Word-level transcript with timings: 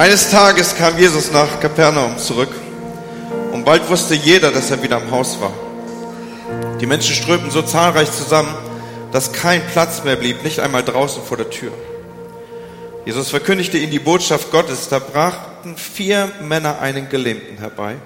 Eines 0.00 0.30
Tages 0.30 0.74
kam 0.76 0.96
Jesus 0.96 1.30
nach 1.30 1.60
Kapernaum 1.60 2.16
zurück 2.16 2.48
und 3.52 3.66
bald 3.66 3.86
wusste 3.90 4.14
jeder, 4.14 4.50
dass 4.50 4.70
er 4.70 4.82
wieder 4.82 4.96
am 4.96 5.10
Haus 5.10 5.38
war. 5.42 5.52
Die 6.80 6.86
Menschen 6.86 7.14
strömten 7.14 7.50
so 7.50 7.60
zahlreich 7.60 8.10
zusammen, 8.10 8.54
dass 9.12 9.34
kein 9.34 9.60
Platz 9.66 10.02
mehr 10.02 10.16
blieb, 10.16 10.42
nicht 10.42 10.58
einmal 10.58 10.82
draußen 10.82 11.22
vor 11.22 11.36
der 11.36 11.50
Tür. 11.50 11.72
Jesus 13.04 13.28
verkündigte 13.28 13.76
ihnen 13.76 13.90
die 13.90 13.98
Botschaft 13.98 14.50
Gottes, 14.50 14.88
da 14.88 15.00
brachten 15.00 15.76
vier 15.76 16.32
Männer 16.40 16.80
einen 16.80 17.10
Gelähmten 17.10 17.58
herbei. 17.58 17.96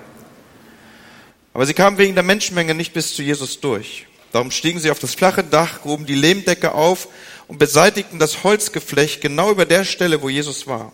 Aber 1.52 1.64
sie 1.64 1.74
kamen 1.74 1.96
wegen 1.96 2.16
der 2.16 2.24
Menschenmenge 2.24 2.74
nicht 2.74 2.92
bis 2.92 3.14
zu 3.14 3.22
Jesus 3.22 3.61
durch. 3.61 4.08
Darum 4.32 4.50
stiegen 4.50 4.80
sie 4.80 4.90
auf 4.90 4.98
das 4.98 5.14
flache 5.14 5.45
Dach, 5.45 5.82
gruben 5.82 6.06
die 6.06 6.16
Lehmdecke 6.16 6.74
auf 6.74 7.06
und 7.46 7.58
beseitigten 7.58 8.18
das 8.18 8.42
Holzgeflecht 8.42 9.20
genau 9.20 9.52
über 9.52 9.64
der 9.64 9.84
Stelle, 9.84 10.22
wo 10.22 10.29
Jesus 10.29 10.66
war. 10.66 10.90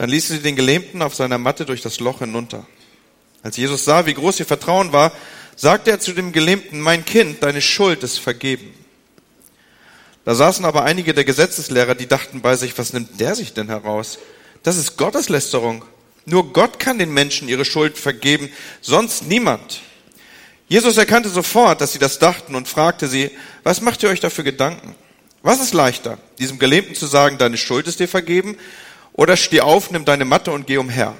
Dann 0.00 0.08
ließen 0.08 0.34
sie 0.34 0.42
den 0.42 0.56
Gelähmten 0.56 1.02
auf 1.02 1.14
seiner 1.14 1.36
Matte 1.36 1.66
durch 1.66 1.82
das 1.82 2.00
Loch 2.00 2.20
hinunter. 2.20 2.66
Als 3.42 3.58
Jesus 3.58 3.84
sah, 3.84 4.06
wie 4.06 4.14
groß 4.14 4.40
ihr 4.40 4.46
Vertrauen 4.46 4.94
war, 4.94 5.12
sagte 5.56 5.90
er 5.90 6.00
zu 6.00 6.14
dem 6.14 6.32
Gelähmten, 6.32 6.80
mein 6.80 7.04
Kind, 7.04 7.42
deine 7.42 7.60
Schuld 7.60 8.02
ist 8.02 8.18
vergeben. 8.18 8.72
Da 10.24 10.34
saßen 10.34 10.64
aber 10.64 10.84
einige 10.84 11.12
der 11.12 11.26
Gesetzeslehrer, 11.26 11.94
die 11.94 12.06
dachten 12.06 12.40
bei 12.40 12.56
sich, 12.56 12.78
was 12.78 12.94
nimmt 12.94 13.20
der 13.20 13.34
sich 13.34 13.52
denn 13.52 13.66
heraus? 13.66 14.18
Das 14.62 14.78
ist 14.78 14.96
Gotteslästerung. 14.96 15.84
Nur 16.24 16.50
Gott 16.54 16.78
kann 16.78 16.98
den 16.98 17.12
Menschen 17.12 17.46
ihre 17.50 17.66
Schuld 17.66 17.98
vergeben, 17.98 18.48
sonst 18.80 19.24
niemand. 19.24 19.82
Jesus 20.66 20.96
erkannte 20.96 21.28
sofort, 21.28 21.82
dass 21.82 21.92
sie 21.92 21.98
das 21.98 22.18
dachten 22.18 22.54
und 22.54 22.68
fragte 22.68 23.06
sie, 23.06 23.32
was 23.64 23.82
macht 23.82 24.02
ihr 24.02 24.08
euch 24.08 24.20
dafür 24.20 24.44
Gedanken? 24.44 24.94
Was 25.42 25.60
ist 25.60 25.74
leichter, 25.74 26.16
diesem 26.38 26.58
Gelähmten 26.58 26.94
zu 26.94 27.04
sagen, 27.04 27.36
deine 27.36 27.58
Schuld 27.58 27.86
ist 27.86 28.00
dir 28.00 28.08
vergeben, 28.08 28.56
oder 29.12 29.36
steh 29.36 29.60
auf, 29.60 29.90
nimm 29.90 30.04
deine 30.04 30.24
Matte 30.24 30.52
und 30.52 30.66
geh 30.66 30.78
umher? 30.78 31.14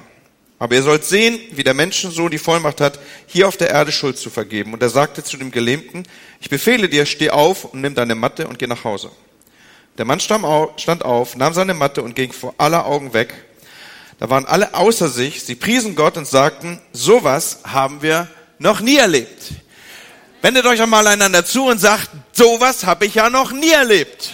Aber 0.59 0.75
ihr 0.75 0.83
sollt 0.83 1.05
sehen, 1.05 1.39
wie 1.51 1.63
der 1.63 1.73
Menschensohn 1.73 2.29
die 2.29 2.37
Vollmacht 2.37 2.81
hat, 2.81 2.99
hier 3.25 3.47
auf 3.47 3.57
der 3.57 3.71
Erde 3.71 3.91
Schuld 3.91 4.19
zu 4.19 4.29
vergeben. 4.29 4.73
Und 4.73 4.83
er 4.83 4.89
sagte 4.89 5.23
zu 5.23 5.37
dem 5.37 5.49
Gelähmten, 5.49 6.03
ich 6.39 6.49
befehle 6.49 6.87
dir, 6.87 7.07
steh 7.07 7.31
auf 7.31 7.65
und 7.65 7.81
nimm 7.81 7.95
deine 7.95 8.13
Matte 8.13 8.47
und 8.47 8.59
geh 8.59 8.67
nach 8.67 8.83
Hause. 8.83 9.09
Der 9.97 10.05
Mann 10.05 10.19
stand 10.19 10.45
auf, 11.03 11.35
nahm 11.35 11.53
seine 11.53 11.73
Matte 11.73 12.03
und 12.03 12.15
ging 12.15 12.31
vor 12.31 12.53
aller 12.59 12.85
Augen 12.85 13.13
weg. 13.13 13.33
Da 14.19 14.29
waren 14.29 14.45
alle 14.45 14.75
außer 14.75 15.09
sich, 15.09 15.43
sie 15.43 15.55
priesen 15.55 15.95
Gott 15.95 16.15
und 16.15 16.27
sagten, 16.27 16.79
sowas 16.93 17.61
haben 17.63 18.03
wir 18.03 18.27
noch 18.59 18.81
nie 18.81 18.97
erlebt. 18.97 19.53
Wendet 20.43 20.67
euch 20.67 20.79
einmal 20.79 21.07
einander 21.07 21.43
zu 21.43 21.65
und 21.65 21.79
sagt, 21.79 22.09
sowas 22.33 22.85
habe 22.85 23.07
ich 23.07 23.15
ja 23.15 23.31
noch 23.31 23.51
nie 23.51 23.71
erlebt. 23.71 24.31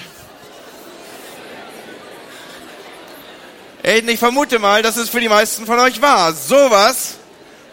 Ich 3.89 4.19
vermute 4.19 4.59
mal, 4.59 4.81
dass 4.81 4.97
es 4.97 5.07
für 5.07 5.21
die 5.21 5.29
meisten 5.29 5.65
von 5.65 5.79
euch 5.79 6.01
war. 6.01 6.33
Sowas 6.33 7.19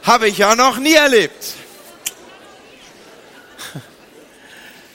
habe 0.04 0.28
ich 0.28 0.38
ja 0.38 0.54
noch 0.54 0.78
nie 0.78 0.94
erlebt. 0.94 1.54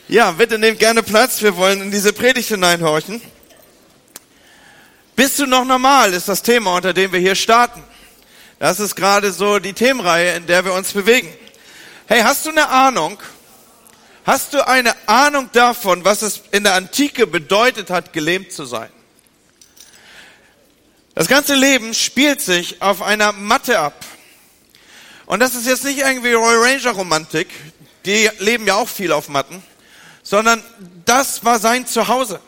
Ja, 0.08 0.32
bitte 0.32 0.58
nehmt 0.58 0.78
gerne 0.78 1.02
Platz. 1.02 1.42
Wir 1.42 1.56
wollen 1.56 1.82
in 1.82 1.90
diese 1.90 2.14
Predigt 2.14 2.48
hineinhorchen. 2.48 3.20
Bist 5.14 5.38
du 5.38 5.46
noch 5.46 5.66
normal, 5.66 6.14
ist 6.14 6.26
das 6.26 6.42
Thema, 6.42 6.74
unter 6.74 6.94
dem 6.94 7.12
wir 7.12 7.20
hier 7.20 7.34
starten. 7.34 7.82
Das 8.58 8.80
ist 8.80 8.96
gerade 8.96 9.30
so 9.30 9.58
die 9.58 9.74
Themenreihe, 9.74 10.36
in 10.36 10.46
der 10.46 10.64
wir 10.64 10.72
uns 10.72 10.94
bewegen. 10.94 11.28
Hey, 12.06 12.22
hast 12.22 12.46
du 12.46 12.50
eine 12.50 12.70
Ahnung? 12.70 13.18
Hast 14.24 14.54
du 14.54 14.66
eine 14.66 14.94
Ahnung 15.06 15.50
davon, 15.52 16.02
was 16.02 16.22
es 16.22 16.40
in 16.50 16.64
der 16.64 16.74
Antike 16.74 17.26
bedeutet 17.26 17.90
hat, 17.90 18.14
gelähmt 18.14 18.52
zu 18.52 18.64
sein? 18.64 18.88
Das 21.20 21.28
ganze 21.28 21.54
Leben 21.54 21.92
spielt 21.92 22.40
sich 22.40 22.80
auf 22.80 23.02
einer 23.02 23.32
Matte 23.32 23.78
ab. 23.78 24.06
Und 25.26 25.40
das 25.40 25.54
ist 25.54 25.66
jetzt 25.66 25.84
nicht 25.84 25.98
irgendwie 25.98 26.32
Roy 26.32 26.54
Ranger 26.56 26.92
Romantik, 26.92 27.48
die 28.06 28.30
leben 28.38 28.66
ja 28.66 28.76
auch 28.76 28.88
viel 28.88 29.12
auf 29.12 29.28
Matten, 29.28 29.62
sondern 30.22 30.62
das 31.04 31.44
war 31.44 31.58
sein 31.58 31.86
Zuhause. 31.86 32.40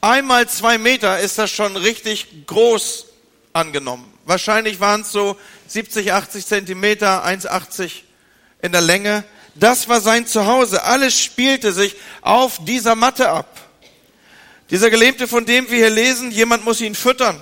Einmal 0.00 0.48
zwei 0.48 0.78
Meter 0.78 1.20
ist 1.20 1.36
das 1.36 1.50
schon 1.50 1.76
richtig 1.76 2.46
groß 2.46 3.08
angenommen. 3.52 4.10
Wahrscheinlich 4.24 4.80
waren 4.80 5.02
es 5.02 5.12
so 5.12 5.36
70, 5.66 6.14
80 6.14 6.46
Zentimeter, 6.46 7.26
1,80 7.26 7.90
in 8.62 8.72
der 8.72 8.80
Länge. 8.80 9.22
Das 9.54 9.90
war 9.90 10.00
sein 10.00 10.26
Zuhause. 10.26 10.82
Alles 10.82 11.20
spielte 11.20 11.74
sich 11.74 11.94
auf 12.22 12.58
dieser 12.64 12.94
Matte 12.94 13.28
ab. 13.28 13.60
Dieser 14.70 14.88
Gelähmte, 14.88 15.28
von 15.28 15.44
dem 15.44 15.68
wir 15.68 15.76
hier 15.76 15.90
lesen, 15.90 16.30
jemand 16.30 16.64
muss 16.64 16.80
ihn 16.80 16.94
füttern 16.94 17.38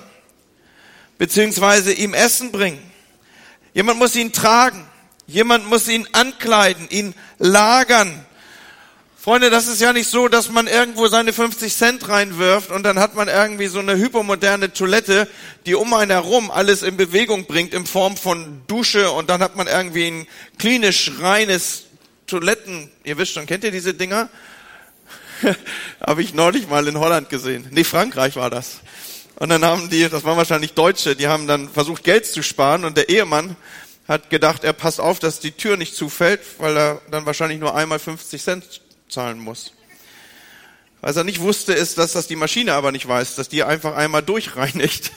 beziehungsweise 1.21 1.93
ihm 1.93 2.15
Essen 2.15 2.51
bringen. 2.51 2.81
Jemand 3.75 3.99
muss 3.99 4.17
ihn 4.17 4.33
tragen. 4.33 4.87
Jemand 5.27 5.67
muss 5.69 5.87
ihn 5.87 6.09
ankleiden, 6.13 6.89
ihn 6.89 7.15
lagern. 7.39 8.25
Freunde, 9.19 9.51
das 9.51 9.67
ist 9.67 9.83
ja 9.83 9.93
nicht 9.93 10.09
so, 10.09 10.29
dass 10.29 10.49
man 10.49 10.67
irgendwo 10.67 11.09
seine 11.09 11.35
50 11.35 11.77
Cent 11.77 12.09
reinwirft 12.09 12.71
und 12.71 12.85
dann 12.85 12.99
hat 12.99 13.17
man 13.17 13.29
irgendwie 13.29 13.67
so 13.67 13.81
eine 13.81 13.99
hypermoderne 13.99 14.73
Toilette, 14.73 15.29
die 15.67 15.75
um 15.75 15.93
einen 15.93 16.11
herum 16.11 16.51
alles 16.51 16.83
in 16.83 16.97
Bewegung 16.97 17.45
bringt 17.45 17.75
in 17.75 17.85
Form 17.85 18.17
von 18.17 18.63
Dusche 18.67 19.11
und 19.11 19.29
dann 19.29 19.43
hat 19.43 19.57
man 19.57 19.67
irgendwie 19.67 20.07
ein 20.07 20.27
klinisch 20.57 21.13
reines 21.21 21.85
Toiletten. 22.29 22.91
Ihr 23.05 23.19
wisst 23.19 23.35
schon, 23.35 23.45
kennt 23.45 23.63
ihr 23.63 23.73
diese 23.73 23.93
Dinger? 23.93 24.31
Habe 26.01 26.23
ich 26.23 26.33
neulich 26.33 26.67
mal 26.67 26.89
in 26.89 26.99
Holland 26.99 27.29
gesehen. 27.29 27.69
Nee, 27.73 27.85
Frankreich 27.85 28.37
war 28.37 28.49
das. 28.49 28.81
Und 29.41 29.49
dann 29.49 29.65
haben 29.65 29.89
die, 29.89 30.07
das 30.07 30.23
waren 30.25 30.37
wahrscheinlich 30.37 30.75
Deutsche, 30.75 31.17
die 31.17 31.27
haben 31.27 31.47
dann 31.47 31.71
versucht, 31.71 32.05
Geld 32.05 32.27
zu 32.27 32.43
sparen 32.43 32.85
und 32.85 32.99
der 32.99 33.09
Ehemann 33.09 33.57
hat 34.07 34.29
gedacht, 34.29 34.65
er 34.65 34.75
passt 34.75 35.01
auf, 35.01 35.19
dass 35.19 35.41
die 35.41 35.53
Tür 35.53 35.79
nicht 35.79 35.97
zufällt, 35.97 36.41
weil 36.59 36.77
er 36.77 37.01
dann 37.11 37.25
wahrscheinlich 37.25 37.59
nur 37.59 37.75
einmal 37.75 37.99
50 37.99 38.43
Cent 38.43 38.83
zahlen 39.09 39.39
muss. 39.39 39.73
Was 41.01 41.17
er 41.17 41.25
nicht 41.25 41.41
wusste, 41.41 41.73
ist, 41.73 41.97
dass 41.97 42.13
das 42.13 42.27
die 42.27 42.37
Maschine 42.37 42.75
aber 42.75 42.93
nicht 42.93 43.09
weiß, 43.09 43.35
dass 43.37 43.49
die 43.49 43.65
einfach 43.65 43.97
einmal 43.97 44.23
durchreinigt. 44.23 45.11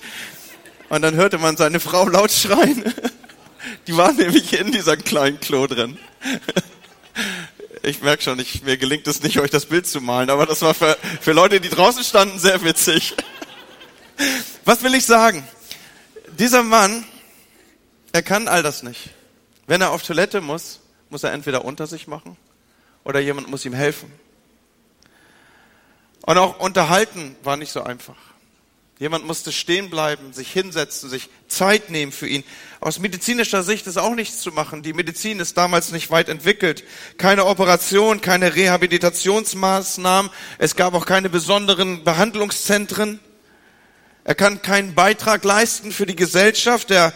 Und 0.88 1.02
dann 1.02 1.16
hörte 1.16 1.38
man 1.38 1.58
seine 1.58 1.82
Frau 1.82 2.08
laut 2.08 2.32
schreien. 2.32 2.82
Die 3.88 3.98
war 3.98 4.14
nämlich 4.14 4.54
in 4.54 4.72
dieser 4.72 4.96
kleinen 4.96 5.42
Klo 5.42 5.68
drin. 5.68 5.98
Ich 7.82 8.02
merke 8.02 8.24
schon, 8.24 8.40
ich, 8.40 8.64
mir 8.64 8.78
gelingt 8.78 9.06
es 9.08 9.22
nicht, 9.22 9.40
euch 9.40 9.52
das 9.52 9.66
Bild 9.66 9.86
zu 9.86 10.00
malen, 10.00 10.30
aber 10.30 10.46
das 10.46 10.62
war 10.62 10.74
für, 10.74 10.98
für 11.20 11.34
Leute, 11.34 11.60
die 11.60 11.70
draußen 11.70 12.06
standen, 12.06 12.40
sehr 12.40 12.64
witzig. 12.64 13.16
Was 14.66 14.84
will 14.84 14.96
ich 14.96 15.06
sagen? 15.06 15.48
Dieser 16.40 16.64
Mann, 16.64 17.04
er 18.12 18.24
kann 18.24 18.48
all 18.48 18.64
das 18.64 18.84
nicht. 18.84 19.10
Wenn 19.68 19.82
er 19.82 19.92
auf 19.92 20.04
Toilette 20.04 20.42
muss, 20.42 20.80
muss 21.10 21.24
er 21.24 21.32
entweder 21.32 21.66
unter 21.66 21.88
sich 21.88 22.08
machen 22.08 22.38
oder 23.04 23.20
jemand 23.20 23.50
muss 23.50 23.66
ihm 23.66 23.74
helfen. 23.74 24.12
Und 26.22 26.38
auch 26.38 26.60
unterhalten 26.60 27.36
war 27.44 27.58
nicht 27.58 27.72
so 27.72 27.84
einfach. 27.84 28.16
Jemand 29.00 29.26
musste 29.26 29.52
stehen 29.52 29.90
bleiben, 29.90 30.32
sich 30.34 30.52
hinsetzen, 30.52 31.10
sich 31.10 31.30
Zeit 31.48 31.90
nehmen 31.90 32.12
für 32.12 32.28
ihn. 32.28 32.44
Aus 32.80 33.00
medizinischer 33.00 33.64
Sicht 33.64 33.88
ist 33.88 33.98
auch 33.98 34.16
nichts 34.16 34.40
zu 34.40 34.52
machen. 34.52 34.84
Die 34.84 34.94
Medizin 34.94 35.40
ist 35.40 35.58
damals 35.58 35.92
nicht 35.92 36.12
weit 36.12 36.30
entwickelt. 36.30 36.84
Keine 37.18 37.46
Operation, 37.46 38.22
keine 38.22 38.56
Rehabilitationsmaßnahmen. 38.56 40.32
Es 40.58 40.76
gab 40.76 40.94
auch 40.94 41.06
keine 41.06 41.30
besonderen 41.30 42.04
Behandlungszentren. 42.04 43.20
Er 44.26 44.36
kann 44.36 44.62
keinen 44.62 44.96
Beitrag 44.96 45.44
leisten 45.44 45.92
für 45.92 46.06
die 46.06 46.16
Gesellschaft. 46.16 46.92
Er 46.92 47.14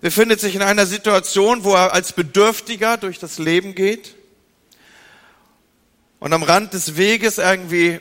befindet 0.00 0.40
sich 0.40 0.54
in 0.54 0.62
einer 0.62 0.86
Situation, 0.86 1.64
wo 1.64 1.74
er 1.74 1.92
als 1.92 2.12
Bedürftiger 2.12 2.96
durch 2.96 3.18
das 3.18 3.38
Leben 3.38 3.74
geht 3.74 4.14
und 6.18 6.32
am 6.32 6.42
Rand 6.42 6.72
des 6.72 6.96
Weges 6.96 7.38
irgendwie, 7.38 8.00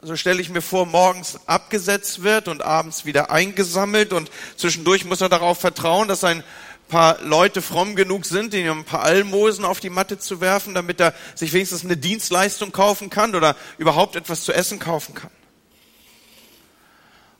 so 0.00 0.16
stelle 0.16 0.40
ich 0.40 0.48
mir 0.48 0.62
vor, 0.62 0.86
morgens 0.86 1.40
abgesetzt 1.46 2.22
wird 2.22 2.48
und 2.48 2.62
abends 2.62 3.04
wieder 3.04 3.30
eingesammelt 3.30 4.12
und 4.12 4.30
zwischendurch 4.56 5.04
muss 5.04 5.20
er 5.20 5.28
darauf 5.28 5.58
vertrauen, 5.58 6.08
dass 6.08 6.24
ein 6.24 6.42
paar 6.88 7.20
Leute 7.22 7.60
fromm 7.62 7.96
genug 7.96 8.24
sind, 8.24 8.54
ihm 8.54 8.70
ein 8.70 8.84
paar 8.84 9.02
Almosen 9.02 9.64
auf 9.64 9.80
die 9.80 9.90
Matte 9.90 10.18
zu 10.18 10.40
werfen, 10.40 10.74
damit 10.74 11.00
er 11.00 11.14
sich 11.34 11.52
wenigstens 11.52 11.84
eine 11.84 11.96
Dienstleistung 11.96 12.72
kaufen 12.72 13.10
kann 13.10 13.34
oder 13.34 13.56
überhaupt 13.76 14.16
etwas 14.16 14.44
zu 14.44 14.52
essen 14.52 14.78
kaufen 14.78 15.14
kann. 15.14 15.30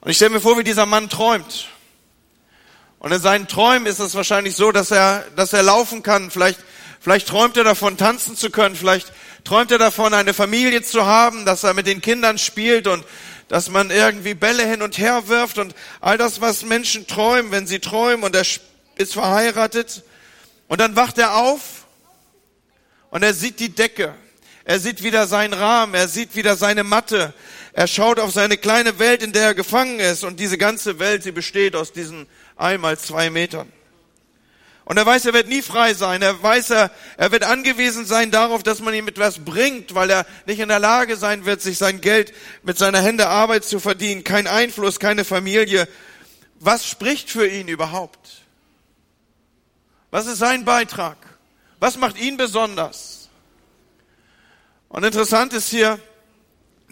Und 0.04 0.10
ich 0.10 0.18
stelle 0.18 0.32
mir 0.32 0.40
vor, 0.40 0.58
wie 0.58 0.64
dieser 0.64 0.84
Mann 0.84 1.08
träumt. 1.08 1.68
Und 2.98 3.10
in 3.10 3.22
seinen 3.22 3.48
Träumen 3.48 3.86
ist 3.86 4.00
es 4.00 4.14
wahrscheinlich 4.14 4.54
so, 4.54 4.70
dass 4.70 4.90
er, 4.90 5.24
dass 5.34 5.54
er 5.54 5.62
laufen 5.62 6.02
kann. 6.02 6.30
Vielleicht, 6.30 6.60
vielleicht 7.00 7.26
träumt 7.26 7.56
er 7.56 7.64
davon, 7.64 7.96
tanzen 7.96 8.36
zu 8.36 8.50
können. 8.50 8.76
Vielleicht 8.76 9.14
träumt 9.44 9.72
er 9.72 9.78
davon, 9.78 10.12
eine 10.12 10.34
Familie 10.34 10.82
zu 10.82 11.06
haben, 11.06 11.46
dass 11.46 11.64
er 11.64 11.72
mit 11.72 11.86
den 11.86 12.02
Kindern 12.02 12.36
spielt 12.36 12.86
und 12.86 13.02
dass 13.48 13.70
man 13.70 13.90
irgendwie 13.90 14.34
Bälle 14.34 14.66
hin 14.66 14.82
und 14.82 14.98
her 14.98 15.26
wirft 15.28 15.56
und 15.56 15.74
all 16.02 16.18
das, 16.18 16.42
was 16.42 16.64
Menschen 16.64 17.06
träumen, 17.06 17.50
wenn 17.50 17.66
sie 17.66 17.78
träumen 17.78 18.24
und 18.24 18.36
er 18.36 18.44
ist 18.96 19.14
verheiratet. 19.14 20.02
Und 20.68 20.82
dann 20.82 20.96
wacht 20.96 21.16
er 21.16 21.34
auf 21.36 21.86
und 23.08 23.22
er 23.22 23.32
sieht 23.32 23.58
die 23.58 23.70
Decke. 23.70 24.14
Er 24.66 24.80
sieht 24.80 25.02
wieder 25.02 25.26
seinen 25.26 25.54
Rahmen, 25.54 25.94
er 25.94 26.08
sieht 26.08 26.36
wieder 26.36 26.56
seine 26.56 26.84
Matte, 26.84 27.34
Er 27.76 27.88
schaut 27.88 28.20
auf 28.20 28.30
seine 28.30 28.56
kleine 28.56 29.00
Welt, 29.00 29.20
in 29.20 29.32
der 29.32 29.46
er 29.46 29.54
gefangen 29.54 29.98
ist. 29.98 30.22
Und 30.22 30.38
diese 30.38 30.56
ganze 30.56 31.00
Welt, 31.00 31.24
sie 31.24 31.32
besteht 31.32 31.74
aus 31.74 31.92
diesen 31.92 32.28
einmal 32.56 32.96
zwei 32.96 33.30
Metern. 33.30 33.70
Und 34.84 34.96
er 34.96 35.04
weiß, 35.04 35.26
er 35.26 35.32
wird 35.32 35.48
nie 35.48 35.60
frei 35.60 35.92
sein. 35.92 36.22
Er 36.22 36.40
weiß, 36.40 36.70
er, 36.70 36.92
er 37.16 37.32
wird 37.32 37.42
angewiesen 37.42 38.06
sein 38.06 38.30
darauf, 38.30 38.62
dass 38.62 38.80
man 38.80 38.94
ihm 38.94 39.08
etwas 39.08 39.44
bringt, 39.44 39.96
weil 39.96 40.08
er 40.08 40.24
nicht 40.46 40.60
in 40.60 40.68
der 40.68 40.78
Lage 40.78 41.16
sein 41.16 41.46
wird, 41.46 41.62
sich 41.62 41.76
sein 41.76 42.00
Geld 42.00 42.32
mit 42.62 42.78
seiner 42.78 43.00
Hände 43.00 43.26
Arbeit 43.26 43.64
zu 43.64 43.80
verdienen. 43.80 44.22
Kein 44.22 44.46
Einfluss, 44.46 45.00
keine 45.00 45.24
Familie. 45.24 45.88
Was 46.60 46.86
spricht 46.86 47.28
für 47.28 47.48
ihn 47.48 47.66
überhaupt? 47.66 48.44
Was 50.12 50.26
ist 50.26 50.38
sein 50.38 50.64
Beitrag? 50.64 51.16
Was 51.80 51.96
macht 51.96 52.20
ihn 52.20 52.36
besonders? 52.36 53.30
Und 54.88 55.02
interessant 55.02 55.52
ist 55.54 55.70
hier, 55.70 55.98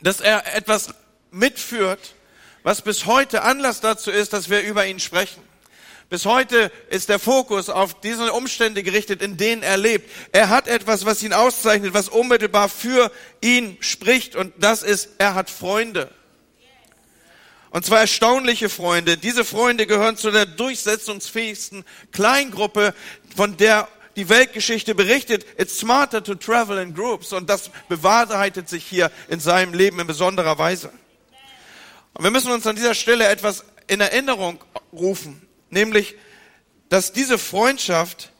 dass 0.02 0.20
er 0.20 0.54
etwas 0.54 0.88
mitführt, 1.30 2.14
was 2.62 2.82
bis 2.82 3.06
heute 3.06 3.42
Anlass 3.42 3.80
dazu 3.80 4.10
ist, 4.10 4.32
dass 4.32 4.50
wir 4.50 4.60
über 4.62 4.86
ihn 4.86 5.00
sprechen. 5.00 5.42
Bis 6.12 6.26
heute 6.26 6.70
ist 6.90 7.08
der 7.08 7.18
Fokus 7.18 7.70
auf 7.70 8.00
diese 8.00 8.34
Umstände 8.34 8.82
gerichtet, 8.82 9.22
in 9.22 9.38
denen 9.38 9.62
er 9.62 9.78
lebt. 9.78 10.10
Er 10.32 10.50
hat 10.50 10.68
etwas, 10.68 11.06
was 11.06 11.22
ihn 11.22 11.32
auszeichnet, 11.32 11.94
was 11.94 12.10
unmittelbar 12.10 12.68
für 12.68 13.10
ihn 13.40 13.78
spricht. 13.80 14.36
Und 14.36 14.52
das 14.58 14.82
ist, 14.82 15.08
er 15.16 15.34
hat 15.34 15.48
Freunde. 15.48 16.10
Und 17.70 17.86
zwar 17.86 18.00
erstaunliche 18.00 18.68
Freunde. 18.68 19.16
Diese 19.16 19.42
Freunde 19.42 19.86
gehören 19.86 20.18
zu 20.18 20.30
der 20.30 20.44
durchsetzungsfähigsten 20.44 21.82
Kleingruppe, 22.12 22.94
von 23.34 23.56
der 23.56 23.88
die 24.16 24.28
Weltgeschichte 24.28 24.94
berichtet. 24.94 25.46
It's 25.58 25.78
smarter 25.78 26.22
to 26.22 26.34
travel 26.34 26.78
in 26.78 26.94
groups. 26.94 27.32
Und 27.32 27.48
das 27.48 27.70
bewahrheitet 27.88 28.68
sich 28.68 28.84
hier 28.84 29.10
in 29.28 29.40
seinem 29.40 29.74
Leben 29.74 30.00
in 30.00 30.06
besonderer 30.06 30.58
Weise. 30.58 30.92
Und 32.14 32.24
wir 32.24 32.30
müssen 32.30 32.52
uns 32.52 32.66
an 32.66 32.76
dieser 32.76 32.94
Stelle 32.94 33.26
etwas 33.28 33.64
in 33.86 34.00
Erinnerung 34.00 34.62
rufen 34.92 35.46
nämlich, 35.72 36.14
dass 36.88 37.12
diese 37.12 37.38
Freundschaft 37.38 38.30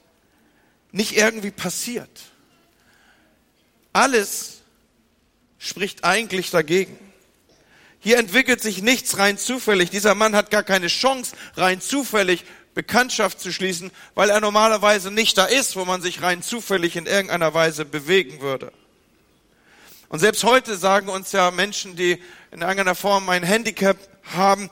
nicht 0.92 1.16
irgendwie 1.16 1.50
passiert. 1.50 2.10
Alles 3.92 4.60
spricht 5.58 6.04
eigentlich 6.04 6.50
dagegen. 6.50 6.98
Hier 8.00 8.18
entwickelt 8.18 8.60
sich 8.60 8.82
nichts 8.82 9.16
rein 9.18 9.38
zufällig. 9.38 9.90
Dieser 9.90 10.14
Mann 10.14 10.36
hat 10.36 10.50
gar 10.50 10.62
keine 10.62 10.88
Chance, 10.88 11.34
rein 11.56 11.80
zufällig 11.80 12.44
Bekanntschaft 12.74 13.40
zu 13.40 13.52
schließen, 13.52 13.90
weil 14.14 14.30
er 14.30 14.40
normalerweise 14.40 15.10
nicht 15.10 15.36
da 15.36 15.44
ist, 15.44 15.76
wo 15.76 15.84
man 15.84 16.00
sich 16.00 16.22
rein 16.22 16.42
zufällig 16.42 16.96
in 16.96 17.06
irgendeiner 17.06 17.52
Weise 17.54 17.84
bewegen 17.84 18.40
würde. 18.40 18.72
Und 20.08 20.18
selbst 20.18 20.44
heute 20.44 20.76
sagen 20.76 21.08
uns 21.08 21.32
ja 21.32 21.50
Menschen, 21.50 21.96
die 21.96 22.12
in 22.50 22.60
irgendeiner 22.60 22.94
Form 22.94 23.28
ein 23.28 23.42
Handicap 23.42 23.96
haben, 24.34 24.70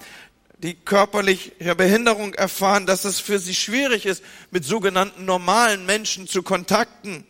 die 0.59 0.75
körperliche 0.75 1.75
Behinderung 1.75 2.35
erfahren, 2.35 2.87
dass 2.87 3.05
es 3.05 3.21
für 3.21 3.39
sie 3.39 3.55
schwierig 3.55 4.05
ist, 4.05 4.23
mit 4.51 4.65
sogenannten 4.65 5.25
normalen 5.25 5.87
Menschen 5.87 6.29
zu 6.29 6.43
kontakten. 6.43 7.27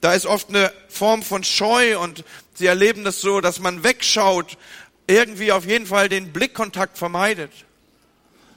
Da 0.00 0.12
ist 0.12 0.26
oft 0.26 0.50
eine 0.50 0.72
Form 0.88 1.22
von 1.22 1.42
Scheu 1.42 1.98
und 1.98 2.24
sie 2.54 2.66
erleben 2.66 3.04
das 3.04 3.20
so, 3.20 3.40
dass 3.40 3.58
man 3.58 3.82
wegschaut, 3.82 4.58
irgendwie 5.06 5.52
auf 5.52 5.64
jeden 5.64 5.86
Fall 5.86 6.08
den 6.08 6.32
Blickkontakt 6.32 6.98
vermeidet. 6.98 7.50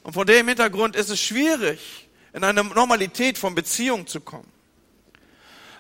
Und 0.03 0.13
vor 0.13 0.25
dem 0.25 0.48
Hintergrund 0.48 0.95
ist 0.95 1.09
es 1.09 1.19
schwierig, 1.19 2.07
in 2.33 2.44
eine 2.44 2.63
Normalität 2.63 3.38
von 3.38 3.56
Beziehung 3.56 4.07
zu 4.07 4.21
kommen. 4.21 4.51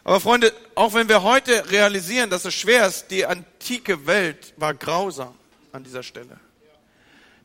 Aber 0.03 0.19
Freunde, 0.19 0.51
auch 0.75 0.93
wenn 0.93 1.09
wir 1.09 1.23
heute 1.23 1.69
realisieren, 1.71 2.29
dass 2.29 2.45
es 2.45 2.53
schwer 2.53 2.87
ist, 2.87 3.07
die 3.11 3.25
antike 3.25 4.07
Welt 4.07 4.53
war 4.57 4.73
grausam 4.73 5.33
an 5.71 5.83
dieser 5.83 6.03
Stelle. 6.03 6.39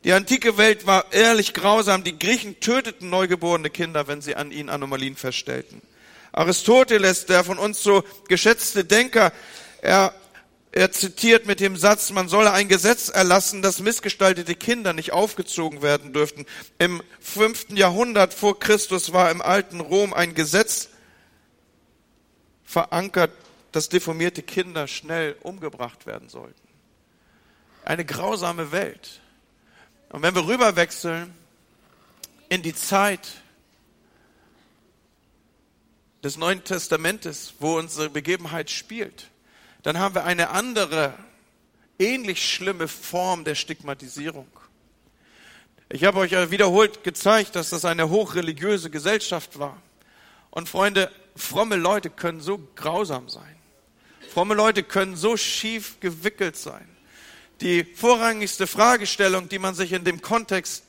Die 0.05 0.13
antike 0.13 0.57
Welt 0.57 0.87
war 0.87 1.13
ehrlich 1.13 1.53
grausam. 1.53 2.05
Die 2.05 2.19
Griechen 2.19 2.61
töteten 2.61 3.11
neugeborene 3.11 3.71
Kinder, 3.71 4.07
wenn 4.07 4.23
sie 4.23 4.37
an 4.37 4.53
ihnen 4.53 4.69
Anomalien 4.69 5.17
feststellten. 5.17 5.83
Aristoteles, 6.33 7.27
der 7.27 7.45
von 7.45 7.59
uns 7.59 7.83
so 7.83 8.05
geschätzte 8.29 8.85
Denker, 8.85 9.33
er, 9.83 10.15
er 10.77 10.93
zitiert 10.93 11.47
mit 11.47 11.61
dem 11.61 11.79
Satz, 11.79 12.11
man 12.11 12.29
solle 12.29 12.53
ein 12.53 12.69
Gesetz 12.69 13.09
erlassen, 13.09 13.63
dass 13.63 13.81
missgestaltete 13.81 14.55
Kinder 14.55 14.93
nicht 14.93 15.11
aufgezogen 15.11 15.81
werden 15.81 16.13
dürften. 16.13 16.45
Im 16.79 17.03
fünften 17.19 17.79
Jahrhundert 17.79 18.35
vor 18.35 18.61
Christus 18.61 19.15
war 19.15 19.31
im 19.31 19.41
alten 19.41 19.81
Rom 19.81 20.13
ein 20.13 20.35
Gesetz 20.35 20.91
verankert, 22.63 23.33
dass 23.73 23.89
deformierte 23.89 24.43
Kinder 24.43 24.87
schnell 24.87 25.37
umgebracht 25.41 26.05
werden 26.05 26.29
sollten. 26.29 26.69
Eine 27.87 28.05
grausame 28.05 28.71
Welt. 28.71 29.23
Und 30.11 30.21
wenn 30.21 30.35
wir 30.35 30.47
rüberwechseln 30.47 31.35
in 32.51 32.61
die 32.61 32.75
Zeit 32.75 33.27
des 36.23 36.37
Neuen 36.37 36.65
Testamentes, 36.65 37.55
wo 37.61 37.79
unsere 37.79 38.11
Begebenheit 38.11 38.69
spielt, 38.69 39.31
dann 39.87 39.99
haben 39.99 40.15
wir 40.15 40.25
eine 40.25 40.51
andere, 40.51 41.15
ähnlich 41.99 42.45
schlimme 42.53 42.89
Form 42.89 43.45
der 43.45 43.55
Stigmatisierung. 43.55 44.49
Ich 45.89 46.05
habe 46.05 46.19
euch 46.19 46.33
wiederholt 46.51 47.05
gezeigt, 47.05 47.55
dass 47.55 47.71
das 47.71 47.85
eine 47.85 48.11
hochreligiöse 48.11 48.91
Gesellschaft 48.91 49.59
war. 49.59 49.81
Und 50.51 50.69
Freunde, 50.69 51.11
fromme 51.37 51.77
Leute 51.77 52.11
können 52.11 52.41
so 52.41 52.59
grausam 52.75 53.29
sein. 53.29 53.57
Fromme 54.33 54.55
Leute 54.55 54.83
können 54.83 55.17
so 55.17 55.37
schief 55.37 56.01
gewickelt 56.01 56.57
sein 56.57 56.87
die 57.61 57.85
vorrangigste 57.85 58.67
Fragestellung, 58.67 59.49
die 59.49 59.59
man 59.59 59.75
sich 59.75 59.93
in 59.93 60.05
dem 60.05 60.21
Kontext 60.21 60.85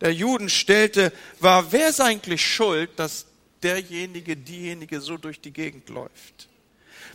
der 0.00 0.12
Juden 0.12 0.48
stellte, 0.48 1.12
war, 1.40 1.72
wer 1.72 1.88
ist 1.88 2.00
eigentlich 2.00 2.44
schuld, 2.44 2.90
dass 2.96 3.26
derjenige, 3.62 4.36
diejenige 4.36 5.00
so 5.00 5.16
durch 5.16 5.40
die 5.40 5.52
Gegend 5.52 5.88
läuft? 5.88 6.48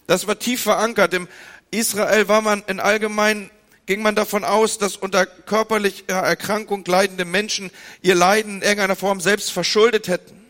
Das 0.09 0.25
war 0.25 0.39
tief 0.39 0.63
verankert. 0.63 1.13
Im 1.13 1.27
Israel 1.69 2.27
war 2.27 2.41
man 2.41 2.63
in 2.65 2.79
allgemein 2.79 3.51
ging 3.85 4.01
man 4.01 4.15
davon 4.15 4.43
aus, 4.43 4.79
dass 4.79 4.95
unter 4.95 5.27
körperlicher 5.27 6.15
Erkrankung 6.15 6.83
leidende 6.85 7.25
Menschen 7.25 7.69
ihr 8.01 8.15
Leiden 8.15 8.55
in 8.55 8.61
irgendeiner 8.63 8.95
Form 8.95 9.21
selbst 9.21 9.51
verschuldet 9.51 10.07
hätten. 10.07 10.47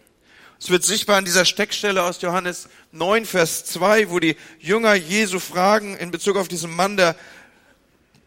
Es 0.61 0.69
wird 0.69 0.85
sichtbar 0.85 1.17
an 1.17 1.25
dieser 1.25 1.43
Steckstelle 1.43 2.03
aus 2.03 2.21
Johannes 2.21 2.69
9, 2.93 3.25
Vers 3.25 3.65
2, 3.65 4.09
wo 4.09 4.19
die 4.19 4.37
Jünger 4.59 4.93
Jesu 4.93 5.39
fragen 5.39 5.97
in 5.97 6.11
Bezug 6.11 6.37
auf 6.37 6.47
diesen 6.47 6.73
Mann, 6.73 6.95
der 6.95 7.17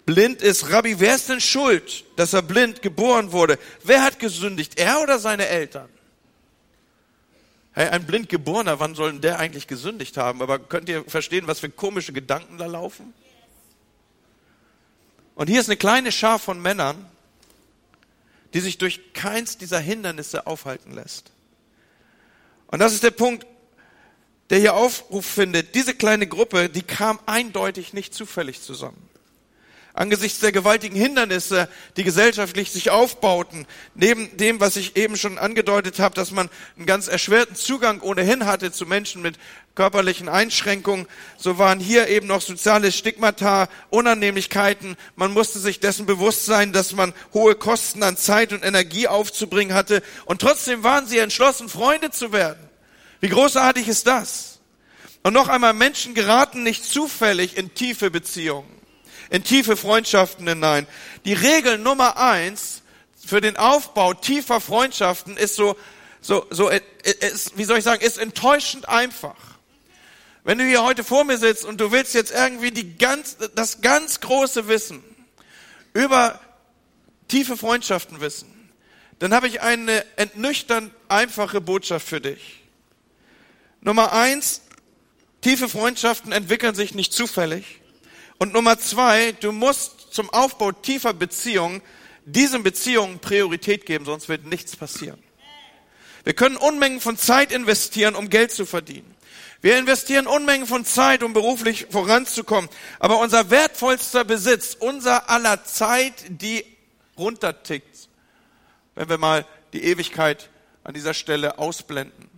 blind 0.04 0.42
ist, 0.42 0.70
Rabbi, 0.70 1.00
wer 1.00 1.14
ist 1.14 1.30
denn 1.30 1.40
schuld, 1.40 2.04
dass 2.16 2.34
er 2.34 2.42
blind 2.42 2.82
geboren 2.82 3.32
wurde? 3.32 3.58
Wer 3.84 4.02
hat 4.02 4.18
gesündigt, 4.18 4.78
er 4.78 5.00
oder 5.00 5.18
seine 5.18 5.46
Eltern? 5.46 5.88
Hey, 7.74 7.88
ein 7.88 8.04
blind 8.06 8.28
geborener, 8.28 8.80
wann 8.80 8.94
soll 8.94 9.12
denn 9.12 9.20
der 9.20 9.38
eigentlich 9.38 9.66
gesündigt 9.66 10.16
haben? 10.16 10.42
Aber 10.42 10.58
könnt 10.58 10.88
ihr 10.88 11.04
verstehen, 11.04 11.46
was 11.46 11.60
für 11.60 11.70
komische 11.70 12.12
Gedanken 12.12 12.58
da 12.58 12.66
laufen? 12.66 13.14
Und 15.34 15.48
hier 15.48 15.60
ist 15.60 15.68
eine 15.68 15.78
kleine 15.78 16.12
Schar 16.12 16.38
von 16.38 16.60
Männern, 16.60 17.06
die 18.52 18.60
sich 18.60 18.76
durch 18.76 19.14
keins 19.14 19.56
dieser 19.56 19.80
Hindernisse 19.80 20.46
aufhalten 20.46 20.92
lässt. 20.92 21.32
Und 22.66 22.80
das 22.80 22.92
ist 22.92 23.02
der 23.02 23.10
Punkt, 23.10 23.46
der 24.50 24.58
hier 24.58 24.74
Aufruf 24.74 25.24
findet. 25.24 25.74
Diese 25.74 25.94
kleine 25.94 26.26
Gruppe, 26.26 26.68
die 26.68 26.82
kam 26.82 27.18
eindeutig 27.24 27.94
nicht 27.94 28.12
zufällig 28.12 28.60
zusammen 28.60 29.11
angesichts 29.94 30.40
der 30.40 30.52
gewaltigen 30.52 30.96
Hindernisse, 30.96 31.68
die 31.96 32.04
gesellschaftlich 32.04 32.70
sich 32.70 32.90
aufbauten, 32.90 33.66
neben 33.94 34.36
dem, 34.36 34.60
was 34.60 34.76
ich 34.76 34.96
eben 34.96 35.16
schon 35.16 35.38
angedeutet 35.38 35.98
habe, 35.98 36.14
dass 36.14 36.30
man 36.30 36.48
einen 36.76 36.86
ganz 36.86 37.08
erschwerten 37.08 37.56
Zugang 37.56 38.00
ohnehin 38.00 38.46
hatte 38.46 38.72
zu 38.72 38.86
Menschen 38.86 39.22
mit 39.22 39.38
körperlichen 39.74 40.28
Einschränkungen, 40.28 41.06
so 41.38 41.58
waren 41.58 41.80
hier 41.80 42.08
eben 42.08 42.26
noch 42.26 42.42
soziale 42.42 42.92
Stigmata, 42.92 43.68
Unannehmlichkeiten. 43.90 44.96
Man 45.16 45.32
musste 45.32 45.58
sich 45.58 45.80
dessen 45.80 46.04
bewusst 46.04 46.44
sein, 46.44 46.72
dass 46.72 46.92
man 46.92 47.14
hohe 47.32 47.54
Kosten 47.54 48.02
an 48.02 48.16
Zeit 48.16 48.52
und 48.52 48.64
Energie 48.64 49.08
aufzubringen 49.08 49.74
hatte. 49.74 50.02
Und 50.26 50.42
trotzdem 50.42 50.82
waren 50.82 51.06
sie 51.06 51.18
entschlossen, 51.18 51.70
Freunde 51.70 52.10
zu 52.10 52.32
werden. 52.32 52.68
Wie 53.20 53.30
großartig 53.30 53.88
ist 53.88 54.06
das? 54.06 54.60
Und 55.22 55.32
noch 55.32 55.48
einmal, 55.48 55.72
Menschen 55.72 56.14
geraten 56.14 56.64
nicht 56.64 56.84
zufällig 56.84 57.56
in 57.56 57.74
tiefe 57.74 58.10
Beziehungen 58.10 58.81
in 59.32 59.42
tiefe 59.42 59.78
Freundschaften 59.78 60.46
hinein. 60.46 60.86
Die 61.24 61.32
Regel 61.32 61.78
Nummer 61.78 62.18
eins 62.18 62.82
für 63.24 63.40
den 63.40 63.56
Aufbau 63.56 64.12
tiefer 64.12 64.60
Freundschaften 64.60 65.38
ist 65.38 65.56
so, 65.56 65.74
so, 66.20 66.46
so, 66.50 66.68
ist, 66.68 67.56
wie 67.56 67.64
soll 67.64 67.78
ich 67.78 67.84
sagen, 67.84 68.04
ist 68.04 68.18
enttäuschend 68.18 68.90
einfach. 68.90 69.36
Wenn 70.44 70.58
du 70.58 70.64
hier 70.64 70.82
heute 70.82 71.02
vor 71.02 71.24
mir 71.24 71.38
sitzt 71.38 71.64
und 71.64 71.80
du 71.80 71.90
willst 71.92 72.12
jetzt 72.12 72.30
irgendwie 72.30 72.72
die 72.72 72.98
ganz, 72.98 73.38
das 73.54 73.80
ganz 73.80 74.20
große 74.20 74.68
Wissen 74.68 75.02
über 75.94 76.38
tiefe 77.28 77.56
Freundschaften 77.56 78.20
wissen, 78.20 78.70
dann 79.18 79.32
habe 79.32 79.48
ich 79.48 79.62
eine 79.62 80.04
entnüchternd 80.16 80.92
einfache 81.08 81.62
Botschaft 81.62 82.06
für 82.06 82.20
dich. 82.20 82.60
Nummer 83.80 84.12
eins, 84.12 84.60
tiefe 85.40 85.70
Freundschaften 85.70 86.32
entwickeln 86.32 86.74
sich 86.74 86.94
nicht 86.94 87.14
zufällig. 87.14 87.81
Und 88.42 88.54
Nummer 88.54 88.76
zwei, 88.76 89.30
du 89.30 89.52
musst 89.52 90.12
zum 90.12 90.28
Aufbau 90.30 90.72
tiefer 90.72 91.12
Beziehungen 91.14 91.80
diesen 92.24 92.64
Beziehungen 92.64 93.20
Priorität 93.20 93.86
geben, 93.86 94.04
sonst 94.04 94.28
wird 94.28 94.46
nichts 94.46 94.74
passieren. 94.74 95.22
Wir 96.24 96.32
können 96.32 96.56
Unmengen 96.56 97.00
von 97.00 97.16
Zeit 97.16 97.52
investieren, 97.52 98.16
um 98.16 98.30
Geld 98.30 98.50
zu 98.50 98.66
verdienen. 98.66 99.14
Wir 99.60 99.78
investieren 99.78 100.26
Unmengen 100.26 100.66
von 100.66 100.84
Zeit, 100.84 101.22
um 101.22 101.32
beruflich 101.32 101.86
voranzukommen. 101.90 102.68
Aber 102.98 103.20
unser 103.20 103.50
wertvollster 103.50 104.24
Besitz, 104.24 104.76
unser 104.76 105.30
aller 105.30 105.62
Zeit, 105.62 106.14
die 106.26 106.64
runtertickt, 107.16 108.08
wenn 108.96 109.08
wir 109.08 109.18
mal 109.18 109.46
die 109.72 109.84
Ewigkeit 109.84 110.50
an 110.82 110.94
dieser 110.94 111.14
Stelle 111.14 111.60
ausblenden. 111.60 112.28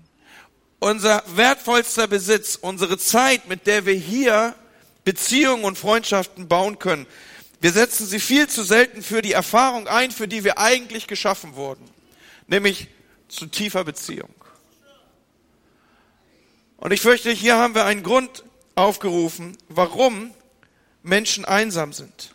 Unser 0.81 1.25
wertvollster 1.35 2.09
Besitz, 2.09 2.57
unsere 2.61 2.99
Zeit, 2.99 3.49
mit 3.49 3.67
der 3.67 3.87
wir 3.87 3.95
hier 3.95 4.55
Beziehungen 5.05 5.65
und 5.65 5.79
Freundschaften 5.79 6.49
bauen 6.49 6.79
können. 6.79 7.07
Wir 7.61 7.73
setzen 7.73 8.07
sie 8.07 8.21
viel 8.21 8.49
zu 8.49 8.63
selten 8.63 9.03
für 9.03 9.23
die 9.23 9.33
Erfahrung 9.33 9.89
ein, 9.89 10.11
für 10.11 10.29
die 10.29 10.45
wir 10.45 10.59
eigentlich 10.59 11.07
geschaffen 11.07 11.55
wurden, 11.57 11.85
nämlich 12.47 12.89
zu 13.29 13.47
tiefer 13.47 13.85
Beziehung. 13.85 14.35
Und 16.77 16.93
ich 16.93 17.01
fürchte, 17.01 17.31
hier 17.31 17.57
haben 17.57 17.75
wir 17.75 17.85
einen 17.85 18.03
Grund 18.03 18.45
aufgerufen, 18.75 19.57
warum 19.69 20.35
Menschen 21.03 21.45
einsam 21.45 21.93
sind. 21.93 22.35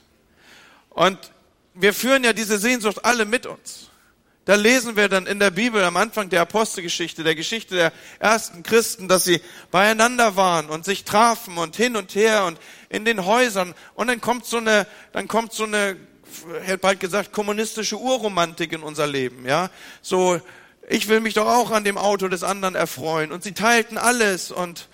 Und 0.90 1.32
wir 1.74 1.94
führen 1.94 2.24
ja 2.24 2.34
diese 2.34 2.58
Sehnsucht 2.58 3.06
alle 3.06 3.26
mit 3.26 3.46
uns. 3.46 3.89
Da 4.50 4.56
lesen 4.56 4.96
wir 4.96 5.10
dann 5.10 5.28
in 5.28 5.38
der 5.38 5.52
Bibel 5.52 5.84
am 5.84 5.96
Anfang 5.96 6.30
der 6.30 6.42
Apostelgeschichte, 6.42 7.24
der 7.24 7.36
Geschichte 7.36 7.76
der 7.76 7.94
ersten 8.18 8.64
Christen, 8.64 9.08
dass 9.08 9.24
sie 9.24 9.42
beieinander 9.70 10.38
waren 10.38 10.72
und 10.72 10.86
sich 10.86 11.04
trafen 11.04 11.60
und 11.60 11.76
hin 11.76 11.96
und 11.96 12.16
her 12.16 12.46
und 12.46 12.58
in 12.90 13.06
den 13.06 13.28
Häusern. 13.28 13.76
Und 13.94 14.08
dann 14.08 14.22
kommt 14.22 14.48
so 14.48 14.58
eine, 14.58 14.88
dann 15.12 15.28
kommt 15.28 15.54
so 15.54 15.66
eine, 15.66 15.98
hätte 16.64 16.80
bald 16.80 17.00
gesagt, 17.00 17.32
kommunistische 17.32 18.00
Urromantik 18.00 18.74
in 18.74 18.82
unser 18.82 19.06
Leben, 19.06 19.46
ja. 19.46 19.70
So, 20.02 20.42
ich 20.88 21.10
will 21.10 21.20
mich 21.20 21.36
doch 21.36 21.46
auch 21.46 21.70
an 21.70 21.84
dem 21.84 22.00
Auto 22.00 22.28
des 22.28 22.42
anderen 22.42 22.74
erfreuen. 22.74 23.32
Und 23.32 23.44
sie 23.44 23.54
teilten 23.54 24.00
alles 24.00 24.50
und 24.50 24.88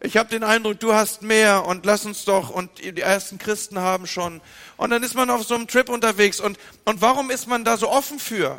ich 0.00 0.16
habe 0.16 0.30
den 0.30 0.42
Eindruck, 0.42 0.80
du 0.80 0.94
hast 0.94 1.20
mehr 1.20 1.66
und 1.66 1.84
lass 1.84 2.06
uns 2.06 2.24
doch 2.24 2.48
und 2.48 2.70
die 2.82 3.02
ersten 3.02 3.36
Christen 3.36 3.78
haben 3.80 4.06
schon. 4.06 4.40
Und 4.78 4.88
dann 4.88 5.02
ist 5.02 5.14
man 5.14 5.28
auf 5.28 5.44
so 5.44 5.56
einem 5.56 5.66
Trip 5.66 5.90
unterwegs 5.90 6.40
und, 6.40 6.58
und 6.86 7.02
warum 7.02 7.30
ist 7.30 7.48
man 7.48 7.66
da 7.66 7.76
so 7.76 7.90
offen 7.90 8.18
für? 8.18 8.58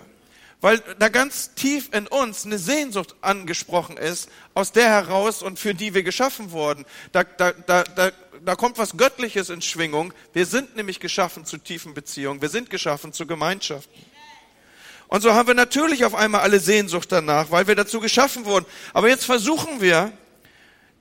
Weil 0.62 0.80
da 1.00 1.10
ganz 1.10 1.54
tief 1.54 1.90
in 1.94 2.08
uns 2.08 2.46
eine 2.46 2.58
Sehnsucht 2.58 3.16
angesprochen 3.22 3.98
ist, 3.98 4.30
aus 4.54 4.72
der 4.72 4.90
heraus 4.90 5.42
und 5.42 5.60
für 5.60 5.74
die 5.74 5.94
wir 5.94 6.04
geschaffen 6.04 6.52
wurden. 6.52 6.86
Da, 7.12 7.24
da, 7.24 7.52
da, 7.52 7.84
da, 7.84 8.12
da 8.44 8.56
kommt 8.56 8.78
was 8.78 8.98
Göttliches 8.98 9.50
in 9.50 9.62
Schwingung. 9.62 10.14
Wir 10.34 10.46
sind 10.46 10.76
nämlich 10.76 11.00
geschaffen 11.00 11.46
zu 11.46 11.58
tiefen 11.58 11.94
Beziehungen. 11.94 12.42
Wir 12.42 12.50
sind 12.50 12.70
geschaffen 12.70 13.14
zu 13.14 13.28
Gemeinschaften. 13.28 13.94
Und 15.08 15.22
so 15.22 15.34
haben 15.34 15.48
wir 15.48 15.54
natürlich 15.54 16.04
auf 16.04 16.16
einmal 16.16 16.42
alle 16.42 16.60
Sehnsucht 16.60 17.12
danach, 17.12 17.52
weil 17.52 17.68
wir 17.68 17.76
dazu 17.76 18.00
geschaffen 18.00 18.46
wurden. 18.46 18.66
Aber 18.94 19.08
jetzt 19.08 19.26
versuchen 19.26 19.82
wir, 19.82 20.12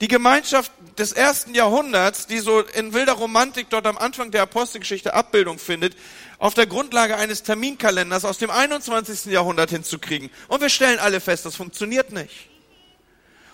die 0.00 0.08
Gemeinschaft 0.08 0.72
des 0.98 1.12
ersten 1.12 1.54
Jahrhunderts, 1.54 2.26
die 2.26 2.40
so 2.40 2.60
in 2.60 2.92
wilder 2.92 3.14
Romantik 3.14 3.68
dort 3.70 3.86
am 3.86 3.96
Anfang 3.96 4.30
der 4.30 4.42
Apostelgeschichte 4.42 5.14
Abbildung 5.14 5.58
findet, 5.58 5.96
auf 6.38 6.54
der 6.54 6.66
Grundlage 6.66 7.16
eines 7.16 7.42
Terminkalenders 7.42 8.24
aus 8.24 8.38
dem 8.38 8.50
21. 8.50 9.26
Jahrhundert 9.26 9.70
hinzukriegen. 9.70 10.30
Und 10.48 10.60
wir 10.60 10.68
stellen 10.68 10.98
alle 10.98 11.20
fest, 11.20 11.46
das 11.46 11.56
funktioniert 11.56 12.12
nicht. 12.12 12.48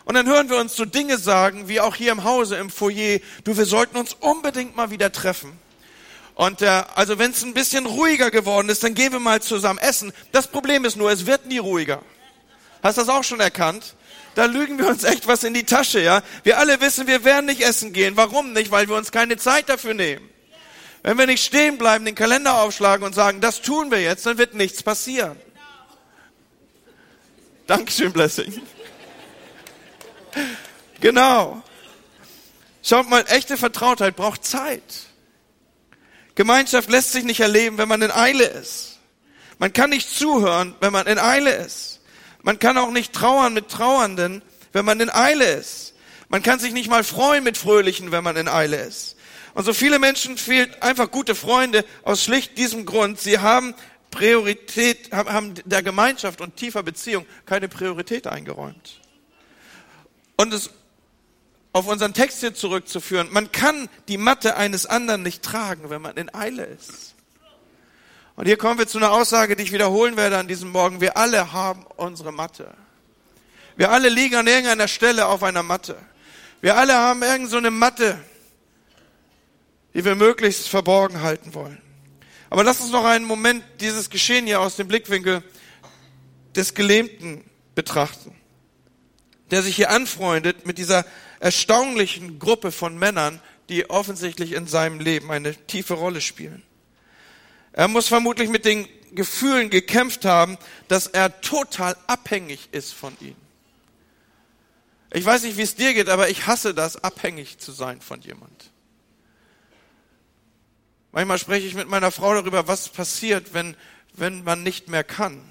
Und 0.05 0.15
dann 0.15 0.27
hören 0.27 0.49
wir 0.49 0.57
uns 0.57 0.75
so 0.75 0.85
Dinge 0.85 1.19
sagen, 1.19 1.69
wie 1.69 1.81
auch 1.81 1.95
hier 1.95 2.11
im 2.13 2.25
Hause, 2.25 2.57
im 2.57 2.71
Foyer, 2.71 3.21
du, 3.45 3.57
wir 3.57 3.67
sollten 3.67 3.97
uns 3.97 4.15
unbedingt 4.15 4.75
mal 4.75 4.91
wieder 4.91 5.13
treffen. 5.13 5.53
Und 6.35 6.63
äh, 6.63 6.85
also 6.95 7.19
wenn 7.19 7.33
es 7.33 7.45
ein 7.45 7.55
bisschen 7.55 7.85
ruhiger 7.87 8.31
geworden 8.31 8.71
ist, 8.71 8.83
dann 8.83 8.95
gehen 8.95 9.13
wir 9.13 9.21
mal 9.21 9.43
zusammen 9.43 9.79
essen. 9.79 10.13
Das 10.33 10.49
Problem 10.49 10.85
ist 10.85 10.97
nur, 10.97 11.13
es 11.13 11.27
wird 11.27 11.47
nie 11.47 11.59
ruhiger. 11.59 12.03
Hast 12.83 12.97
du 12.97 13.03
das 13.03 13.11
auch 13.11 13.25
schon 13.25 13.41
erkannt? 13.41 13.95
Da 14.41 14.47
lügen 14.47 14.79
wir 14.79 14.89
uns 14.89 15.05
echt 15.05 15.27
was 15.27 15.45
in 15.45 15.53
die 15.53 15.65
Tasche, 15.65 16.01
ja? 16.01 16.23
Wir 16.45 16.57
alle 16.57 16.81
wissen, 16.81 17.07
wir 17.07 17.25
werden 17.25 17.45
nicht 17.45 17.61
essen 17.61 17.93
gehen. 17.93 18.17
Warum 18.17 18.55
nicht? 18.55 18.71
Weil 18.71 18.89
wir 18.89 18.97
uns 18.97 19.13
keine 19.13 19.37
Zeit 19.37 19.69
dafür 19.69 19.93
nehmen. 19.93 20.27
Wenn 21.03 21.19
wir 21.19 21.27
nicht 21.27 21.45
stehen 21.45 21.77
bleiben, 21.77 22.07
den 22.07 22.15
Kalender 22.15 22.63
aufschlagen 22.63 23.05
und 23.05 23.15
sagen, 23.15 23.43
das 23.43 23.61
tun 23.61 23.91
wir 23.91 24.01
jetzt, 24.01 24.25
dann 24.25 24.39
wird 24.39 24.55
nichts 24.55 24.83
passieren. 24.83 25.37
Dankeschön, 27.67 28.15
Blessing. 28.15 28.63
Genau. 31.03 31.63
Schaut 32.83 33.11
mal, 33.11 33.27
echte 33.29 33.59
Vertrautheit 33.59 34.17
braucht 34.17 34.47
Zeit. 34.47 35.03
Gemeinschaft 36.35 36.89
lässt 36.89 37.13
sich 37.13 37.25
nicht 37.25 37.41
erleben, 37.41 37.77
wenn 37.77 37.89
man 37.89 38.01
in 38.01 38.11
Eile 38.11 38.45
ist. 38.45 39.01
Man 39.59 39.75
kann 39.75 39.91
nicht 39.91 40.09
zuhören, 40.09 40.75
wenn 40.81 40.95
man 40.95 41.07
in 41.07 41.19
Eile 41.19 41.57
ist. 41.57 41.90
Man 42.43 42.59
kann 42.59 42.79
auch 42.79 42.91
nicht 42.91 43.13
trauern 43.13 43.53
mit 43.53 43.69
Trauernden, 43.69 44.43
wenn 44.73 44.85
man 44.85 45.01
in 45.01 45.11
Eile 45.11 45.53
ist. 45.53 45.95
Man 46.29 46.43
kann 46.43 46.59
sich 46.59 46.73
nicht 46.73 46.89
mal 46.89 47.05
freuen 47.05 47.45
mit 47.45 47.59
Fröhlichen, 47.59 48.13
wenn 48.13 48.25
man 48.25 48.37
in 48.37 48.49
Eile 48.49 48.77
ist. 48.77 49.17
Und 49.55 49.65
so 49.65 49.73
viele 49.73 49.99
Menschen 49.99 50.39
fehlt 50.39 50.83
einfach 50.83 51.11
gute 51.11 51.35
Freunde 51.35 51.85
aus 52.05 52.23
schlicht 52.23 52.57
diesem 52.57 52.87
Grund. 52.87 53.21
Sie 53.21 53.41
haben 53.41 53.75
Priorität, 54.11 55.13
haben 55.13 55.55
der 55.65 55.83
Gemeinschaft 55.83 56.41
und 56.41 56.57
tiefer 56.57 56.83
Beziehung 56.83 57.27
keine 57.47 57.69
Priorität 57.69 58.27
eingeräumt. 58.27 59.01
Und 60.37 60.55
es 60.55 60.71
auf 61.73 61.87
unseren 61.87 62.15
Text 62.15 62.41
hier 62.41 62.55
zurückzuführen, 62.55 63.29
man 63.31 63.53
kann 63.53 63.89
die 64.09 64.17
Matte 64.17 64.57
eines 64.57 64.87
anderen 64.87 65.23
nicht 65.23 65.43
tragen, 65.43 65.91
wenn 65.91 66.03
man 66.03 66.17
in 66.17 66.35
Eile 66.35 66.65
ist. 66.65 67.15
Und 68.41 68.47
hier 68.47 68.57
kommen 68.57 68.79
wir 68.79 68.89
zu 68.89 68.97
einer 68.97 69.13
Aussage, 69.13 69.55
die 69.55 69.65
ich 69.65 69.71
wiederholen 69.71 70.17
werde 70.17 70.39
an 70.39 70.49
diesem 70.49 70.71
Morgen. 70.71 71.03
Wir 71.03 71.19
alle 71.19 71.53
haben 71.53 71.85
unsere 71.99 72.33
Matte. 72.33 72.73
Wir 73.77 73.91
alle 73.91 74.09
liegen 74.09 74.35
an 74.37 74.47
irgendeiner 74.47 74.89
Stelle 74.89 75.27
auf 75.27 75.43
einer 75.43 75.63
Matte. 75.63 75.99
Wir 76.63 76.79
alle 76.79 76.95
haben 76.95 77.23
irgend 77.23 77.51
so 77.51 77.61
Matte, 77.61 78.19
die 79.93 80.07
wir 80.07 80.15
möglichst 80.15 80.71
verborgen 80.71 81.21
halten 81.21 81.53
wollen. 81.53 81.83
Aber 82.49 82.65
lass 82.65 82.81
uns 82.81 82.93
noch 82.93 83.05
einen 83.05 83.27
Moment 83.27 83.63
dieses 83.79 84.09
Geschehen 84.09 84.47
hier 84.47 84.63
aus 84.63 84.77
dem 84.77 84.89
Blickwinkel 84.89 85.43
des 86.57 86.73
Gelähmten 86.73 87.45
betrachten, 87.75 88.35
der 89.51 89.63
sich 89.63 89.77
hier 89.77 89.91
anfreundet 89.91 90.65
mit 90.65 90.79
dieser 90.79 91.05
erstaunlichen 91.41 92.39
Gruppe 92.39 92.73
von 92.73 92.97
Männern, 92.97 93.43
die 93.69 93.91
offensichtlich 93.91 94.53
in 94.53 94.67
seinem 94.67 94.99
Leben 94.99 95.31
eine 95.31 95.55
tiefe 95.67 95.93
Rolle 95.93 96.23
spielen. 96.23 96.63
Er 97.73 97.89
muss 97.89 98.09
vermutlich 98.09 98.49
mit 98.49 98.65
den 98.65 98.89
Gefühlen 99.13 99.71
gekämpft 99.71 100.25
haben, 100.25 100.59
dass 100.89 101.07
er 101.07 101.41
total 101.41 101.97
abhängig 102.07 102.69
ist 102.73 102.93
von 102.93 103.17
ihnen. 103.21 103.37
Ich 105.13 105.25
weiß 105.25 105.43
nicht, 105.43 105.57
wie 105.57 105.63
es 105.63 105.75
dir 105.75 105.95
geht, 105.95 106.09
aber 106.09 106.29
ich 106.29 106.47
hasse 106.47 106.73
das, 106.73 107.03
abhängig 107.03 107.59
zu 107.59 107.73
sein 107.73 108.01
von 108.01 108.21
jemand. 108.21 108.71
Manchmal 111.13 111.39
spreche 111.39 111.67
ich 111.67 111.75
mit 111.75 111.89
meiner 111.89 112.13
Frau 112.13 112.35
darüber, 112.35 112.69
was 112.69 112.89
passiert, 112.89 113.53
wenn, 113.53 113.77
wenn 114.13 114.45
man 114.45 114.63
nicht 114.63 114.89
mehr 114.89 115.03
kann. 115.03 115.43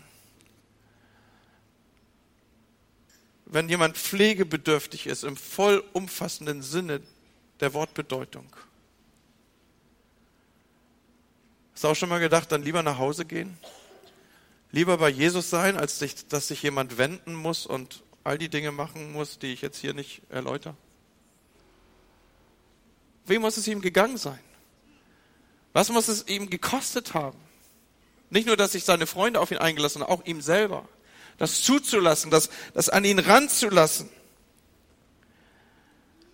Wenn 3.46 3.68
jemand 3.68 3.98
pflegebedürftig 3.98 5.08
ist 5.08 5.24
im 5.24 5.36
vollumfassenden 5.36 6.62
Sinne 6.62 7.02
der 7.60 7.74
Wortbedeutung. 7.74 8.46
Hast 11.80 11.86
du 11.86 11.88
auch 11.88 11.96
schon 11.96 12.10
mal 12.10 12.20
gedacht, 12.20 12.52
dann 12.52 12.62
lieber 12.62 12.84
nach 12.84 12.98
Hause 12.98 13.24
gehen? 13.24 13.58
Lieber 14.74 14.98
bei 14.98 15.08
Jesus 15.08 15.50
sein, 15.50 15.78
als 15.78 15.98
sich, 15.98 16.28
dass 16.28 16.50
sich 16.50 16.62
jemand 16.62 16.98
wenden 16.98 17.34
muss 17.34 17.66
und 17.66 18.04
all 18.26 18.38
die 18.38 18.50
Dinge 18.50 18.74
machen 18.74 19.14
muss, 19.14 19.40
die 19.40 19.54
ich 19.54 19.62
jetzt 19.62 19.78
hier 19.78 19.94
nicht 19.94 20.22
erläutere? 20.28 20.76
Wie 23.28 23.38
muss 23.38 23.56
es 23.56 23.66
ihm 23.70 23.80
gegangen 23.80 24.18
sein? 24.18 24.42
Was 25.72 25.88
muss 25.88 26.10
es 26.10 26.28
ihm 26.28 26.50
gekostet 26.50 27.14
haben? 27.14 27.40
Nicht 28.30 28.48
nur, 28.48 28.58
dass 28.58 28.74
sich 28.74 28.84
seine 28.84 29.08
Freunde 29.08 29.40
auf 29.40 29.50
ihn 29.52 29.60
eingelassen 29.60 30.02
haben, 30.02 30.12
auch 30.12 30.26
ihm 30.26 30.42
selber. 30.42 30.86
Das 31.38 31.62
zuzulassen, 31.62 32.30
das, 32.30 32.50
das 32.74 32.90
an 32.90 33.06
ihn 33.06 33.20
ranzulassen. 33.20 34.10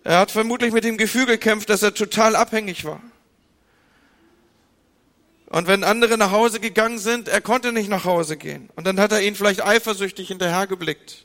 Er 0.02 0.18
hat 0.18 0.32
vermutlich 0.32 0.72
mit 0.72 0.82
dem 0.82 0.96
Gefühl 0.96 1.26
gekämpft, 1.26 1.70
dass 1.70 1.84
er 1.84 1.94
total 1.94 2.34
abhängig 2.34 2.84
war. 2.84 3.00
Und 5.46 5.68
wenn 5.68 5.84
andere 5.84 6.18
nach 6.18 6.32
Hause 6.32 6.58
gegangen 6.58 6.98
sind, 6.98 7.28
er 7.28 7.40
konnte 7.40 7.72
nicht 7.72 7.88
nach 7.88 8.04
Hause 8.04 8.36
gehen. 8.36 8.68
Und 8.74 8.86
dann 8.86 8.98
hat 8.98 9.12
er 9.12 9.22
ihnen 9.22 9.36
vielleicht 9.36 9.64
eifersüchtig 9.64 10.28
hinterhergeblickt. 10.28 11.24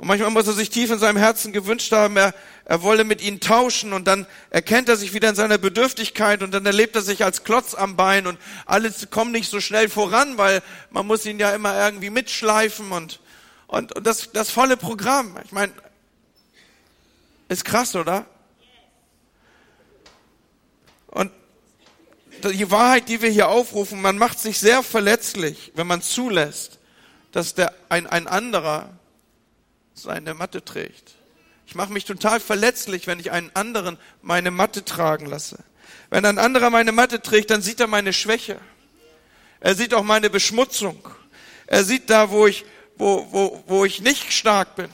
Und 0.00 0.06
manchmal 0.06 0.30
muss 0.30 0.46
er 0.46 0.54
sich 0.54 0.70
tief 0.70 0.90
in 0.90 0.98
seinem 0.98 1.18
Herzen 1.18 1.52
gewünscht 1.52 1.92
haben, 1.92 2.16
er, 2.16 2.34
er 2.64 2.82
wolle 2.82 3.04
mit 3.04 3.20
ihnen 3.20 3.40
tauschen 3.40 3.92
und 3.92 4.06
dann 4.06 4.26
erkennt 4.48 4.88
er 4.88 4.96
sich 4.96 5.12
wieder 5.12 5.28
in 5.28 5.34
seiner 5.34 5.58
Bedürftigkeit 5.58 6.42
und 6.42 6.52
dann 6.52 6.64
erlebt 6.64 6.96
er 6.96 7.02
sich 7.02 7.22
als 7.22 7.44
Klotz 7.44 7.74
am 7.74 7.96
Bein 7.96 8.26
und 8.26 8.38
alles 8.64 9.08
kommt 9.10 9.32
nicht 9.32 9.50
so 9.50 9.60
schnell 9.60 9.90
voran, 9.90 10.38
weil 10.38 10.62
man 10.90 11.06
muss 11.06 11.26
ihn 11.26 11.38
ja 11.38 11.54
immer 11.54 11.78
irgendwie 11.78 12.08
mitschleifen 12.08 12.92
und, 12.92 13.20
und, 13.66 13.94
und 13.94 14.06
das, 14.06 14.32
das 14.32 14.50
volle 14.50 14.78
Programm. 14.78 15.36
Ich 15.44 15.52
meine, 15.52 15.72
ist 17.48 17.66
krass, 17.66 17.94
oder? 17.94 18.24
Die 22.44 22.70
Wahrheit, 22.70 23.08
die 23.08 23.22
wir 23.22 23.30
hier 23.30 23.48
aufrufen, 23.48 24.00
man 24.00 24.18
macht 24.18 24.38
sich 24.38 24.58
sehr 24.58 24.82
verletzlich, 24.82 25.72
wenn 25.74 25.86
man 25.86 26.02
zulässt, 26.02 26.78
dass 27.32 27.54
der, 27.54 27.72
ein, 27.88 28.06
ein 28.06 28.26
anderer 28.26 28.90
seine 29.94 30.34
Matte 30.34 30.64
trägt. 30.64 31.14
Ich 31.66 31.74
mache 31.74 31.92
mich 31.92 32.04
total 32.04 32.40
verletzlich, 32.40 33.06
wenn 33.06 33.20
ich 33.20 33.30
einen 33.30 33.54
anderen 33.54 33.96
meine 34.22 34.50
Matte 34.50 34.84
tragen 34.84 35.26
lasse. 35.26 35.58
Wenn 36.08 36.24
ein 36.24 36.38
anderer 36.38 36.70
meine 36.70 36.92
Matte 36.92 37.22
trägt, 37.22 37.50
dann 37.50 37.62
sieht 37.62 37.80
er 37.80 37.86
meine 37.86 38.12
Schwäche. 38.12 38.60
Er 39.60 39.74
sieht 39.74 39.94
auch 39.94 40.02
meine 40.02 40.30
Beschmutzung. 40.30 41.08
Er 41.66 41.84
sieht 41.84 42.10
da, 42.10 42.30
wo 42.30 42.46
ich, 42.46 42.64
wo, 42.96 43.28
wo, 43.30 43.62
wo 43.66 43.84
ich 43.84 44.00
nicht 44.00 44.32
stark 44.32 44.74
bin. 44.74 44.88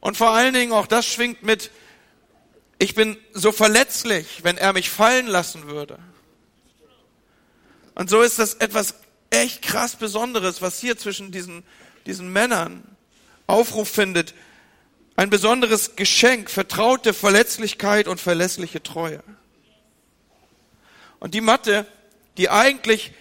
Und 0.00 0.16
vor 0.16 0.30
allen 0.30 0.54
Dingen 0.54 0.72
auch 0.72 0.86
das 0.86 1.06
schwingt 1.06 1.42
mit, 1.42 1.70
ich 2.78 2.94
bin 2.94 3.18
so 3.32 3.52
verletzlich, 3.52 4.44
wenn 4.44 4.56
er 4.56 4.72
mich 4.72 4.88
fallen 4.88 5.26
lassen 5.26 5.66
würde. 5.66 5.98
Und 7.98 8.08
so 8.08 8.22
ist 8.22 8.38
das 8.38 8.54
etwas 8.54 8.94
echt 9.28 9.60
krass 9.60 9.96
Besonderes, 9.96 10.62
was 10.62 10.78
hier 10.78 10.96
zwischen 10.96 11.32
diesen, 11.32 11.64
diesen 12.06 12.32
Männern 12.32 12.84
Aufruf 13.48 13.88
findet. 13.88 14.34
Ein 15.16 15.30
besonderes 15.30 15.96
Geschenk, 15.96 16.48
vertraute 16.48 17.12
Verletzlichkeit 17.12 18.06
und 18.06 18.20
verlässliche 18.20 18.84
Treue. 18.84 19.20
Und 21.18 21.34
die 21.34 21.40
Matte, 21.40 21.86
die 22.36 22.48
eigentlich 22.48 23.14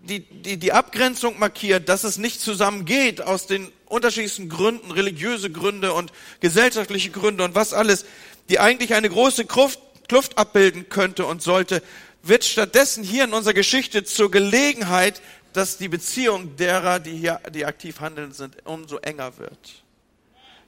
die, 0.00 0.20
die, 0.20 0.58
die 0.58 0.72
Abgrenzung 0.72 1.38
markiert, 1.38 1.88
dass 1.88 2.04
es 2.04 2.18
nicht 2.18 2.42
zusammengeht 2.42 3.22
aus 3.22 3.46
den 3.46 3.72
unterschiedlichsten 3.86 4.50
Gründen, 4.50 4.90
religiöse 4.90 5.50
Gründe 5.50 5.94
und 5.94 6.12
gesellschaftliche 6.40 7.10
Gründe 7.10 7.42
und 7.42 7.54
was 7.54 7.72
alles, 7.72 8.04
die 8.50 8.60
eigentlich 8.60 8.92
eine 8.92 9.08
große 9.08 9.46
Kluft, 9.46 9.80
Kluft 10.08 10.36
abbilden 10.36 10.90
könnte 10.90 11.24
und 11.24 11.40
sollte, 11.40 11.82
wird 12.28 12.44
stattdessen 12.44 13.04
hier 13.04 13.24
in 13.24 13.32
unserer 13.32 13.54
Geschichte 13.54 14.04
zur 14.04 14.30
Gelegenheit, 14.30 15.20
dass 15.52 15.78
die 15.78 15.88
Beziehung 15.88 16.56
derer, 16.56 17.00
die 17.00 17.16
hier, 17.16 17.40
die 17.54 17.64
aktiv 17.64 18.00
handeln 18.00 18.32
sind, 18.32 18.56
umso 18.66 18.98
enger 18.98 19.38
wird. 19.38 19.82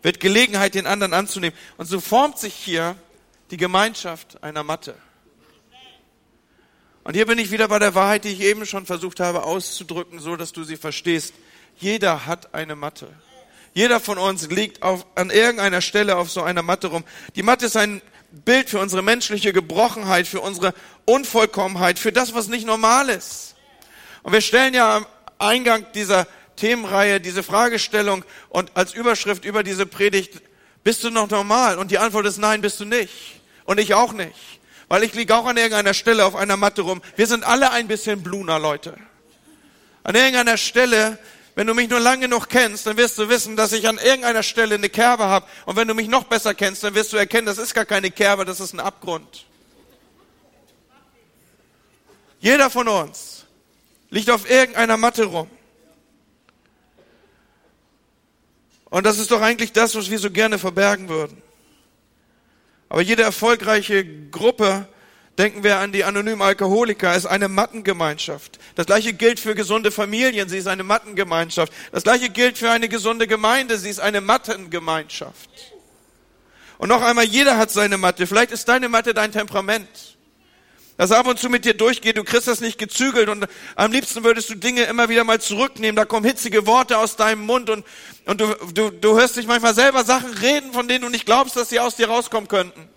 Wird 0.02 0.20
Gelegenheit, 0.20 0.74
den 0.74 0.86
anderen 0.86 1.12
anzunehmen. 1.12 1.56
Und 1.76 1.86
so 1.86 2.00
formt 2.00 2.38
sich 2.38 2.54
hier 2.54 2.96
die 3.50 3.56
Gemeinschaft 3.56 4.42
einer 4.42 4.62
Matte. 4.62 4.94
Und 7.04 7.14
hier 7.14 7.26
bin 7.26 7.38
ich 7.38 7.50
wieder 7.50 7.68
bei 7.68 7.78
der 7.78 7.94
Wahrheit, 7.94 8.24
die 8.24 8.30
ich 8.30 8.40
eben 8.40 8.66
schon 8.66 8.86
versucht 8.86 9.20
habe 9.20 9.42
auszudrücken, 9.44 10.20
so 10.20 10.36
dass 10.36 10.52
du 10.52 10.64
sie 10.64 10.76
verstehst. 10.76 11.32
Jeder 11.78 12.26
hat 12.26 12.54
eine 12.54 12.76
Matte. 12.76 13.08
Jeder 13.74 14.00
von 14.00 14.18
uns 14.18 14.48
liegt 14.50 14.82
auf, 14.82 15.06
an 15.14 15.30
irgendeiner 15.30 15.80
Stelle 15.80 16.16
auf 16.16 16.30
so 16.30 16.42
einer 16.42 16.62
Matte 16.62 16.88
rum. 16.88 17.04
Die 17.36 17.42
Matte 17.42 17.66
ist 17.66 17.76
ein 17.76 18.02
Bild 18.30 18.68
für 18.68 18.78
unsere 18.78 19.02
menschliche 19.02 19.52
Gebrochenheit, 19.52 20.26
für 20.26 20.40
unsere 20.40 20.74
Unvollkommenheit, 21.06 21.98
für 21.98 22.12
das, 22.12 22.34
was 22.34 22.48
nicht 22.48 22.66
normal 22.66 23.08
ist. 23.08 23.54
Und 24.22 24.32
wir 24.32 24.40
stellen 24.40 24.74
ja 24.74 24.98
am 24.98 25.06
Eingang 25.38 25.86
dieser 25.94 26.26
Themenreihe 26.56 27.20
diese 27.20 27.42
Fragestellung 27.42 28.24
und 28.48 28.76
als 28.76 28.92
Überschrift 28.92 29.44
über 29.44 29.62
diese 29.62 29.86
Predigt, 29.86 30.42
bist 30.84 31.04
du 31.04 31.10
noch 31.10 31.30
normal? 31.30 31.78
Und 31.78 31.90
die 31.90 31.98
Antwort 31.98 32.26
ist 32.26 32.38
nein, 32.38 32.60
bist 32.60 32.80
du 32.80 32.84
nicht. 32.84 33.40
Und 33.64 33.78
ich 33.78 33.94
auch 33.94 34.12
nicht. 34.12 34.36
Weil 34.88 35.02
ich 35.02 35.14
liege 35.14 35.34
auch 35.34 35.46
an 35.46 35.56
irgendeiner 35.56 35.94
Stelle 35.94 36.24
auf 36.24 36.34
einer 36.34 36.56
Matte 36.56 36.82
rum. 36.82 37.02
Wir 37.16 37.26
sind 37.26 37.44
alle 37.44 37.70
ein 37.70 37.88
bisschen 37.88 38.22
Bluner, 38.22 38.58
Leute. 38.58 38.96
An 40.02 40.14
irgendeiner 40.14 40.56
Stelle 40.56 41.18
wenn 41.58 41.66
du 41.66 41.74
mich 41.74 41.90
nur 41.90 41.98
lange 41.98 42.28
genug 42.28 42.48
kennst, 42.48 42.86
dann 42.86 42.96
wirst 42.96 43.18
du 43.18 43.28
wissen, 43.28 43.56
dass 43.56 43.72
ich 43.72 43.88
an 43.88 43.98
irgendeiner 43.98 44.44
Stelle 44.44 44.76
eine 44.76 44.88
Kerbe 44.88 45.24
habe. 45.24 45.44
Und 45.66 45.74
wenn 45.74 45.88
du 45.88 45.94
mich 45.94 46.06
noch 46.06 46.22
besser 46.22 46.54
kennst, 46.54 46.84
dann 46.84 46.94
wirst 46.94 47.12
du 47.12 47.16
erkennen, 47.16 47.48
das 47.48 47.58
ist 47.58 47.74
gar 47.74 47.84
keine 47.84 48.12
Kerbe, 48.12 48.44
das 48.44 48.60
ist 48.60 48.74
ein 48.74 48.78
Abgrund. 48.78 49.44
Jeder 52.38 52.70
von 52.70 52.86
uns 52.86 53.44
liegt 54.08 54.30
auf 54.30 54.48
irgendeiner 54.48 54.96
Matte 54.96 55.24
rum. 55.24 55.50
Und 58.84 59.04
das 59.04 59.18
ist 59.18 59.32
doch 59.32 59.40
eigentlich 59.40 59.72
das, 59.72 59.96
was 59.96 60.10
wir 60.10 60.20
so 60.20 60.30
gerne 60.30 60.60
verbergen 60.60 61.08
würden. 61.08 61.42
Aber 62.88 63.02
jede 63.02 63.24
erfolgreiche 63.24 64.04
Gruppe 64.30 64.86
Denken 65.38 65.62
wir 65.62 65.78
an 65.78 65.92
die 65.92 66.02
anonymen 66.02 66.42
Alkoholiker, 66.42 67.12
es 67.12 67.18
ist 67.18 67.26
eine 67.26 67.46
Mattengemeinschaft. 67.48 68.58
Das 68.74 68.86
gleiche 68.86 69.12
gilt 69.12 69.38
für 69.38 69.54
gesunde 69.54 69.92
Familien, 69.92 70.48
sie 70.48 70.58
ist 70.58 70.66
eine 70.66 70.82
Mattengemeinschaft. 70.82 71.72
Das 71.92 72.02
gleiche 72.02 72.28
gilt 72.28 72.58
für 72.58 72.72
eine 72.72 72.88
gesunde 72.88 73.28
Gemeinde, 73.28 73.78
sie 73.78 73.88
ist 73.88 74.00
eine 74.00 74.20
Mattengemeinschaft. 74.20 75.48
Und 76.78 76.88
noch 76.88 77.02
einmal, 77.02 77.24
jeder 77.24 77.56
hat 77.56 77.70
seine 77.70 77.98
Matte. 77.98 78.26
Vielleicht 78.26 78.50
ist 78.50 78.68
deine 78.68 78.88
Matte 78.88 79.14
dein 79.14 79.30
Temperament. 79.30 80.16
Das 80.96 81.12
ab 81.12 81.28
und 81.28 81.38
zu 81.38 81.48
mit 81.48 81.64
dir 81.64 81.74
durchgeht, 81.74 82.16
du 82.16 82.24
kriegst 82.24 82.48
das 82.48 82.60
nicht 82.60 82.76
gezügelt 82.76 83.28
und 83.28 83.46
am 83.76 83.92
liebsten 83.92 84.24
würdest 84.24 84.50
du 84.50 84.56
Dinge 84.56 84.82
immer 84.84 85.08
wieder 85.08 85.22
mal 85.22 85.40
zurücknehmen. 85.40 85.94
Da 85.94 86.04
kommen 86.04 86.26
hitzige 86.26 86.66
Worte 86.66 86.98
aus 86.98 87.14
deinem 87.14 87.46
Mund 87.46 87.70
und, 87.70 87.86
und 88.24 88.40
du, 88.40 88.56
du, 88.74 88.90
du 88.90 89.16
hörst 89.16 89.36
dich 89.36 89.46
manchmal 89.46 89.76
selber 89.76 90.02
Sachen 90.02 90.32
reden, 90.32 90.72
von 90.72 90.88
denen 90.88 91.02
du 91.02 91.08
nicht 91.08 91.26
glaubst, 91.26 91.54
dass 91.54 91.68
sie 91.68 91.78
aus 91.78 91.94
dir 91.94 92.08
rauskommen 92.08 92.48
könnten. 92.48 92.88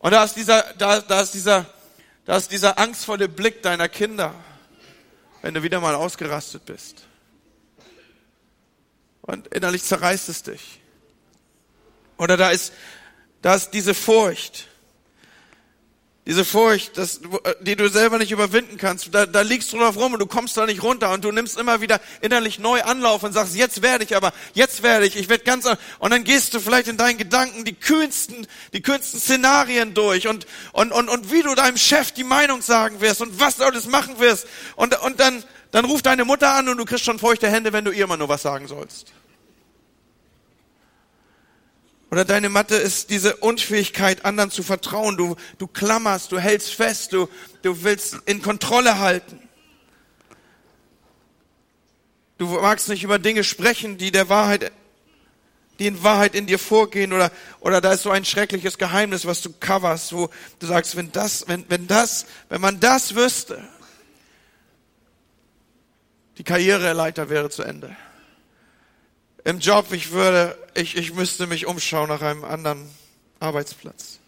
Und 0.00 0.12
da 0.12 0.24
ist 0.24 0.34
dieser, 0.34 0.62
da, 0.78 1.00
da 1.00 1.20
ist 1.20 1.34
dieser, 1.34 1.66
da 2.24 2.36
ist 2.36 2.50
dieser 2.50 2.78
angstvolle 2.78 3.28
Blick 3.28 3.62
deiner 3.62 3.88
Kinder, 3.88 4.34
wenn 5.42 5.54
du 5.54 5.62
wieder 5.62 5.78
mal 5.78 5.94
ausgerastet 5.94 6.64
bist. 6.64 7.02
Und 9.20 9.46
innerlich 9.48 9.84
zerreißt 9.84 10.30
es 10.30 10.42
dich. 10.42 10.80
Oder 12.16 12.36
da 12.36 12.50
ist, 12.50 12.72
da 13.42 13.54
ist 13.54 13.70
diese 13.70 13.94
Furcht. 13.94 14.68
Diese 16.30 16.44
Furcht, 16.44 16.96
das, 16.96 17.20
die 17.58 17.74
du 17.74 17.88
selber 17.88 18.16
nicht 18.18 18.30
überwinden 18.30 18.76
kannst, 18.76 19.12
da, 19.12 19.26
da 19.26 19.40
liegst 19.40 19.72
du 19.72 19.78
drauf 19.78 19.96
rum 19.96 20.12
und 20.12 20.20
du 20.20 20.26
kommst 20.26 20.56
da 20.56 20.64
nicht 20.64 20.80
runter 20.80 21.10
und 21.10 21.24
du 21.24 21.32
nimmst 21.32 21.58
immer 21.58 21.80
wieder 21.80 22.00
innerlich 22.20 22.60
neu 22.60 22.80
Anlauf 22.82 23.24
und 23.24 23.32
sagst, 23.32 23.56
jetzt 23.56 23.82
werde 23.82 24.04
ich 24.04 24.14
aber, 24.14 24.32
jetzt 24.54 24.84
werde 24.84 25.06
ich, 25.06 25.16
ich 25.16 25.28
werde 25.28 25.42
ganz, 25.42 25.66
und 25.98 26.10
dann 26.12 26.22
gehst 26.22 26.54
du 26.54 26.60
vielleicht 26.60 26.86
in 26.86 26.96
deinen 26.96 27.18
Gedanken 27.18 27.64
die 27.64 27.74
kühnsten, 27.74 28.46
die 28.72 28.80
kühnsten 28.80 29.18
Szenarien 29.18 29.92
durch 29.92 30.28
und, 30.28 30.46
und, 30.72 30.92
und, 30.92 31.08
und 31.08 31.32
wie 31.32 31.42
du 31.42 31.52
deinem 31.56 31.76
Chef 31.76 32.12
die 32.12 32.22
Meinung 32.22 32.62
sagen 32.62 33.00
wirst 33.00 33.22
und 33.22 33.40
was 33.40 33.56
du 33.56 33.64
alles 33.64 33.86
machen 33.86 34.20
wirst 34.20 34.46
und, 34.76 34.96
und 35.00 35.18
dann, 35.18 35.42
dann 35.72 35.84
ruft 35.84 36.06
deine 36.06 36.24
Mutter 36.24 36.54
an 36.54 36.68
und 36.68 36.76
du 36.76 36.84
kriegst 36.84 37.04
schon 37.04 37.18
feuchte 37.18 37.50
Hände, 37.50 37.72
wenn 37.72 37.84
du 37.84 37.90
ihr 37.90 38.06
mal 38.06 38.16
nur 38.16 38.28
was 38.28 38.42
sagen 38.42 38.68
sollst. 38.68 39.12
Oder 42.10 42.24
deine 42.24 42.48
Matte 42.48 42.74
ist 42.74 43.10
diese 43.10 43.36
Unfähigkeit, 43.36 44.24
anderen 44.24 44.50
zu 44.50 44.64
vertrauen. 44.64 45.16
Du, 45.16 45.36
du 45.58 45.68
klammerst, 45.68 46.32
du 46.32 46.40
hältst 46.40 46.74
fest, 46.74 47.12
du, 47.12 47.28
du 47.62 47.84
willst 47.84 48.16
in 48.26 48.42
Kontrolle 48.42 48.98
halten. 48.98 49.40
Du 52.38 52.46
magst 52.46 52.88
nicht 52.88 53.04
über 53.04 53.18
Dinge 53.18 53.44
sprechen, 53.44 53.96
die 53.96 54.10
der 54.10 54.28
Wahrheit, 54.28 54.72
die 55.78 55.86
in 55.86 56.02
Wahrheit 56.02 56.34
in 56.34 56.46
dir 56.46 56.58
vorgehen 56.58 57.12
oder, 57.12 57.30
oder 57.60 57.80
da 57.80 57.92
ist 57.92 58.02
so 58.02 58.10
ein 58.10 58.24
schreckliches 58.24 58.76
Geheimnis, 58.76 59.24
was 59.24 59.40
du 59.42 59.52
coverst, 59.60 60.12
wo 60.12 60.30
du 60.58 60.66
sagst, 60.66 60.96
wenn 60.96 61.12
das, 61.12 61.46
wenn, 61.46 61.64
wenn 61.68 61.86
das, 61.86 62.26
wenn 62.48 62.60
man 62.60 62.80
das 62.80 63.14
wüsste, 63.14 63.62
die 66.38 66.44
Karriereleiter 66.44 67.28
wäre 67.28 67.50
zu 67.50 67.62
Ende 67.62 67.94
im 69.44 69.58
Job, 69.58 69.92
ich 69.92 70.12
würde, 70.12 70.56
ich, 70.80 70.96
ich 70.96 71.12
müsste 71.12 71.46
mich 71.46 71.66
umschauen 71.66 72.08
nach 72.08 72.22
einem 72.22 72.44
anderen 72.44 72.88
Arbeitsplatz. 73.38 74.18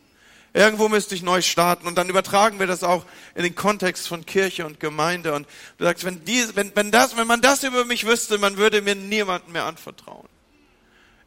Irgendwo 0.55 0.89
müsste 0.89 1.15
ich 1.15 1.23
neu 1.23 1.41
starten 1.41 1.87
und 1.87 1.97
dann 1.97 2.11
übertragen 2.11 2.59
wir 2.59 2.67
das 2.67 2.85
auch 2.85 3.07
in 3.35 3.43
den 3.43 3.55
Kontext 3.55 4.07
von 4.07 4.27
Kirche 4.27 4.67
und 4.67 4.81
Gemeinde 4.81 5.33
und 5.33 5.49
du 5.79 5.85
sagst, 5.85 6.05
wenn, 6.05 6.25
die, 6.27 6.45
wenn, 6.55 6.77
wenn, 6.77 6.91
das, 6.91 7.17
wenn 7.17 7.27
man 7.27 7.41
das 7.41 7.65
über 7.65 7.87
mich 7.87 8.07
wüsste, 8.07 8.37
man 8.37 8.59
würde 8.59 8.83
mir 8.83 8.95
niemanden 8.95 9.53
mehr 9.53 9.65
anvertrauen. 9.65 10.29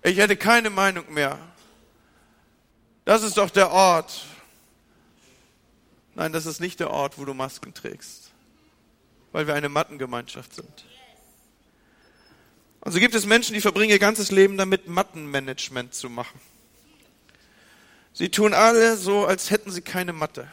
Ich 0.04 0.18
hätte 0.18 0.38
keine 0.38 0.70
Meinung 0.70 1.12
mehr. 1.12 1.40
Das 3.04 3.24
ist 3.24 3.38
doch 3.38 3.50
der 3.50 3.72
Ort. 3.72 4.26
Nein, 6.14 6.32
das 6.32 6.46
ist 6.46 6.60
nicht 6.60 6.80
der 6.80 6.92
Ort, 6.92 7.18
wo 7.18 7.26
du 7.26 7.34
Masken 7.34 7.74
trägst, 7.74 8.32
weil 9.32 9.48
wir 9.48 9.56
eine 9.56 9.70
Mattengemeinschaft 9.70 10.54
sind. 10.54 10.86
Und 12.86 12.92
so 12.92 13.00
gibt 13.00 13.16
es 13.16 13.26
Menschen, 13.26 13.56
die 13.56 13.62
verbringen 13.62 13.90
ihr 13.90 14.00
ganzes 14.00 14.30
Leben 14.30 14.58
damit, 14.58 14.88
Mattenmanagement 14.88 15.96
zu 15.96 16.08
machen. 16.08 16.40
Sie 18.14 18.30
tun 18.30 18.54
alle 18.54 18.96
so, 18.96 19.26
als 19.26 19.50
hätten 19.50 19.72
sie 19.72 19.82
keine 19.82 20.14
Mathe. 20.14 20.48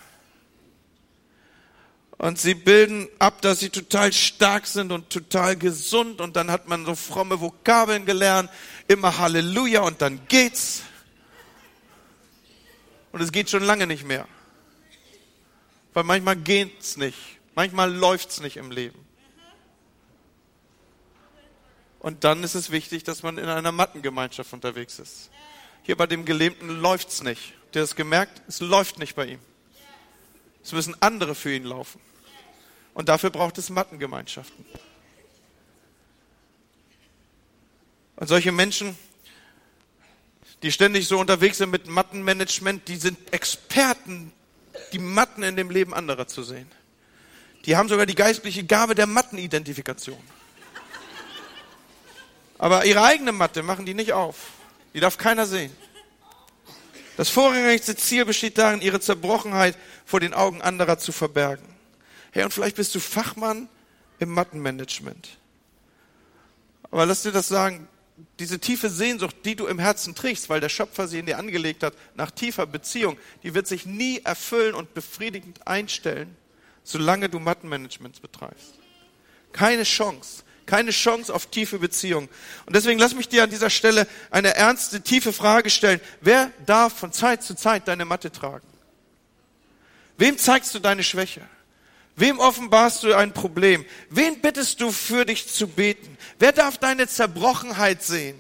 Und 2.17 2.41
sie 2.41 2.55
bilden 2.55 3.07
ab, 3.19 3.43
dass 3.43 3.61
sie 3.61 3.69
total 3.69 4.15
stark 4.15 4.67
sind 4.67 4.93
und 4.93 5.11
total 5.11 5.57
gesund. 5.57 6.23
Und 6.23 6.35
dann 6.37 6.51
hat 6.51 6.69
man 6.69 6.87
so 6.87 6.95
fromme 6.95 7.39
Vokabeln 7.41 8.07
gelernt. 8.07 8.49
Immer 8.89 9.19
Halleluja 9.19 9.83
und 9.83 10.01
dann 10.01 10.27
geht's. 10.29 10.85
Und 13.13 13.21
es 13.21 13.31
geht 13.31 13.51
schon 13.51 13.63
lange 13.63 13.87
nicht 13.87 14.05
mehr. 14.05 14.27
Weil 15.93 16.05
manchmal 16.05 16.37
geht's 16.37 16.97
nicht. 16.97 17.19
Manchmal 17.55 17.93
läuft's 17.93 18.41
nicht 18.41 18.57
im 18.57 18.71
Leben. 18.71 19.02
Und 22.03 22.25
dann 22.25 22.43
ist 22.43 22.57
es 22.57 22.73
wichtig, 22.73 23.05
dass 23.05 23.23
man 23.23 23.39
in 23.39 23.45
einer 23.45 23.71
Mattengemeinschaft 23.71 24.53
unterwegs 24.53 24.99
ist. 24.99 25.31
Hier 25.85 25.97
bei 25.97 26.09
dem 26.09 26.25
Gelähmten 26.25 26.69
läuft's 26.81 27.23
nicht. 27.23 27.55
Der 27.75 27.85
ist 27.85 27.95
gemerkt, 27.95 28.43
es 28.49 28.59
läuft 28.59 28.99
nicht 28.99 29.15
bei 29.15 29.27
ihm. 29.27 29.39
Es 30.65 30.73
müssen 30.73 30.97
andere 31.01 31.37
für 31.37 31.55
ihn 31.55 31.63
laufen. 31.63 32.01
Und 32.93 33.09
dafür 33.09 33.31
braucht 33.31 33.57
es 33.57 33.71
Mattengemeinschaften. 33.71 34.67
Und 38.17 38.27
solche 38.27 38.51
Menschen, 38.51 38.99
die 40.65 40.73
ständig 40.73 41.07
so 41.07 41.21
unterwegs 41.21 41.59
sind 41.59 41.71
mit 41.71 41.87
Mattenmanagement, 41.87 42.89
die 42.89 42.97
sind 42.97 43.33
Experten, 43.33 44.33
die 44.93 44.99
Matten 44.99 45.45
in 45.45 45.55
dem 45.55 45.71
Leben 45.71 45.95
anderer 45.95 46.27
zu 46.27 46.43
sehen. 46.43 46.69
Die 47.65 47.77
haben 47.77 47.89
sogar 47.89 48.07
die 48.07 48.17
geistliche 48.17 48.65
Gabe 48.65 48.97
der 48.97 49.07
Mattenidentifikation. 49.07 50.42
Aber 52.63 52.85
ihre 52.85 53.03
eigene 53.03 53.33
Matte 53.33 53.65
machen 53.65 53.87
die 53.87 53.93
nicht 53.93 54.13
auf. 54.13 54.37
Die 54.95 55.01
darf 55.01 55.19
keiner 55.19 55.47
sehen. 55.47 55.77
Das 57.17 57.29
vorrangigste 57.29 57.97
Ziel 57.97 58.25
besteht 58.25 58.57
darin, 58.57 58.81
ihre 58.81 59.01
Zerbrochenheit 59.01 59.77
vor 60.07 60.21
den 60.21 60.33
Augen 60.33 60.63
anderer 60.63 60.97
zu 60.97 61.11
verbergen. 61.11 61.67
Hey, 62.31 62.45
und 62.45 62.55
vielleicht 62.55 62.77
bist 62.77 62.95
du 62.95 63.01
Fachmann 63.01 63.69
im 64.21 64.29
Mattenmanagement. 64.29 65.31
Aber 66.93 67.05
lass 67.05 67.25
dir 67.25 67.33
das 67.33 67.49
sagen, 67.49 67.89
diese 68.39 68.61
tiefe 68.61 68.91
Sehnsucht, 68.91 69.35
die 69.45 69.57
du 69.57 69.67
im 69.67 69.81
Herzen 69.81 70.15
trägst, 70.15 70.49
weil 70.49 70.61
der 70.61 70.69
Schöpfer 70.69 71.09
sie 71.09 71.19
in 71.19 71.27
dir 71.27 71.39
angelegt 71.39 71.83
hat, 71.83 71.95
nach 72.15 72.31
tiefer 72.31 72.67
Beziehung, 72.67 73.19
die 73.43 73.55
wird 73.55 73.67
sich 73.67 73.87
nie 73.87 74.21
erfüllen 74.21 74.77
und 74.77 74.95
befriedigend 74.95 75.67
einstellen, 75.67 76.37
solange 76.85 77.29
du 77.29 77.41
Mattenmanagement 77.41 78.23
betreibst. 78.23 78.75
Keine 79.51 79.83
Chance. 79.83 80.45
Keine 80.73 80.91
Chance 80.91 81.35
auf 81.35 81.45
tiefe 81.51 81.79
Beziehung. 81.79 82.31
Und 82.65 82.75
deswegen 82.75 82.99
lass 82.99 83.15
mich 83.15 83.29
dir 83.29 83.43
an 83.43 83.51
dieser 83.51 83.69
Stelle 83.69 84.07
eine 84.31 84.55
ernste, 84.55 85.03
tiefe 85.03 85.35
Frage 85.35 85.69
stellen. 85.69 86.01
Wer 86.23 86.51
darf 86.65 86.95
von 86.95 87.13
Zeit 87.13 87.43
zu 87.43 87.55
Zeit 87.55 87.89
deine 87.89 88.07
Matte 88.07 88.33
tragen? 88.33 88.67
Wem 90.17 90.39
zeigst 90.39 90.75
du 90.75 90.79
deine 90.79 91.03
Schwäche? 91.03 91.43
Wem 92.17 92.39
offenbarst 92.39 93.03
du 93.03 93.13
ein 93.13 93.35
Problem? 93.35 93.85
Wen 94.09 94.41
bittest 94.41 94.81
du 94.81 94.91
für 94.93 95.27
dich 95.27 95.47
zu 95.47 95.69
beten? 95.69 96.17
Wer 96.39 96.53
darf 96.53 96.79
deine 96.79 97.07
Zerbrochenheit 97.07 98.03
sehen? 98.03 98.39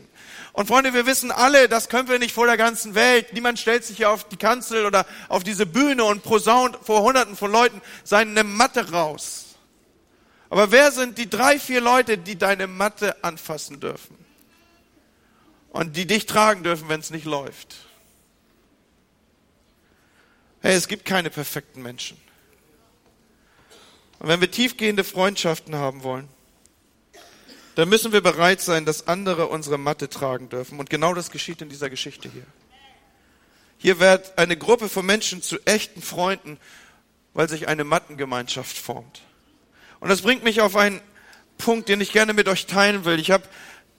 Und 0.55 0.69
Freunde, 0.69 0.95
wir 0.95 1.05
wissen 1.05 1.33
alle, 1.33 1.69
das 1.69 1.91
können 1.91 2.09
wir 2.09 2.19
nicht 2.19 2.33
vor 2.33 2.47
der 2.47 2.57
ganzen 2.57 2.95
Welt. 2.95 3.35
Niemand 3.35 3.59
stellt 3.59 3.85
sich 3.85 3.99
hier 3.99 4.09
auf 4.09 4.27
die 4.27 4.39
Kanzel 4.39 4.87
oder 4.87 5.05
auf 5.29 5.45
diese 5.45 5.67
Bühne 5.67 6.05
und 6.05 6.23
prosaunt 6.23 6.79
vor 6.83 7.03
Hunderten 7.03 7.37
von 7.37 7.53
Leuten 7.53 7.83
seine 8.05 8.43
Matte 8.43 8.91
raus. 8.91 9.42
Aber 10.53 10.71
wer 10.71 10.93
sind 10.93 11.17
die 11.17 11.31
drei, 11.31 11.59
vier 11.59 11.81
Leute, 11.81 12.19
die 12.19 12.37
deine 12.37 12.67
Matte 12.67 13.25
anfassen 13.25 13.81
dürfen? 13.81 14.23
Und 15.71 15.97
die 15.97 16.07
dich 16.07 16.27
tragen 16.27 16.63
dürfen, 16.63 16.91
wenn 16.91 17.01
es 17.01 17.09
nicht 17.09 17.25
läuft? 17.25 17.77
Hey, 20.61 20.75
es 20.75 20.89
gibt 20.89 21.07
keine 21.07 21.31
perfekten 21.31 21.81
Menschen. 21.81 22.19
Und 24.19 24.29
wenn 24.29 24.43
wir 24.43 24.51
tiefgehende 24.51 25.05
Freundschaften 25.05 25.75
haben 25.75 26.03
wollen, 26.03 26.29
dann 27.75 27.89
müssen 27.89 28.13
wir 28.13 28.21
bereit 28.21 28.61
sein, 28.61 28.85
dass 28.85 29.09
andere 29.09 29.47
unsere 29.47 29.79
Matte 29.79 30.11
tragen 30.11 30.51
dürfen. 30.51 30.79
Und 30.79 30.91
genau 30.91 31.15
das 31.15 31.31
geschieht 31.31 31.63
in 31.63 31.71
dieser 31.71 31.89
Geschichte 31.89 32.29
hier. 32.29 32.47
Hier 33.79 34.01
wird 34.01 34.37
eine 34.37 34.59
Gruppe 34.59 34.91
von 34.91 35.07
Menschen 35.07 35.41
zu 35.41 35.59
echten 35.65 36.03
Freunden, 36.03 36.61
weil 37.33 37.49
sich 37.49 37.69
eine 37.69 37.85
Mattengemeinschaft 37.85 38.77
formt. 38.77 39.23
Und 40.03 40.09
das 40.09 40.23
bringt 40.23 40.43
mich 40.43 40.61
auf 40.61 40.75
einen 40.75 41.01
Punkt, 41.59 41.89
den 41.89 42.01
ich 42.01 42.11
gerne 42.11 42.33
mit 42.33 42.49
euch 42.49 42.67
teilen 42.67 43.05
will. 43.05 43.21
Ich 43.21 43.31
habe 43.31 43.45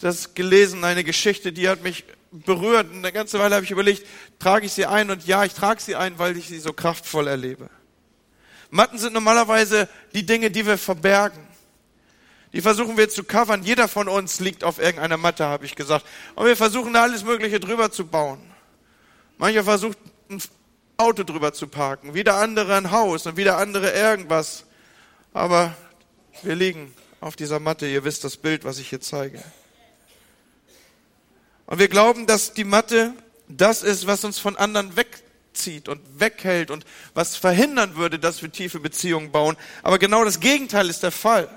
das 0.02 0.34
gelesen, 0.34 0.84
eine 0.84 1.06
Geschichte, 1.06 1.54
die 1.54 1.70
hat 1.70 1.82
mich 1.82 2.04
berührt. 2.30 2.92
Und 2.92 2.98
eine 2.98 3.14
ganze 3.14 3.40
Weile 3.40 3.56
habe 3.56 3.64
ich 3.64 3.72
überlegt, 3.72 4.06
trage 4.38 4.66
ich 4.66 4.74
sie 4.74 4.86
ein? 4.86 5.10
Und 5.10 5.26
ja, 5.26 5.46
ich 5.46 5.54
trage 5.54 5.82
sie 5.82 5.96
ein, 5.96 6.20
weil 6.20 6.36
ich 6.36 6.50
sie 6.50 6.60
so 6.60 6.74
kraftvoll 6.74 7.28
erlebe. 7.28 7.70
Matten 8.70 8.98
sind 8.98 9.14
normalerweise 9.14 9.88
die 10.14 10.26
Dinge, 10.26 10.52
die 10.52 10.68
wir 10.68 10.78
verbergen. 10.78 11.48
Die 12.52 12.60
versuchen 12.60 12.98
wir 12.98 13.08
zu 13.08 13.24
covern. 13.24 13.64
Jeder 13.64 13.88
von 13.88 14.10
uns 14.10 14.42
liegt 14.42 14.66
auf 14.66 14.80
irgendeiner 14.80 15.16
Matte, 15.16 15.46
habe 15.46 15.64
ich 15.64 15.74
gesagt. 15.74 16.06
Und 16.36 16.46
wir 16.48 16.58
versuchen 16.58 16.92
da 16.92 17.04
alles 17.04 17.24
Mögliche 17.24 17.62
drüber 17.62 17.92
zu 17.92 18.06
bauen. 18.06 18.42
Mancher 19.38 19.64
versucht 19.64 19.98
ein 20.30 20.42
Auto 20.98 21.24
drüber 21.24 21.54
zu 21.54 21.68
parken, 21.68 22.14
wieder 22.14 22.36
andere 22.36 22.76
ein 22.76 22.92
Haus 22.92 23.26
und 23.26 23.38
wieder 23.38 23.58
andere 23.58 23.94
irgendwas. 23.94 24.66
Aber 25.32 25.74
wir 26.42 26.56
liegen 26.56 26.94
auf 27.22 27.36
dieser 27.36 27.60
Matte. 27.60 27.88
Ihr 27.88 28.04
wisst 28.04 28.24
das 28.24 28.38
Bild, 28.38 28.66
was 28.66 28.80
ich 28.80 28.90
hier 28.90 29.02
zeige. 29.02 29.44
Und 31.66 31.80
wir 31.80 31.88
glauben, 31.88 32.28
dass 32.28 32.54
die 32.54 32.64
Matte 32.64 33.14
das 33.48 33.84
ist, 33.84 34.08
was 34.08 34.24
uns 34.24 34.40
von 34.40 34.58
anderen 34.58 34.96
wegzieht 34.96 35.88
und 35.88 36.02
weghält 36.20 36.72
und 36.72 36.86
was 37.14 37.36
verhindern 37.36 37.96
würde, 37.96 38.20
dass 38.20 38.42
wir 38.42 38.52
tiefe 38.52 38.80
Beziehungen 38.80 39.32
bauen. 39.32 39.56
Aber 39.84 40.00
genau 40.00 40.26
das 40.26 40.40
Gegenteil 40.40 40.90
ist 40.90 41.04
der 41.04 41.12
Fall. 41.12 41.50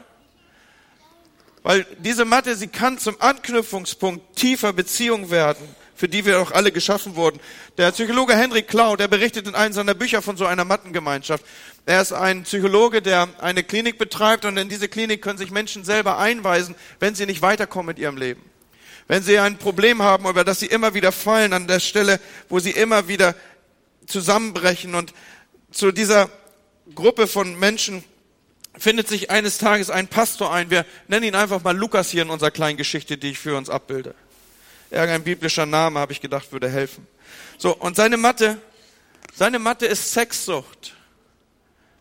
Weil 1.63 1.85
diese 1.99 2.25
Matte, 2.25 2.55
sie 2.55 2.69
kann 2.69 2.99
zum 2.99 3.21
Anknüpfungspunkt 3.21 4.37
tiefer 4.37 4.73
Beziehung 4.73 5.31
werden 5.31 5.75
für 5.97 6.09
die 6.09 6.25
wir 6.25 6.41
auch 6.41 6.53
alle 6.53 6.71
geschaffen 6.71 7.17
wurden. 7.17 7.41
Der 7.79 7.91
Psychologe 7.91 8.37
Henry 8.37 8.63
Cloud, 8.63 9.01
der 9.01 9.09
berichtet 9.09 9.49
in 9.49 9.55
einem 9.55 9.73
seiner 9.73 9.95
Bücher 9.95 10.23
von 10.23 10.37
so 10.37 10.45
einer 10.45 10.65
Mattengemeinschaft. 10.65 11.45
Er 11.87 12.03
ist 12.03 12.13
ein 12.13 12.43
Psychologe, 12.43 13.01
der 13.01 13.29
eine 13.39 13.63
Klinik 13.63 13.97
betreibt 13.97 14.45
und 14.45 14.57
in 14.57 14.69
diese 14.69 14.89
Klinik 14.89 15.23
können 15.23 15.39
sich 15.39 15.53
Menschen 15.53 15.85
selber 15.85 16.19
einweisen, 16.19 16.75
wenn 16.99 17.15
sie 17.15 17.27
nicht 17.27 17.43
weiterkommen 17.43 17.87
mit 17.87 18.01
ihrem 18.01 18.17
Leben. 18.17 18.43
Wenn 19.07 19.23
sie 19.23 19.39
ein 19.39 19.57
Problem 19.57 20.03
haben, 20.03 20.29
über 20.29 20.43
das 20.43 20.59
sie 20.59 20.67
immer 20.67 20.95
wieder 20.95 21.13
fallen, 21.13 21.53
an 21.53 21.69
der 21.69 21.79
Stelle, 21.79 22.19
wo 22.49 22.59
sie 22.59 22.73
immer 22.73 23.07
wieder 23.07 23.37
zusammenbrechen. 24.07 24.97
Und 24.97 25.15
zu 25.71 25.93
dieser 25.93 26.29
Gruppe 26.93 27.29
von 27.29 27.57
Menschen 27.57 28.03
findet 28.77 29.07
sich 29.07 29.31
eines 29.31 29.59
Tages 29.59 29.89
ein 29.89 30.09
Pastor 30.09 30.53
ein. 30.53 30.71
Wir 30.71 30.85
nennen 31.07 31.25
ihn 31.25 31.35
einfach 31.37 31.63
mal 31.63 31.77
Lukas 31.77 32.11
hier 32.11 32.23
in 32.23 32.31
unserer 32.31 32.51
kleinen 32.51 32.77
Geschichte, 32.77 33.17
die 33.17 33.31
ich 33.31 33.39
für 33.39 33.57
uns 33.57 33.71
abbilde. 33.71 34.17
Irgendein 34.91 35.23
biblischer 35.23 35.67
Name, 35.67 36.01
habe 36.01 36.13
ich 36.13 36.21
gedacht, 36.21 36.51
würde 36.51 36.69
helfen. 36.69 37.07
So, 37.59 37.77
und 37.77 37.95
seine 37.95 38.17
Mathe, 38.17 38.59
seine 39.33 39.61
Mathe 39.61 39.87
ist 39.87 40.13
Sexsucht, 40.13 40.96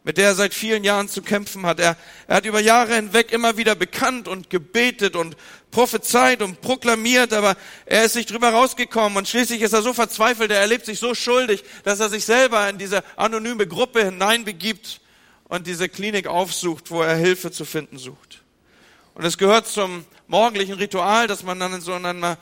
mit 0.06 0.18
der 0.18 0.28
er 0.28 0.36
seit 0.36 0.54
vielen 0.54 0.84
Jahren 0.84 1.10
zu 1.10 1.24
kämpfen 1.24 1.66
hat. 1.66 1.80
Er, 1.80 1.98
er 2.28 2.38
hat 2.38 2.46
über 2.46 2.60
Jahre 2.60 2.96
hinweg 2.96 3.32
immer 3.34 3.58
wieder 3.58 3.74
bekannt 3.74 4.28
und 4.28 4.52
gebetet 4.52 5.16
und 5.16 5.36
prophezeit 5.72 6.44
und 6.44 6.62
proklamiert, 6.62 7.34
aber 7.34 7.58
er 7.88 8.06
ist 8.06 8.16
nicht 8.16 8.32
drüber 8.32 8.50
rausgekommen 8.50 9.18
und 9.18 9.28
schließlich 9.28 9.62
ist 9.62 9.74
er 9.74 9.82
so 9.82 9.94
verzweifelt, 9.94 10.52
er 10.52 10.60
erlebt 10.60 10.86
sich 10.86 11.00
so 11.00 11.16
schuldig, 11.16 11.64
dass 11.84 12.00
er 12.00 12.10
sich 12.10 12.24
selber 12.24 12.70
in 12.70 12.78
diese 12.78 13.04
anonyme 13.18 13.68
Gruppe 13.68 14.06
hineinbegibt 14.06 15.02
und 15.46 15.66
diese 15.66 15.90
Klinik 15.90 16.28
aufsucht, 16.28 16.92
wo 16.92 17.02
er 17.02 17.16
Hilfe 17.16 17.52
zu 17.52 17.66
finden 17.66 17.98
sucht. 17.98 18.44
Und 19.16 19.26
es 19.26 19.40
gehört 19.40 19.68
zum 19.68 20.06
morgendlichen 20.28 20.76
Ritual, 20.76 21.26
dass 21.26 21.44
man 21.44 21.60
dann 21.60 21.74
in 21.74 21.82
so 21.82 21.94
einer 21.94 22.38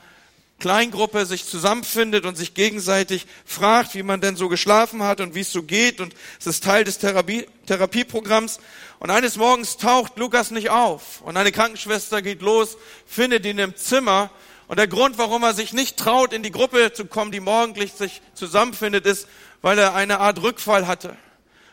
Kleingruppe 0.60 1.26
sich 1.26 1.46
zusammenfindet 1.46 2.24
und 2.24 2.36
sich 2.36 2.54
gegenseitig 2.54 3.26
fragt, 3.44 3.94
wie 3.94 4.02
man 4.02 4.20
denn 4.20 4.36
so 4.36 4.48
geschlafen 4.48 5.02
hat 5.02 5.20
und 5.20 5.34
wie 5.34 5.40
es 5.40 5.52
so 5.52 5.62
geht. 5.62 6.00
Und 6.00 6.14
es 6.38 6.46
ist 6.46 6.64
Teil 6.64 6.84
des 6.84 6.98
Therapie 6.98 7.46
Therapieprogramms. 7.66 8.60
Und 8.98 9.10
eines 9.10 9.36
Morgens 9.36 9.76
taucht 9.76 10.16
Lukas 10.16 10.50
nicht 10.50 10.70
auf. 10.70 11.20
Und 11.22 11.36
eine 11.36 11.52
Krankenschwester 11.52 12.22
geht 12.22 12.40
los, 12.40 12.76
findet 13.06 13.44
ihn 13.44 13.58
im 13.58 13.76
Zimmer. 13.76 14.30
Und 14.66 14.78
der 14.78 14.88
Grund, 14.88 15.18
warum 15.18 15.42
er 15.42 15.52
sich 15.52 15.72
nicht 15.72 15.98
traut, 15.98 16.32
in 16.32 16.42
die 16.42 16.52
Gruppe 16.52 16.92
zu 16.92 17.04
kommen, 17.04 17.32
die 17.32 17.40
morgendlich 17.40 17.92
sich 17.92 18.22
zusammenfindet, 18.34 19.04
ist, 19.04 19.28
weil 19.60 19.78
er 19.78 19.94
eine 19.94 20.20
Art 20.20 20.40
Rückfall 20.42 20.86
hatte. 20.86 21.16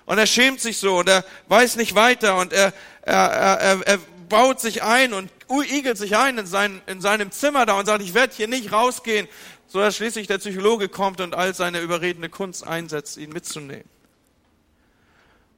Und 0.06 0.18
er 0.18 0.28
schämt 0.28 0.60
sich 0.60 0.78
so 0.78 0.98
und 0.98 1.08
er 1.08 1.24
weiß 1.48 1.78
nicht 1.78 1.96
weiter 1.96 2.36
und 2.36 2.52
er, 2.52 2.74
er, 3.04 3.16
er, 3.16 3.88
er 3.88 4.00
baut 4.32 4.62
sich 4.62 4.82
ein 4.82 5.14
und 5.14 5.30
igelt 5.70 5.98
sich 5.98 6.16
ein 6.16 6.38
in, 6.38 6.48
sein, 6.48 6.82
in 6.88 7.02
seinem 7.02 7.32
Zimmer 7.32 7.66
da 7.66 7.78
und 7.78 7.86
sagt, 7.86 8.02
ich 8.02 8.14
werde 8.14 8.34
hier 8.34 8.48
nicht 8.48 8.72
rausgehen, 8.72 9.28
so 9.68 9.80
dass 9.80 9.98
schließlich 9.98 10.26
der 10.26 10.40
Psychologe 10.40 10.90
kommt 10.90 11.22
und 11.22 11.36
all 11.36 11.54
seine 11.54 11.82
überredende 11.82 12.30
Kunst 12.30 12.66
einsetzt, 12.66 13.18
ihn 13.18 13.32
mitzunehmen. 13.32 13.88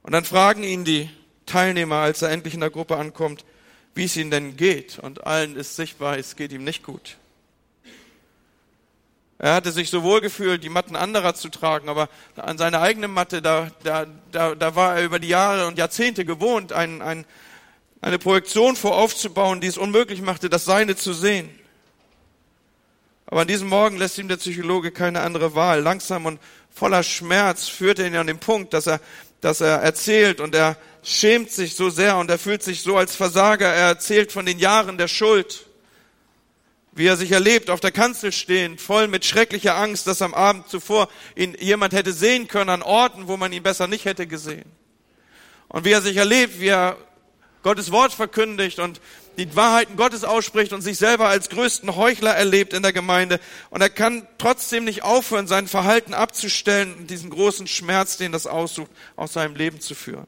Und 0.02 0.12
dann 0.12 0.24
fragen 0.24 0.64
ihn 0.64 0.84
die 0.84 1.08
Teilnehmer, 1.46 1.96
als 1.96 2.20
er 2.20 2.30
endlich 2.30 2.54
in 2.54 2.60
der 2.60 2.70
Gruppe 2.70 2.96
ankommt, 2.96 3.44
wie 3.94 4.04
es 4.04 4.16
ihm 4.16 4.30
denn 4.30 4.56
geht. 4.56 4.98
Und 4.98 5.24
allen 5.24 5.56
ist 5.56 5.76
sichtbar, 5.76 6.18
es 6.18 6.34
geht 6.34 6.52
ihm 6.52 6.64
nicht 6.64 6.82
gut. 6.82 7.16
Er 9.38 9.54
hatte 9.54 9.70
sich 9.70 9.88
so 9.88 10.02
wohl 10.02 10.20
gefühlt, 10.20 10.64
die 10.64 10.68
Matten 10.68 10.96
anderer 10.96 11.34
zu 11.34 11.48
tragen, 11.48 11.88
aber 11.88 12.08
an 12.36 12.58
seiner 12.58 12.80
eigenen 12.80 13.12
Matte, 13.12 13.40
da, 13.40 13.70
da, 13.84 14.06
da, 14.32 14.54
da 14.54 14.74
war 14.74 14.96
er 14.96 15.04
über 15.04 15.20
die 15.20 15.28
Jahre 15.28 15.66
und 15.66 15.78
Jahrzehnte 15.78 16.24
gewohnt, 16.24 16.72
ein, 16.72 17.02
ein, 17.02 17.24
eine 18.04 18.18
Projektion 18.18 18.76
vor 18.76 18.98
aufzubauen, 18.98 19.62
die 19.62 19.66
es 19.66 19.78
unmöglich 19.78 20.20
machte, 20.20 20.50
das 20.50 20.66
Seine 20.66 20.94
zu 20.94 21.14
sehen. 21.14 21.48
Aber 23.24 23.40
an 23.40 23.48
diesem 23.48 23.66
Morgen 23.68 23.96
lässt 23.96 24.18
ihm 24.18 24.28
der 24.28 24.36
Psychologe 24.36 24.90
keine 24.90 25.22
andere 25.22 25.54
Wahl. 25.54 25.80
Langsam 25.80 26.26
und 26.26 26.38
voller 26.70 27.02
Schmerz 27.02 27.66
führt 27.66 27.98
er 27.98 28.06
ihn 28.06 28.16
an 28.16 28.26
den 28.26 28.38
Punkt, 28.38 28.74
dass 28.74 28.86
er, 28.86 29.00
dass 29.40 29.62
er 29.62 29.78
erzählt 29.78 30.42
und 30.42 30.54
er 30.54 30.76
schämt 31.02 31.50
sich 31.50 31.76
so 31.76 31.88
sehr 31.88 32.18
und 32.18 32.30
er 32.30 32.38
fühlt 32.38 32.62
sich 32.62 32.82
so 32.82 32.98
als 32.98 33.16
Versager. 33.16 33.68
Er 33.68 33.86
erzählt 33.86 34.32
von 34.32 34.44
den 34.44 34.58
Jahren 34.58 34.98
der 34.98 35.08
Schuld, 35.08 35.64
wie 36.92 37.06
er 37.06 37.16
sich 37.16 37.32
erlebt, 37.32 37.70
auf 37.70 37.80
der 37.80 37.90
Kanzel 37.90 38.32
stehend, 38.32 38.82
voll 38.82 39.08
mit 39.08 39.24
schrecklicher 39.24 39.76
Angst, 39.76 40.06
dass 40.06 40.20
am 40.20 40.34
Abend 40.34 40.68
zuvor 40.68 41.08
ihn 41.36 41.56
jemand 41.58 41.94
hätte 41.94 42.12
sehen 42.12 42.48
können 42.48 42.68
an 42.68 42.82
Orten, 42.82 43.28
wo 43.28 43.38
man 43.38 43.50
ihn 43.54 43.62
besser 43.62 43.86
nicht 43.86 44.04
hätte 44.04 44.26
gesehen. 44.26 44.70
Und 45.68 45.86
wie 45.86 45.92
er 45.92 46.02
sich 46.02 46.18
erlebt, 46.18 46.60
wie 46.60 46.68
er 46.68 46.98
Gottes 47.64 47.90
Wort 47.90 48.12
verkündigt 48.12 48.78
und 48.78 49.00
die 49.38 49.56
Wahrheiten 49.56 49.96
Gottes 49.96 50.22
ausspricht 50.22 50.74
und 50.74 50.82
sich 50.82 50.98
selber 50.98 51.28
als 51.28 51.48
größten 51.48 51.96
Heuchler 51.96 52.32
erlebt 52.32 52.74
in 52.74 52.82
der 52.82 52.92
Gemeinde. 52.92 53.40
Und 53.70 53.80
er 53.80 53.88
kann 53.88 54.28
trotzdem 54.36 54.84
nicht 54.84 55.02
aufhören, 55.02 55.46
sein 55.46 55.66
Verhalten 55.66 56.12
abzustellen 56.12 56.94
und 56.94 57.10
diesen 57.10 57.30
großen 57.30 57.66
Schmerz, 57.66 58.18
den 58.18 58.32
das 58.32 58.46
aussucht, 58.46 58.90
aus 59.16 59.32
seinem 59.32 59.56
Leben 59.56 59.80
zu 59.80 59.94
führen. 59.94 60.26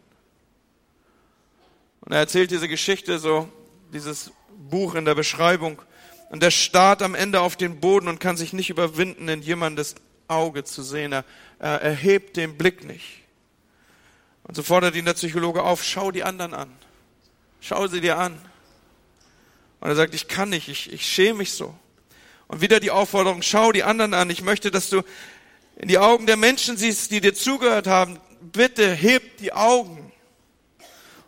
Und 2.01 2.13
er 2.13 2.21
erzählt 2.21 2.51
diese 2.51 2.69
Geschichte 2.69 3.19
so, 3.19 3.49
dieses 3.93 4.31
Buch 4.71 4.95
in 4.95 5.05
der 5.05 5.15
Beschreibung. 5.15 5.83
Und 6.31 6.43
er 6.43 6.51
starrt 6.51 7.03
am 7.03 7.15
Ende 7.15 7.43
auf 7.43 7.57
den 7.57 7.81
Boden 7.81 8.09
und 8.09 8.19
kann 8.19 8.39
sich 8.39 8.55
nicht 8.55 8.71
überwinden, 8.71 9.29
in 9.29 9.43
jemandes 9.43 9.95
Auge 10.27 10.65
zu 10.65 10.83
sehen. 10.83 11.13
Er, 11.13 11.25
er 11.59 11.83
erhebt 11.83 12.39
den 12.39 12.57
Blick 12.57 12.85
nicht. 12.85 13.21
Und 14.45 14.57
so 14.57 14.63
fordert 14.63 14.95
ihn 14.95 15.05
der 15.05 15.15
Psychologe 15.15 15.63
auf, 15.63 15.85
schau 15.85 16.11
die 16.11 16.25
anderen 16.25 16.55
an. 16.55 16.86
Schau 17.69 17.89
sie 17.89 18.01
dir 18.01 18.17
an. 18.17 18.39
Und 19.81 19.89
er 19.89 19.97
sagt, 19.97 20.15
ich 20.15 20.29
kann 20.29 20.51
nicht, 20.51 20.69
ich, 20.69 20.93
ich 20.93 21.05
schäme 21.05 21.39
mich 21.39 21.51
so. 21.51 21.75
Und 22.47 22.61
wieder 22.61 22.79
die 22.79 22.93
Aufforderung, 22.93 23.43
schau 23.43 23.73
die 23.73 23.83
anderen 23.83 24.15
an. 24.15 24.31
Ich 24.31 24.41
möchte, 24.41 24.71
dass 24.71 24.89
du 24.89 25.03
in 25.75 25.89
die 25.89 25.99
Augen 25.99 26.27
der 26.27 26.37
Menschen 26.37 26.77
siehst, 26.77 27.11
die 27.11 27.21
dir 27.21 27.35
zugehört 27.35 27.89
haben. 27.89 28.21
Bitte 28.41 28.93
heb 28.93 29.39
die 29.39 29.53
Augen. 29.53 30.13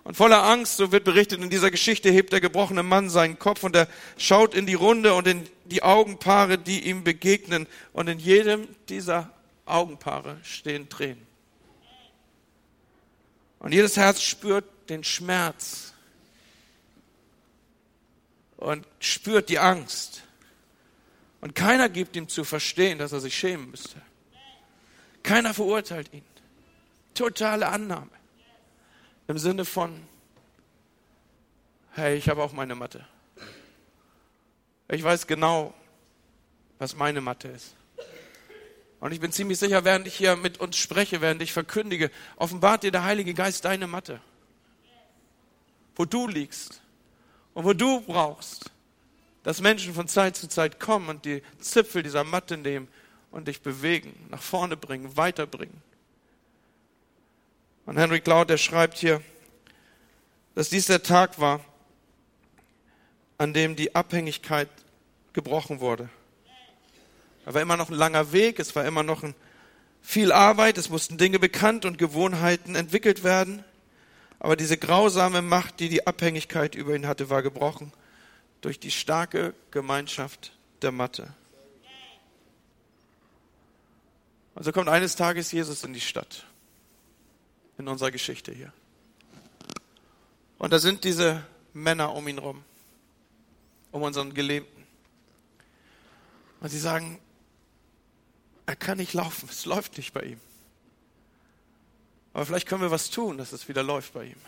Und 0.04 0.16
voller 0.16 0.44
Angst, 0.44 0.76
so 0.76 0.92
wird 0.92 1.02
berichtet 1.02 1.42
in 1.42 1.50
dieser 1.50 1.72
Geschichte, 1.72 2.08
hebt 2.08 2.32
der 2.32 2.40
gebrochene 2.40 2.84
Mann 2.84 3.10
seinen 3.10 3.40
Kopf 3.40 3.64
und 3.64 3.74
er 3.74 3.88
schaut 4.16 4.54
in 4.54 4.64
die 4.64 4.74
Runde 4.74 5.14
und 5.14 5.26
in 5.26 5.44
die 5.64 5.82
Augenpaare, 5.82 6.56
die 6.56 6.88
ihm 6.88 7.02
begegnen. 7.02 7.66
Und 7.92 8.08
in 8.08 8.20
jedem 8.20 8.68
dieser 8.88 9.32
Augenpaare 9.66 10.38
stehen 10.44 10.88
Tränen. 10.88 11.26
Und 13.58 13.74
jedes 13.74 13.96
Herz 13.96 14.22
spürt 14.22 14.64
den 14.88 15.02
Schmerz 15.02 15.94
und 18.58 18.86
spürt 18.98 19.48
die 19.48 19.58
Angst. 19.58 20.24
Und 21.40 21.54
keiner 21.54 21.88
gibt 21.88 22.16
ihm 22.16 22.28
zu 22.28 22.44
verstehen, 22.44 22.98
dass 22.98 23.12
er 23.12 23.20
sich 23.20 23.36
schämen 23.36 23.70
müsste. 23.70 24.02
Keiner 25.22 25.54
verurteilt 25.54 26.12
ihn. 26.12 26.24
Totale 27.14 27.68
Annahme. 27.68 28.10
Im 29.28 29.38
Sinne 29.38 29.64
von, 29.64 30.06
hey, 31.92 32.16
ich 32.16 32.28
habe 32.28 32.42
auch 32.42 32.52
meine 32.52 32.74
Mathe. 32.74 33.06
Ich 34.88 35.02
weiß 35.02 35.26
genau, 35.26 35.72
was 36.78 36.96
meine 36.96 37.20
Mathe 37.20 37.48
ist. 37.48 37.76
Und 39.00 39.12
ich 39.12 39.20
bin 39.20 39.30
ziemlich 39.30 39.58
sicher, 39.60 39.84
während 39.84 40.08
ich 40.08 40.16
hier 40.16 40.34
mit 40.34 40.58
uns 40.58 40.76
spreche, 40.76 41.20
während 41.20 41.40
ich 41.42 41.52
verkündige, 41.52 42.10
offenbart 42.36 42.82
dir 42.82 42.90
der 42.90 43.04
Heilige 43.04 43.34
Geist 43.34 43.64
deine 43.64 43.86
Mathe. 43.86 44.20
Wo 45.94 46.04
du 46.04 46.26
liegst 46.26 46.80
und 47.54 47.64
wo 47.64 47.72
du 47.72 48.00
brauchst, 48.00 48.70
dass 49.42 49.60
Menschen 49.60 49.94
von 49.94 50.08
Zeit 50.08 50.36
zu 50.36 50.48
Zeit 50.48 50.78
kommen 50.80 51.08
und 51.08 51.24
die 51.24 51.42
Zipfel 51.58 52.02
dieser 52.02 52.24
Matte 52.24 52.56
nehmen 52.56 52.88
und 53.30 53.48
dich 53.48 53.62
bewegen, 53.62 54.14
nach 54.30 54.42
vorne 54.42 54.76
bringen, 54.76 55.16
weiterbringen. 55.16 55.82
Und 57.86 57.96
Henry 57.96 58.20
Cloud, 58.20 58.50
der 58.50 58.58
schreibt 58.58 58.98
hier, 58.98 59.22
dass 60.54 60.68
dies 60.68 60.86
der 60.86 61.02
Tag 61.02 61.38
war, 61.38 61.60
an 63.38 63.54
dem 63.54 63.76
die 63.76 63.94
Abhängigkeit 63.94 64.68
gebrochen 65.32 65.80
wurde. 65.80 66.10
Es 67.46 67.54
war 67.54 67.62
immer 67.62 67.76
noch 67.76 67.88
ein 67.88 67.94
langer 67.94 68.32
Weg, 68.32 68.58
es 68.58 68.76
war 68.76 68.84
immer 68.84 69.02
noch 69.02 69.22
ein, 69.22 69.34
viel 70.02 70.32
Arbeit, 70.32 70.76
es 70.78 70.90
mussten 70.90 71.16
Dinge 71.16 71.38
bekannt 71.38 71.84
und 71.84 71.96
Gewohnheiten 71.96 72.74
entwickelt 72.74 73.24
werden. 73.24 73.64
Aber 74.40 74.56
diese 74.56 74.78
grausame 74.78 75.42
Macht, 75.42 75.80
die 75.80 75.88
die 75.88 76.06
Abhängigkeit 76.06 76.74
über 76.74 76.94
ihn 76.94 77.06
hatte, 77.06 77.30
war 77.30 77.42
gebrochen 77.42 77.92
durch 78.60 78.78
die 78.78 78.90
starke 78.90 79.54
Gemeinschaft 79.70 80.52
der 80.82 80.92
Matte. 80.92 81.34
So 84.60 84.72
kommt 84.72 84.88
eines 84.88 85.14
Tages 85.14 85.52
Jesus 85.52 85.84
in 85.84 85.92
die 85.92 86.00
Stadt 86.00 86.44
in 87.78 87.86
unserer 87.86 88.10
Geschichte 88.10 88.52
hier. 88.52 88.72
Und 90.58 90.72
da 90.72 90.80
sind 90.80 91.04
diese 91.04 91.44
Männer 91.72 92.12
um 92.12 92.26
ihn 92.26 92.38
rum, 92.38 92.64
um 93.92 94.02
unseren 94.02 94.34
Gelähmten. 94.34 94.84
Und 96.60 96.70
sie 96.70 96.80
sagen, 96.80 97.20
er 98.66 98.74
kann 98.74 98.98
nicht 98.98 99.14
laufen, 99.14 99.48
es 99.48 99.64
läuft 99.64 99.96
nicht 99.96 100.12
bei 100.12 100.22
ihm. 100.22 100.40
Aber 102.38 102.46
vielleicht 102.46 102.68
können 102.68 102.82
wir 102.82 102.92
was 102.92 103.10
tun, 103.10 103.36
dass 103.36 103.50
es 103.50 103.68
wieder 103.68 103.82
läuft 103.82 104.12
bei 104.12 104.26
ihm. 104.26 104.40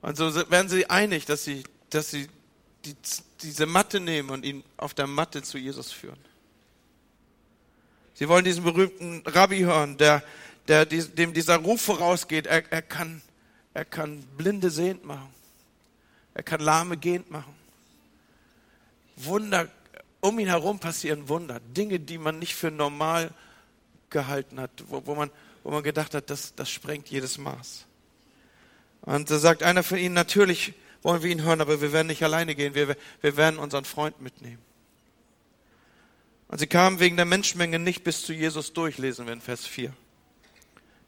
Und 0.00 0.16
so 0.16 0.34
werden 0.50 0.70
sie 0.70 0.88
einig, 0.88 1.26
dass 1.26 1.44
sie, 1.44 1.62
dass 1.90 2.10
sie 2.10 2.26
die, 2.86 2.96
diese 3.42 3.66
Matte 3.66 4.00
nehmen 4.00 4.30
und 4.30 4.42
ihn 4.42 4.64
auf 4.78 4.94
der 4.94 5.06
Matte 5.06 5.42
zu 5.42 5.58
Jesus 5.58 5.92
führen. 5.92 6.16
Sie 8.14 8.30
wollen 8.30 8.46
diesen 8.46 8.64
berühmten 8.64 9.22
Rabbi 9.26 9.58
hören, 9.58 9.98
der 9.98 10.22
der, 10.68 10.86
dem 10.86 11.34
dieser 11.34 11.56
Ruf 11.56 11.82
vorausgeht, 11.82 12.46
er, 12.46 12.72
er, 12.72 12.80
kann, 12.80 13.20
er 13.74 13.84
kann 13.84 14.22
Blinde 14.38 14.70
sehend 14.70 15.04
machen. 15.04 15.28
Er 16.32 16.42
kann 16.42 16.62
Lahme 16.62 16.96
gehend 16.96 17.30
machen. 17.30 17.54
Wunder, 19.16 19.68
um 20.20 20.38
ihn 20.38 20.46
herum 20.46 20.78
passieren 20.78 21.28
Wunder. 21.28 21.60
Dinge, 21.60 22.00
die 22.00 22.16
man 22.16 22.38
nicht 22.38 22.54
für 22.54 22.70
normal 22.70 23.32
gehalten 24.08 24.58
hat, 24.58 24.70
wo, 24.88 25.02
wo, 25.04 25.14
man, 25.14 25.30
wo 25.62 25.70
man 25.70 25.82
gedacht 25.82 26.14
hat, 26.14 26.30
das, 26.30 26.54
das 26.54 26.70
sprengt 26.70 27.08
jedes 27.08 27.38
Maß. 27.38 27.86
Und 29.02 29.30
da 29.30 29.38
sagt 29.38 29.62
einer 29.62 29.82
von 29.82 29.98
ihnen, 29.98 30.14
natürlich 30.14 30.74
wollen 31.02 31.22
wir 31.22 31.30
ihn 31.30 31.42
hören, 31.42 31.60
aber 31.60 31.80
wir 31.80 31.92
werden 31.92 32.06
nicht 32.06 32.22
alleine 32.22 32.54
gehen, 32.54 32.74
wir, 32.74 32.96
wir 33.20 33.36
werden 33.36 33.58
unseren 33.58 33.84
Freund 33.84 34.20
mitnehmen. 34.20 34.62
Und 36.48 36.58
sie 36.58 36.66
kamen 36.66 37.00
wegen 37.00 37.16
der 37.16 37.24
Menschenmenge 37.24 37.78
nicht 37.78 38.04
bis 38.04 38.22
zu 38.22 38.32
Jesus 38.32 38.72
durch, 38.72 38.98
lesen 38.98 39.26
wir 39.26 39.32
in 39.32 39.40
Vers 39.40 39.66
4. 39.66 39.92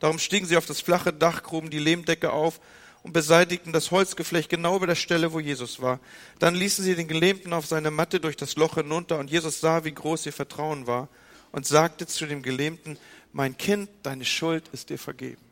Darum 0.01 0.19
stiegen 0.19 0.47
sie 0.47 0.57
auf 0.57 0.67
das 0.67 0.81
flache 0.81 1.13
Dach, 1.13 1.43
gruben 1.43 1.71
die 1.71 1.79
Lehmdecke 1.79 2.33
auf 2.33 2.61
und 3.03 3.13
beseitigten 3.13 3.73
das 3.73 3.91
Holzgeflecht 3.91 4.49
genau 4.49 4.77
über 4.77 4.87
der 4.87 4.95
Stelle, 4.95 5.33
wo 5.33 5.39
Jesus 5.39 5.81
war. 5.81 6.01
Dann 6.39 6.55
ließen 6.55 6.83
sie 6.83 6.97
den 6.97 7.07
Gelähmten 7.07 7.53
auf 7.53 7.67
seine 7.67 7.91
Matte 7.91 8.19
durch 8.19 8.37
das 8.37 8.57
Loch 8.57 8.75
hinunter 8.75 9.19
und 9.19 9.31
Jesus 9.31 9.61
sah, 9.61 9.85
wie 9.85 9.93
groß 9.93 10.27
ihr 10.27 10.33
Vertrauen 10.33 10.87
war 10.87 11.09
und 11.53 11.67
sagte 11.67 12.07
zu 12.07 12.27
dem 12.27 12.43
Gelähmten, 12.43 12.99
mein 13.35 13.59
Kind, 13.59 13.91
deine 14.05 14.25
Schuld 14.25 14.69
ist 14.73 14.91
dir 14.91 14.99
vergeben. 14.99 15.43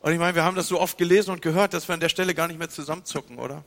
Und 0.00 0.12
ich 0.12 0.18
meine, 0.18 0.34
wir 0.34 0.44
haben 0.44 0.54
das 0.54 0.68
so 0.68 0.78
oft 0.78 0.98
gelesen 0.98 1.30
und 1.30 1.40
gehört, 1.40 1.72
dass 1.72 1.88
wir 1.88 1.94
an 1.94 2.00
der 2.00 2.10
Stelle 2.10 2.34
gar 2.34 2.46
nicht 2.46 2.58
mehr 2.58 2.68
zusammenzucken, 2.68 3.38
oder? 3.38 3.64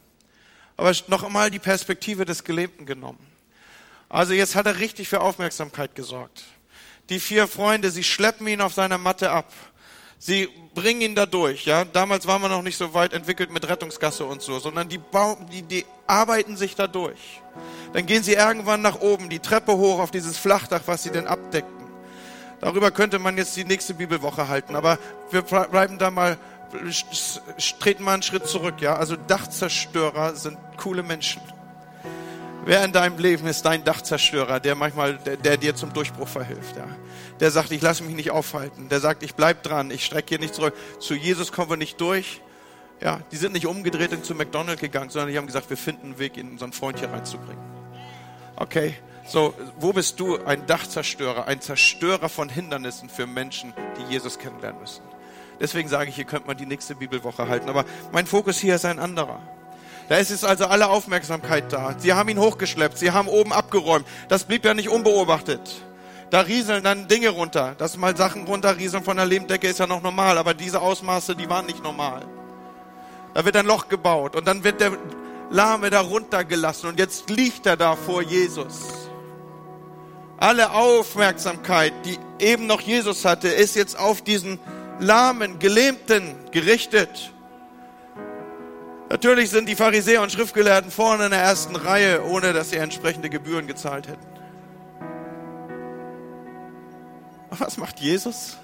Aber 0.77 0.93
noch 1.07 1.23
einmal 1.23 1.49
die 1.49 1.59
Perspektive 1.59 2.25
des 2.25 2.43
Gelähmten 2.43 2.85
genommen. 2.85 3.25
Also 4.07 4.33
jetzt 4.33 4.55
hat 4.55 4.67
er 4.67 4.77
richtig 4.77 5.09
für 5.09 5.21
Aufmerksamkeit 5.21 5.95
gesorgt. 5.95 6.43
Die 7.09 7.19
vier 7.19 7.47
Freunde, 7.47 7.89
sie 7.89 8.03
schleppen 8.03 8.47
ihn 8.47 8.61
auf 8.61 8.73
seiner 8.73 8.99
Matte 8.99 9.31
ab. 9.31 9.51
Sie 10.25 10.47
bringen 10.73 11.01
ihn 11.01 11.15
da 11.15 11.25
durch, 11.25 11.65
ja. 11.65 11.83
Damals 11.83 12.25
waren 12.25 12.41
wir 12.41 12.47
noch 12.47 12.61
nicht 12.61 12.77
so 12.77 12.93
weit 12.93 13.11
entwickelt 13.11 13.51
mit 13.51 13.67
Rettungsgasse 13.67 14.23
und 14.23 14.41
so, 14.41 14.57
sondern 14.57 14.87
die, 14.87 15.01
die, 15.51 15.63
die 15.63 15.85
arbeiten 16.07 16.55
sich 16.55 16.75
da 16.75 16.87
durch. 16.87 17.41
Dann 17.91 18.05
gehen 18.05 18.23
sie 18.23 18.31
irgendwann 18.31 18.81
nach 18.81 19.01
oben, 19.01 19.27
die 19.27 19.39
Treppe 19.39 19.73
hoch 19.73 19.99
auf 19.99 20.11
dieses 20.11 20.37
Flachdach, 20.37 20.83
was 20.85 21.03
sie 21.03 21.09
denn 21.09 21.27
abdeckten. 21.27 21.87
Darüber 22.61 22.89
könnte 22.91 23.19
man 23.19 23.35
jetzt 23.35 23.57
die 23.57 23.65
nächste 23.65 23.95
Bibelwoche 23.95 24.47
halten, 24.47 24.77
aber 24.77 24.97
wir 25.29 25.41
bleiben 25.41 25.97
da 25.97 26.09
mal, 26.09 26.37
treten 27.81 28.05
mal 28.05 28.13
einen 28.13 28.23
Schritt 28.23 28.47
zurück, 28.47 28.75
ja. 28.79 28.95
Also 28.95 29.17
Dachzerstörer 29.17 30.35
sind 30.35 30.57
coole 30.77 31.03
Menschen. 31.03 31.41
Wer 32.63 32.85
in 32.85 32.93
deinem 32.93 33.17
Leben 33.17 33.45
ist 33.45 33.65
dein 33.65 33.83
Dachzerstörer, 33.83 34.61
der 34.61 34.75
manchmal, 34.75 35.17
der, 35.17 35.35
der 35.35 35.57
dir 35.57 35.75
zum 35.75 35.91
Durchbruch 35.91 36.29
verhilft? 36.29 36.77
Ja? 36.77 36.87
Der 37.39 37.51
sagt, 37.51 37.71
ich 37.71 37.81
lasse 37.81 38.03
mich 38.03 38.15
nicht 38.15 38.31
aufhalten. 38.31 38.89
Der 38.89 38.99
sagt, 38.99 39.23
ich 39.23 39.35
bleib 39.35 39.63
dran, 39.63 39.91
ich 39.91 40.05
strecke 40.05 40.29
hier 40.29 40.39
nicht 40.39 40.55
zurück. 40.55 40.73
Zu 40.99 41.15
Jesus 41.15 41.51
kommen 41.51 41.69
wir 41.69 41.77
nicht 41.77 41.99
durch. 41.99 42.41
Ja, 43.01 43.19
die 43.31 43.37
sind 43.37 43.53
nicht 43.53 43.65
umgedreht 43.65 44.11
und 44.11 44.23
zu 44.23 44.33
McDonald's 44.35 44.81
gegangen, 44.81 45.09
sondern 45.09 45.31
die 45.31 45.37
haben 45.37 45.47
gesagt, 45.47 45.69
wir 45.69 45.77
finden 45.77 46.07
einen 46.07 46.19
Weg, 46.19 46.37
in 46.37 46.51
unseren 46.51 46.71
Freund 46.71 46.99
hier 46.99 47.09
reinzubringen. 47.09 47.61
Okay, 48.55 48.95
so, 49.27 49.53
wo 49.79 49.93
bist 49.93 50.19
du 50.19 50.37
ein 50.45 50.65
Dachzerstörer, 50.67 51.47
ein 51.47 51.59
Zerstörer 51.59 52.29
von 52.29 52.49
Hindernissen 52.49 53.09
für 53.09 53.25
Menschen, 53.25 53.73
die 53.97 54.11
Jesus 54.11 54.37
kennenlernen 54.37 54.79
müssen? 54.79 55.01
Deswegen 55.59 55.89
sage 55.89 56.09
ich, 56.09 56.15
hier 56.15 56.25
könnte 56.25 56.47
man 56.47 56.57
die 56.57 56.65
nächste 56.65 56.95
Bibelwoche 56.95 57.47
halten. 57.47 57.69
Aber 57.69 57.85
mein 58.11 58.27
Fokus 58.27 58.57
hier 58.57 58.75
ist 58.75 58.85
ein 58.85 58.99
anderer. 58.99 59.39
Da 60.09 60.17
ist 60.17 60.29
jetzt 60.29 60.45
also 60.45 60.65
alle 60.65 60.89
Aufmerksamkeit 60.89 61.71
da. 61.71 61.95
Sie 61.97 62.13
haben 62.13 62.29
ihn 62.29 62.39
hochgeschleppt, 62.39 62.97
sie 62.97 63.11
haben 63.11 63.27
oben 63.27 63.53
abgeräumt. 63.53 64.05
Das 64.27 64.43
blieb 64.43 64.65
ja 64.65 64.73
nicht 64.73 64.89
unbeobachtet. 64.89 65.83
Da 66.33 66.41
rieseln 66.41 66.83
dann 66.83 67.07
Dinge 67.07 67.29
runter. 67.29 67.75
Dass 67.77 67.95
mal 67.95 68.17
Sachen 68.17 68.47
runterrieseln 68.47 69.03
von 69.03 69.17
der 69.17 69.27
Lehmdecke 69.27 69.67
ist 69.67 69.77
ja 69.77 69.85
noch 69.85 70.01
normal, 70.01 70.39
aber 70.39 70.55
diese 70.55 70.81
Ausmaße, 70.81 71.35
die 71.35 71.47
waren 71.47 71.67
nicht 71.67 71.83
normal. 71.83 72.25
Da 73.35 73.45
wird 73.45 73.55
ein 73.55 73.67
Loch 73.67 73.87
gebaut 73.87 74.35
und 74.35 74.47
dann 74.47 74.63
wird 74.63 74.81
der 74.81 74.97
Lahme 75.51 75.91
da 75.91 76.01
runtergelassen 76.01 76.89
und 76.89 76.97
jetzt 76.97 77.29
liegt 77.29 77.67
er 77.67 77.77
da 77.77 77.95
vor 77.95 78.23
Jesus. 78.23 79.09
Alle 80.37 80.71
Aufmerksamkeit, 80.71 81.93
die 82.03 82.17
eben 82.43 82.65
noch 82.65 82.81
Jesus 82.81 83.25
hatte, 83.25 83.49
ist 83.49 83.75
jetzt 83.75 83.99
auf 83.99 84.23
diesen 84.23 84.57
lahmen, 84.99 85.59
gelähmten 85.59 86.33
gerichtet. 86.49 87.31
Natürlich 89.07 89.51
sind 89.51 89.69
die 89.69 89.75
Pharisäer 89.75 90.23
und 90.23 90.31
Schriftgelehrten 90.31 90.89
vorne 90.89 91.25
in 91.25 91.29
der 91.29 91.41
ersten 91.41 91.75
Reihe, 91.75 92.23
ohne 92.23 92.53
dass 92.53 92.71
sie 92.71 92.77
entsprechende 92.77 93.29
Gebühren 93.29 93.67
gezahlt 93.67 94.07
hätten. 94.07 94.33
Was 97.59 97.77
macht 97.77 97.99
Jesus? 97.99 98.57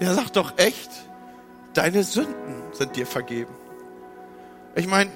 Der 0.00 0.14
sagt 0.14 0.36
doch 0.36 0.58
echt, 0.58 0.90
deine 1.72 2.02
Sünden 2.02 2.62
sind 2.72 2.96
dir 2.96 3.06
vergeben. 3.06 3.54
Ich 4.74 4.86
meine, 4.86 5.10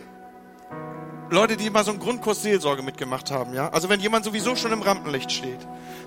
Leute, 1.31 1.57
die 1.57 1.68
mal 1.68 1.85
so 1.85 1.90
einen 1.90 2.00
Grundkurs 2.00 2.42
Seelsorge 2.42 2.83
mitgemacht 2.83 3.31
haben, 3.31 3.52
ja. 3.52 3.68
Also 3.68 3.88
wenn 3.88 4.00
jemand 4.00 4.24
sowieso 4.24 4.57
schon 4.57 4.72
im 4.72 4.83
Rampenlicht 4.83 5.31
steht, 5.31 5.59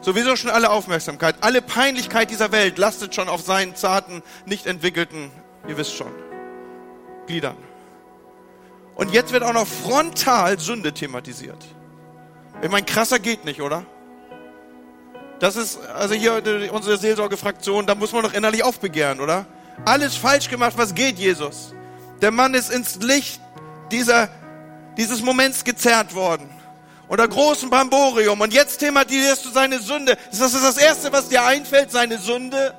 sowieso 0.02 0.36
schon 0.36 0.50
alle 0.50 0.71
Aufmerksamkeit, 0.71 1.36
alle 1.41 1.62
Peinlichkeit 1.62 2.32
dieser 2.32 2.52
Welt 2.52 2.78
lastet 2.78 3.13
schon 3.13 3.30
auf 3.30 3.41
seinen 3.41 3.76
zarten, 3.76 4.24
nicht 4.45 4.65
entwickelten, 4.65 5.32
ihr 5.67 5.78
wisst 5.78 5.95
schon, 5.95 6.12
Gliedern. 7.28 7.58
Und 8.95 9.13
jetzt 9.13 9.32
wird 9.32 9.43
auch 9.43 9.54
noch 9.54 9.67
frontal 9.67 10.60
Sünde 10.60 10.93
thematisiert. 10.93 11.65
Ich 12.62 12.69
meine, 12.69 12.86
krasser 12.86 13.19
geht 13.19 13.45
nicht, 13.45 13.62
oder? 13.62 13.86
Das 15.41 15.56
ist, 15.56 15.80
also 15.95 16.13
hier 16.13 16.39
unsere 16.71 16.97
Seelsorgefraktion, 16.97 17.88
da 17.88 17.95
muss 17.95 18.12
man 18.12 18.21
doch 18.21 18.34
innerlich 18.34 18.63
aufbegehren, 18.63 19.19
oder? 19.19 19.47
Alles 19.86 20.15
falsch 20.15 20.47
gemacht, 20.49 20.73
was 20.77 20.93
geht, 20.93 21.17
Jesus? 21.17 21.73
Der 22.21 22.30
Mann 22.30 22.54
ist 22.54 22.71
ins 22.71 22.97
Licht 22.97 23.41
dieser, 23.91 24.30
dieses 24.97 25.23
Moments 25.23 25.63
gezerrt 25.63 26.13
worden. 26.13 26.47
Unter 27.08 27.27
großem 27.27 27.71
Bamborium. 27.71 28.39
Und 28.39 28.54
jetzt 28.54 28.77
thematisierst 28.77 29.43
du 29.43 29.49
seine 29.49 29.80
Sünde. 29.80 30.15
Ist 30.32 30.41
das 30.41 30.54
das 30.54 30.77
Erste, 30.77 31.12
was 31.12 31.30
dir 31.30 31.43
einfällt, 31.43 31.89
seine 31.89 32.19
Sünde? 32.19 32.75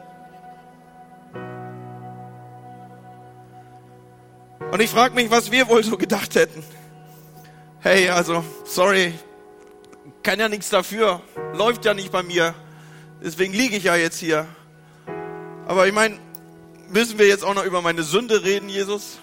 Und 4.71 4.81
ich 4.81 4.89
frage 4.89 5.17
mich, 5.17 5.33
was 5.33 5.51
wir 5.51 5.67
wohl 5.67 5.83
so 5.83 5.97
gedacht 5.97 6.37
hätten. 6.37 6.63
Hey, 7.81 8.09
also, 8.09 8.45
sorry, 8.65 9.15
kann 10.23 10.39
ja 10.39 10.49
nichts 10.49 10.71
dafür, 10.71 11.21
läuft 11.53 11.85
ja 11.85 11.95
nicht 11.95 12.13
bei 12.13 12.23
mir, 12.23 12.55
deswegen 13.23 13.53
liege 13.53 13.77
ich 13.77 13.85
ja 13.85 13.97
jetzt 13.97 14.19
hier. 14.19 14.47
Aber 15.67 15.87
ich 15.87 15.93
meine, 15.93 16.19
müssen 16.89 17.19
wir 17.19 17.27
jetzt 17.27 17.45
auch 17.45 17.55
noch 17.55 17.65
über 17.65 17.83
meine 17.83 18.03
Sünde 18.03 18.45
reden, 18.45 18.69
Jesus? 18.69 19.19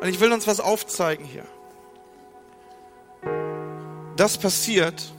Und 0.00 0.08
ich 0.08 0.20
will 0.20 0.32
uns 0.32 0.46
was 0.46 0.60
aufzeigen 0.60 1.24
hier. 1.24 1.44
Das 4.16 4.38
passiert, 4.38 5.12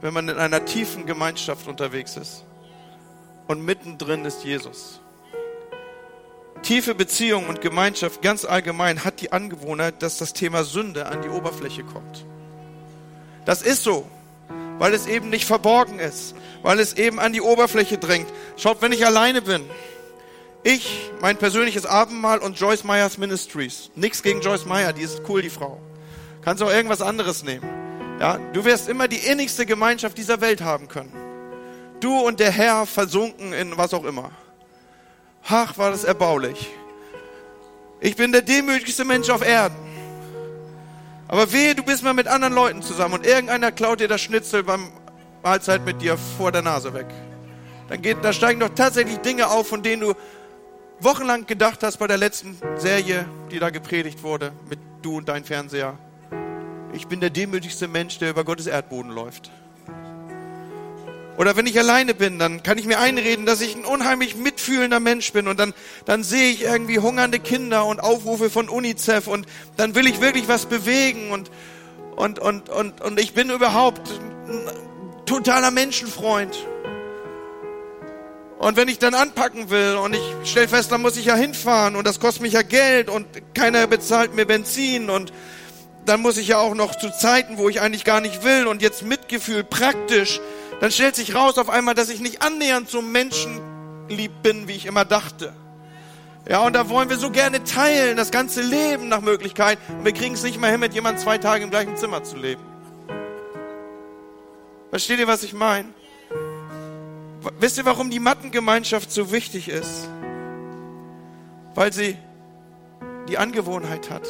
wenn 0.00 0.12
man 0.12 0.28
in 0.28 0.38
einer 0.38 0.64
tiefen 0.64 1.06
Gemeinschaft 1.06 1.66
unterwegs 1.66 2.16
ist. 2.16 2.44
Und 3.46 3.64
mittendrin 3.64 4.24
ist 4.24 4.44
Jesus. 4.44 5.00
Tiefe 6.66 6.96
Beziehung 6.96 7.46
und 7.46 7.60
Gemeinschaft 7.60 8.22
ganz 8.22 8.44
allgemein 8.44 9.04
hat 9.04 9.20
die 9.20 9.30
Angewohnheit, 9.30 10.02
dass 10.02 10.18
das 10.18 10.32
Thema 10.32 10.64
Sünde 10.64 11.06
an 11.06 11.22
die 11.22 11.28
Oberfläche 11.28 11.84
kommt. 11.84 12.24
Das 13.44 13.62
ist 13.62 13.84
so, 13.84 14.04
weil 14.80 14.92
es 14.92 15.06
eben 15.06 15.30
nicht 15.30 15.44
verborgen 15.44 16.00
ist, 16.00 16.34
weil 16.62 16.80
es 16.80 16.94
eben 16.94 17.20
an 17.20 17.32
die 17.32 17.40
Oberfläche 17.40 17.98
drängt. 17.98 18.26
Schaut, 18.56 18.82
wenn 18.82 18.90
ich 18.90 19.06
alleine 19.06 19.42
bin, 19.42 19.62
ich, 20.64 21.12
mein 21.20 21.36
persönliches 21.36 21.86
Abendmahl 21.86 22.40
und 22.40 22.58
Joyce 22.58 22.82
Meyers 22.82 23.16
Ministries. 23.16 23.92
Nichts 23.94 24.24
gegen 24.24 24.40
Joyce 24.40 24.66
Meyer, 24.66 24.92
die 24.92 25.02
ist 25.02 25.22
cool, 25.28 25.42
die 25.42 25.50
Frau. 25.50 25.80
Kannst 26.42 26.64
auch 26.64 26.70
irgendwas 26.72 27.00
anderes 27.00 27.44
nehmen. 27.44 27.64
Ja, 28.18 28.40
du 28.54 28.64
wirst 28.64 28.88
immer 28.88 29.06
die 29.06 29.18
innigste 29.18 29.66
Gemeinschaft 29.66 30.18
dieser 30.18 30.40
Welt 30.40 30.62
haben 30.62 30.88
können. 30.88 31.12
Du 32.00 32.18
und 32.18 32.40
der 32.40 32.50
Herr 32.50 32.86
versunken 32.86 33.52
in 33.52 33.78
was 33.78 33.94
auch 33.94 34.04
immer. 34.04 34.32
Ach, 35.48 35.78
war 35.78 35.90
das 35.90 36.04
erbaulich. 36.04 36.70
Ich 38.00 38.16
bin 38.16 38.32
der 38.32 38.42
demütigste 38.42 39.04
Mensch 39.04 39.30
auf 39.30 39.46
Erden. 39.46 39.76
Aber 41.28 41.52
wehe, 41.52 41.74
du 41.74 41.82
bist 41.82 42.02
mal 42.02 42.14
mit 42.14 42.26
anderen 42.26 42.54
Leuten 42.54 42.82
zusammen 42.82 43.14
und 43.14 43.26
irgendeiner 43.26 43.72
klaut 43.72 44.00
dir 44.00 44.08
das 44.08 44.20
Schnitzel 44.20 44.62
beim 44.62 44.88
Mahlzeit 45.42 45.84
mit 45.84 46.02
dir 46.02 46.16
vor 46.16 46.52
der 46.52 46.62
Nase 46.62 46.94
weg. 46.94 47.06
Dann 47.88 48.02
geht, 48.02 48.18
da 48.22 48.32
steigen 48.32 48.60
doch 48.60 48.70
tatsächlich 48.74 49.18
Dinge 49.18 49.48
auf, 49.48 49.68
von 49.68 49.82
denen 49.82 50.02
du 50.02 50.14
wochenlang 51.00 51.46
gedacht 51.46 51.82
hast 51.82 51.98
bei 51.98 52.06
der 52.06 52.16
letzten 52.16 52.58
Serie, 52.76 53.26
die 53.50 53.58
da 53.58 53.70
gepredigt 53.70 54.22
wurde, 54.22 54.52
mit 54.68 54.80
du 55.02 55.18
und 55.18 55.28
dein 55.28 55.44
Fernseher. 55.44 55.98
Ich 56.92 57.06
bin 57.06 57.20
der 57.20 57.30
demütigste 57.30 57.86
Mensch, 57.86 58.18
der 58.18 58.30
über 58.30 58.44
Gottes 58.44 58.66
Erdboden 58.66 59.12
läuft. 59.12 59.50
Oder 61.36 61.56
wenn 61.56 61.66
ich 61.66 61.78
alleine 61.78 62.14
bin, 62.14 62.38
dann 62.38 62.62
kann 62.62 62.78
ich 62.78 62.86
mir 62.86 62.98
einreden, 62.98 63.44
dass 63.44 63.60
ich 63.60 63.74
ein 63.74 63.84
unheimlich 63.84 64.36
mitfühlender 64.36 65.00
Mensch 65.00 65.32
bin. 65.32 65.48
Und 65.48 65.60
dann, 65.60 65.74
dann 66.06 66.22
sehe 66.22 66.50
ich 66.50 66.62
irgendwie 66.62 66.98
hungernde 66.98 67.40
Kinder 67.40 67.84
und 67.84 68.00
Aufrufe 68.00 68.48
von 68.48 68.68
UNICEF. 68.68 69.26
Und 69.26 69.46
dann 69.76 69.94
will 69.94 70.06
ich 70.06 70.20
wirklich 70.20 70.48
was 70.48 70.66
bewegen. 70.66 71.32
Und, 71.32 71.50
und, 72.16 72.38
und, 72.38 72.70
und, 72.70 73.00
und 73.02 73.20
ich 73.20 73.34
bin 73.34 73.50
überhaupt 73.50 74.08
ein 74.48 75.26
totaler 75.26 75.70
Menschenfreund. 75.70 76.56
Und 78.58 78.78
wenn 78.78 78.88
ich 78.88 78.98
dann 78.98 79.12
anpacken 79.12 79.68
will 79.68 79.96
und 79.96 80.14
ich 80.14 80.50
stelle 80.50 80.68
fest, 80.68 80.90
dann 80.90 81.02
muss 81.02 81.18
ich 81.18 81.26
ja 81.26 81.34
hinfahren 81.34 81.94
und 81.94 82.06
das 82.06 82.20
kostet 82.20 82.42
mich 82.42 82.54
ja 82.54 82.62
Geld 82.62 83.10
und 83.10 83.26
keiner 83.52 83.86
bezahlt 83.86 84.34
mir 84.34 84.46
Benzin 84.46 85.10
und 85.10 85.30
dann 86.06 86.22
muss 86.22 86.38
ich 86.38 86.48
ja 86.48 86.58
auch 86.58 86.74
noch 86.74 86.96
zu 86.96 87.10
Zeiten, 87.10 87.58
wo 87.58 87.68
ich 87.68 87.82
eigentlich 87.82 88.04
gar 88.04 88.22
nicht 88.22 88.44
will 88.44 88.66
und 88.66 88.80
jetzt 88.80 89.02
Mitgefühl 89.02 89.62
praktisch 89.62 90.40
dann 90.80 90.90
stellt 90.90 91.16
sich 91.16 91.34
raus 91.34 91.58
auf 91.58 91.70
einmal, 91.70 91.94
dass 91.94 92.08
ich 92.08 92.20
nicht 92.20 92.42
annähernd 92.42 92.90
so 92.90 93.02
menschenlieb 93.02 94.32
bin, 94.42 94.68
wie 94.68 94.72
ich 94.72 94.86
immer 94.86 95.04
dachte. 95.04 95.54
Ja, 96.48 96.60
und 96.60 96.74
da 96.74 96.88
wollen 96.88 97.08
wir 97.08 97.16
so 97.16 97.30
gerne 97.30 97.64
teilen, 97.64 98.16
das 98.16 98.30
ganze 98.30 98.62
Leben 98.62 99.08
nach 99.08 99.20
Möglichkeit. 99.20 99.78
Und 99.88 100.04
wir 100.04 100.12
kriegen 100.12 100.34
es 100.34 100.44
nicht 100.44 100.60
mehr 100.60 100.70
hin, 100.70 100.80
mit 100.80 100.94
jemandem 100.94 101.22
zwei 101.22 101.38
Tage 101.38 101.64
im 101.64 101.70
gleichen 101.70 101.96
Zimmer 101.96 102.22
zu 102.22 102.36
leben. 102.36 102.62
Versteht 104.90 105.18
ihr, 105.18 105.26
was 105.26 105.42
ich 105.42 105.52
meine? 105.52 105.88
Wisst 107.58 107.78
ihr, 107.78 107.84
warum 107.84 108.10
die 108.10 108.20
Mattengemeinschaft 108.20 109.10
so 109.10 109.32
wichtig 109.32 109.68
ist? 109.68 110.08
Weil 111.74 111.92
sie 111.92 112.16
die 113.28 113.38
Angewohnheit 113.38 114.10
hat, 114.10 114.26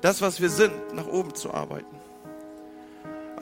das, 0.00 0.22
was 0.22 0.40
wir 0.40 0.48
sind, 0.48 0.94
nach 0.94 1.06
oben 1.06 1.34
zu 1.34 1.52
arbeiten. 1.52 2.01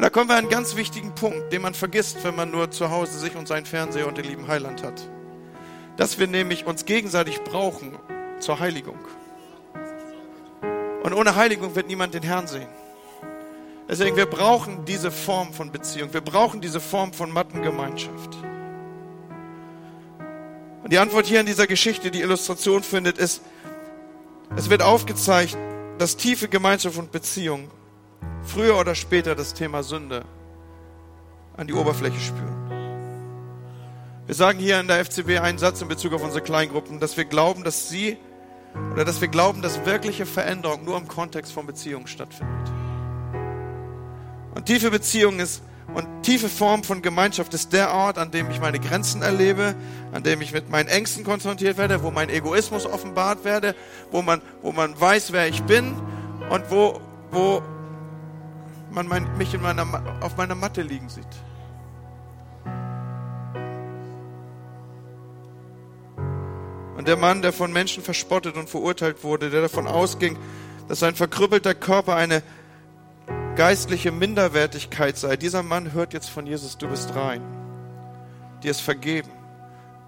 Und 0.00 0.04
da 0.04 0.08
kommen 0.08 0.30
wir 0.30 0.36
an 0.36 0.44
einen 0.44 0.48
ganz 0.48 0.76
wichtigen 0.76 1.14
Punkt, 1.14 1.52
den 1.52 1.60
man 1.60 1.74
vergisst, 1.74 2.24
wenn 2.24 2.34
man 2.34 2.50
nur 2.50 2.70
zu 2.70 2.88
Hause 2.88 3.18
sich 3.18 3.36
und 3.36 3.46
seinen 3.46 3.66
Fernseher 3.66 4.08
und 4.08 4.16
den 4.16 4.24
lieben 4.24 4.48
Heiland 4.48 4.82
hat. 4.82 5.06
Dass 5.98 6.18
wir 6.18 6.26
nämlich 6.26 6.64
uns 6.64 6.86
gegenseitig 6.86 7.42
brauchen 7.42 7.98
zur 8.38 8.60
Heiligung. 8.60 8.98
Und 11.02 11.12
ohne 11.12 11.36
Heiligung 11.36 11.74
wird 11.74 11.86
niemand 11.86 12.14
den 12.14 12.22
Herrn 12.22 12.46
sehen. 12.46 12.70
Deswegen, 13.90 14.16
wir 14.16 14.24
brauchen 14.24 14.86
diese 14.86 15.10
Form 15.10 15.52
von 15.52 15.70
Beziehung. 15.70 16.14
Wir 16.14 16.22
brauchen 16.22 16.62
diese 16.62 16.80
Form 16.80 17.12
von 17.12 17.30
Mattengemeinschaft. 17.30 18.38
Und 20.82 20.90
die 20.90 20.98
Antwort 20.98 21.26
hier 21.26 21.40
in 21.40 21.46
dieser 21.46 21.66
Geschichte, 21.66 22.10
die 22.10 22.22
Illustration 22.22 22.82
findet, 22.82 23.18
ist, 23.18 23.42
es 24.56 24.70
wird 24.70 24.80
aufgezeigt, 24.80 25.58
dass 25.98 26.16
tiefe 26.16 26.48
Gemeinschaft 26.48 26.96
und 26.96 27.12
Beziehung 27.12 27.70
früher 28.42 28.78
oder 28.78 28.94
später 28.94 29.34
das 29.34 29.54
Thema 29.54 29.82
Sünde 29.82 30.24
an 31.56 31.66
die 31.66 31.74
Oberfläche 31.74 32.20
spüren. 32.20 32.56
Wir 34.26 34.34
sagen 34.34 34.58
hier 34.58 34.78
in 34.78 34.86
der 34.86 35.04
FCB 35.04 35.40
einen 35.40 35.58
Satz 35.58 35.82
in 35.82 35.88
Bezug 35.88 36.12
auf 36.12 36.22
unsere 36.22 36.42
Kleingruppen, 36.42 37.00
dass 37.00 37.16
wir 37.16 37.24
glauben, 37.24 37.64
dass 37.64 37.88
sie 37.88 38.16
oder 38.92 39.04
dass 39.04 39.20
wir 39.20 39.28
glauben, 39.28 39.62
dass 39.62 39.84
wirkliche 39.84 40.26
Veränderung 40.26 40.84
nur 40.84 40.96
im 40.96 41.08
Kontext 41.08 41.52
von 41.52 41.66
Beziehungen 41.66 42.06
stattfindet. 42.06 42.70
Und 44.54 44.66
tiefe 44.66 44.90
Beziehung 44.90 45.40
ist 45.40 45.62
und 45.94 46.22
tiefe 46.22 46.48
Form 46.48 46.84
von 46.84 47.02
Gemeinschaft 47.02 47.52
ist 47.54 47.72
der 47.72 47.92
Ort, 47.92 48.18
an 48.18 48.30
dem 48.30 48.50
ich 48.50 48.60
meine 48.60 48.78
Grenzen 48.78 49.22
erlebe, 49.22 49.74
an 50.12 50.22
dem 50.22 50.40
ich 50.40 50.52
mit 50.52 50.70
meinen 50.70 50.88
Ängsten 50.88 51.24
konfrontiert 51.24 51.76
werde, 51.78 52.02
wo 52.02 52.10
mein 52.10 52.28
Egoismus 52.28 52.86
offenbart 52.86 53.44
werde, 53.44 53.74
wo 54.10 54.22
man, 54.22 54.40
wo 54.62 54.70
man 54.70 54.98
weiß, 55.00 55.32
wer 55.32 55.48
ich 55.48 55.62
bin 55.64 55.96
und 56.50 56.70
wo, 56.70 57.00
wo 57.32 57.62
man 58.90 59.06
mein, 59.08 59.36
mich 59.36 59.54
in 59.54 59.62
meiner, 59.62 59.86
auf 60.20 60.36
meiner 60.36 60.54
Matte 60.54 60.82
liegen 60.82 61.08
sieht. 61.08 61.26
Und 66.96 67.08
der 67.08 67.16
Mann, 67.16 67.40
der 67.40 67.52
von 67.52 67.72
Menschen 67.72 68.02
verspottet 68.02 68.56
und 68.56 68.68
verurteilt 68.68 69.24
wurde, 69.24 69.48
der 69.48 69.62
davon 69.62 69.86
ausging, 69.86 70.38
dass 70.88 70.98
sein 71.00 71.14
verkrüppelter 71.14 71.74
Körper 71.74 72.14
eine 72.14 72.42
geistliche 73.56 74.12
Minderwertigkeit 74.12 75.16
sei, 75.16 75.36
dieser 75.36 75.62
Mann 75.62 75.92
hört 75.92 76.12
jetzt 76.12 76.28
von 76.28 76.46
Jesus, 76.46 76.76
du 76.76 76.88
bist 76.88 77.14
rein. 77.14 77.42
Dir 78.62 78.70
ist 78.70 78.80
vergeben. 78.80 79.30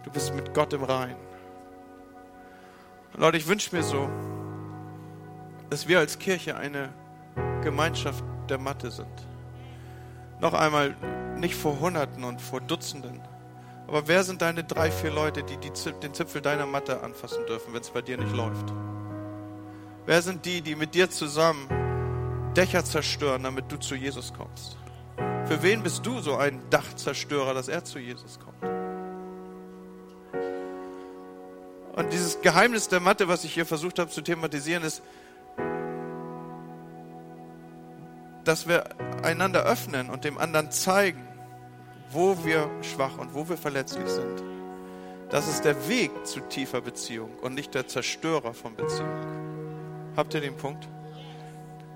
Du 0.05 0.11
bist 0.11 0.35
mit 0.35 0.53
Gott 0.53 0.73
im 0.73 0.83
Rein. 0.83 1.17
Leute, 3.17 3.37
ich 3.37 3.47
wünsche 3.47 3.75
mir 3.75 3.83
so, 3.83 4.09
dass 5.71 5.87
wir 5.87 5.99
als 5.99 6.19
Kirche 6.19 6.57
eine 6.57 6.91
Gemeinschaft 7.63 8.25
der 8.53 8.59
Matte 8.59 8.91
sind. 8.91 9.27
Noch 10.39 10.53
einmal, 10.53 10.95
nicht 11.39 11.55
vor 11.55 11.81
Hunderten 11.81 12.23
und 12.23 12.39
vor 12.39 12.61
Dutzenden. 12.61 13.19
Aber 13.89 14.07
wer 14.09 14.25
sind 14.25 14.43
deine 14.43 14.63
drei, 14.63 14.91
vier 14.91 15.11
Leute, 15.11 15.43
die, 15.43 15.57
die 15.57 15.71
den 16.03 16.13
Zipfel 16.13 16.43
deiner 16.43 16.67
Matte 16.67 17.03
anfassen 17.03 17.47
dürfen, 17.47 17.73
wenn 17.73 17.81
es 17.81 17.91
bei 17.91 18.03
dir 18.03 18.19
nicht 18.19 18.37
läuft? 18.37 18.73
Wer 20.05 20.21
sind 20.21 20.45
die, 20.45 20.61
die 20.61 20.75
mit 20.75 20.95
dir 20.95 21.09
zusammen 21.09 22.53
Dächer 22.55 22.85
zerstören, 22.85 23.43
damit 23.43 23.73
du 23.73 23.79
zu 23.79 23.95
Jesus 23.95 24.35
kommst? 24.35 24.77
Für 25.47 25.63
wen 25.63 25.83
bist 25.83 26.05
du 26.05 26.21
so 26.21 26.37
ein 26.37 26.61
Dachzerstörer, 26.69 27.55
dass 27.55 27.69
er 27.69 27.85
zu 27.85 27.99
Jesus 27.99 28.39
kommt? 28.39 28.63
Und 31.95 32.13
dieses 32.13 32.41
Geheimnis 32.43 32.89
der 32.89 33.01
Matte, 33.01 33.29
was 33.29 33.45
ich 33.45 33.55
hier 33.55 33.67
versucht 33.67 33.99
habe 33.99 34.11
zu 34.11 34.21
thematisieren, 34.21 34.83
ist, 34.83 35.03
dass 38.45 38.67
wir 38.69 38.85
einander 39.23 39.65
öffnen 39.65 40.11
und 40.11 40.25
dem 40.25 40.39
anderen 40.39 40.71
zeigen, 40.71 41.27
wo 42.11 42.45
wir 42.45 42.69
schwach 42.83 43.19
und 43.19 43.35
wo 43.35 43.49
wir 43.49 43.57
verletzlich 43.57 44.09
sind. 44.09 44.43
Das 45.31 45.49
ist 45.49 45.65
der 45.65 45.89
Weg 45.89 46.11
zu 46.27 46.41
tiefer 46.41 46.83
Beziehung 46.83 47.31
und 47.41 47.55
nicht 47.55 47.75
der 47.75 47.87
Zerstörer 47.87 48.53
von 48.53 48.77
Beziehung. 48.77 49.09
Habt 50.15 50.35
ihr 50.35 50.41
den 50.41 50.57
Punkt? 50.57 50.89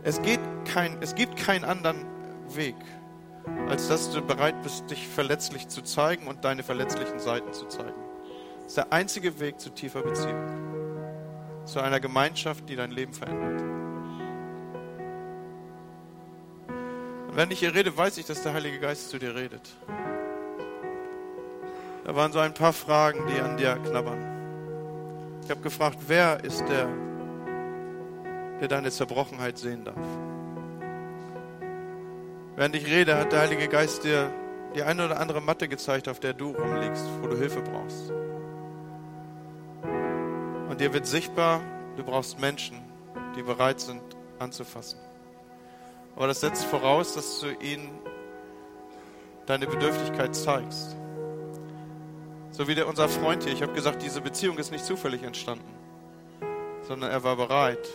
Es, 0.02 0.22
geht 0.22 0.40
kein, 0.64 0.96
es 1.02 1.14
gibt 1.14 1.36
keinen 1.36 1.64
anderen 1.64 2.06
Weg, 2.54 2.76
als 3.68 3.88
dass 3.88 4.10
du 4.10 4.22
bereit 4.22 4.62
bist, 4.62 4.90
dich 4.90 5.06
verletzlich 5.06 5.68
zu 5.68 5.82
zeigen 5.82 6.28
und 6.28 6.44
deine 6.44 6.62
verletzlichen 6.62 7.18
Seiten 7.18 7.52
zu 7.52 7.66
zeigen. 7.66 7.92
Das 8.56 8.68
ist 8.68 8.76
der 8.78 8.92
einzige 8.92 9.38
Weg 9.38 9.60
zu 9.60 9.70
tiefer 9.70 10.02
Beziehung. 10.02 11.64
Zu 11.66 11.80
einer 11.80 12.00
Gemeinschaft, 12.00 12.68
die 12.68 12.76
dein 12.76 12.90
Leben 12.90 13.12
verändert. 13.12 13.85
Und 17.28 17.36
wenn 17.36 17.50
ich 17.50 17.58
hier 17.58 17.74
rede, 17.74 17.96
weiß 17.96 18.18
ich, 18.18 18.26
dass 18.26 18.42
der 18.42 18.54
Heilige 18.54 18.78
Geist 18.78 19.10
zu 19.10 19.18
dir 19.18 19.34
redet. 19.34 19.62
Da 22.04 22.14
waren 22.14 22.32
so 22.32 22.38
ein 22.38 22.54
paar 22.54 22.72
Fragen, 22.72 23.26
die 23.26 23.40
an 23.40 23.56
dir 23.56 23.74
knabbern. 23.76 25.40
Ich 25.42 25.50
habe 25.50 25.60
gefragt, 25.60 25.98
wer 26.06 26.42
ist 26.44 26.64
der, 26.68 26.88
der 28.60 28.68
deine 28.68 28.90
Zerbrochenheit 28.90 29.58
sehen 29.58 29.84
darf? 29.84 29.96
Während 32.56 32.74
ich 32.74 32.86
rede, 32.86 33.18
hat 33.18 33.32
der 33.32 33.40
Heilige 33.40 33.68
Geist 33.68 34.04
dir 34.04 34.32
die 34.74 34.82
eine 34.82 35.06
oder 35.06 35.20
andere 35.20 35.40
Matte 35.40 35.68
gezeigt, 35.68 36.08
auf 36.08 36.20
der 36.20 36.32
du 36.32 36.52
rumliegst, 36.52 37.04
wo 37.20 37.26
du 37.26 37.36
Hilfe 37.36 37.60
brauchst. 37.60 38.12
Und 40.68 40.80
dir 40.80 40.92
wird 40.92 41.06
sichtbar, 41.06 41.60
du 41.96 42.04
brauchst 42.04 42.38
Menschen, 42.38 42.78
die 43.36 43.42
bereit 43.42 43.80
sind 43.80 44.02
anzufassen. 44.38 44.98
Aber 46.16 46.26
das 46.26 46.40
setzt 46.40 46.64
voraus, 46.64 47.14
dass 47.14 47.40
du 47.40 47.50
ihnen 47.62 47.90
deine 49.44 49.66
Bedürftigkeit 49.66 50.34
zeigst. 50.34 50.96
So 52.50 52.66
wie 52.66 52.74
der, 52.74 52.88
unser 52.88 53.08
Freund 53.08 53.44
hier. 53.44 53.52
Ich 53.52 53.62
habe 53.62 53.74
gesagt, 53.74 54.02
diese 54.02 54.22
Beziehung 54.22 54.56
ist 54.56 54.72
nicht 54.72 54.86
zufällig 54.86 55.22
entstanden, 55.22 55.68
sondern 56.88 57.10
er 57.10 57.22
war 57.22 57.36
bereit. 57.36 57.86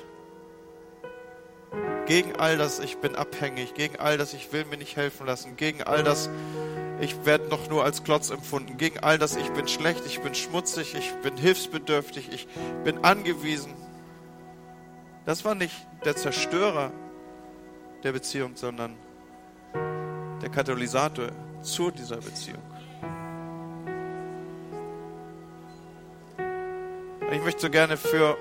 Gegen 2.05 2.35
all 2.35 2.57
das, 2.57 2.79
ich 2.79 2.97
bin 2.97 3.15
abhängig, 3.15 3.73
gegen 3.73 3.97
all 3.97 4.17
das, 4.17 4.33
ich 4.35 4.53
will 4.53 4.65
mir 4.65 4.77
nicht 4.77 4.97
helfen 4.97 5.25
lassen, 5.25 5.55
gegen 5.55 5.81
all 5.81 6.03
das, 6.03 6.29
ich 6.99 7.25
werde 7.25 7.47
noch 7.47 7.69
nur 7.69 7.83
als 7.83 8.03
Klotz 8.03 8.29
empfunden, 8.29 8.77
gegen 8.77 8.99
all 8.99 9.17
das, 9.17 9.35
ich 9.35 9.49
bin 9.51 9.67
schlecht, 9.67 10.05
ich 10.05 10.19
bin 10.19 10.35
schmutzig, 10.35 10.93
ich 10.93 11.11
bin 11.23 11.37
hilfsbedürftig, 11.37 12.29
ich 12.31 12.47
bin 12.83 13.03
angewiesen. 13.03 13.73
Das 15.25 15.45
war 15.45 15.55
nicht 15.55 15.75
der 16.03 16.15
Zerstörer 16.15 16.91
der 18.03 18.11
Beziehung, 18.11 18.55
sondern 18.55 18.95
der 20.41 20.49
Katalysator 20.49 21.27
zu 21.61 21.91
dieser 21.91 22.17
Beziehung. 22.17 22.61
Ich 27.31 27.41
möchte 27.43 27.61
so 27.61 27.69
gerne 27.69 27.95
für 27.95 28.37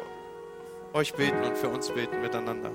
euch 0.93 1.15
beten 1.15 1.45
und 1.45 1.57
für 1.57 1.69
uns 1.69 1.91
beten 1.91 2.21
miteinander. 2.21 2.71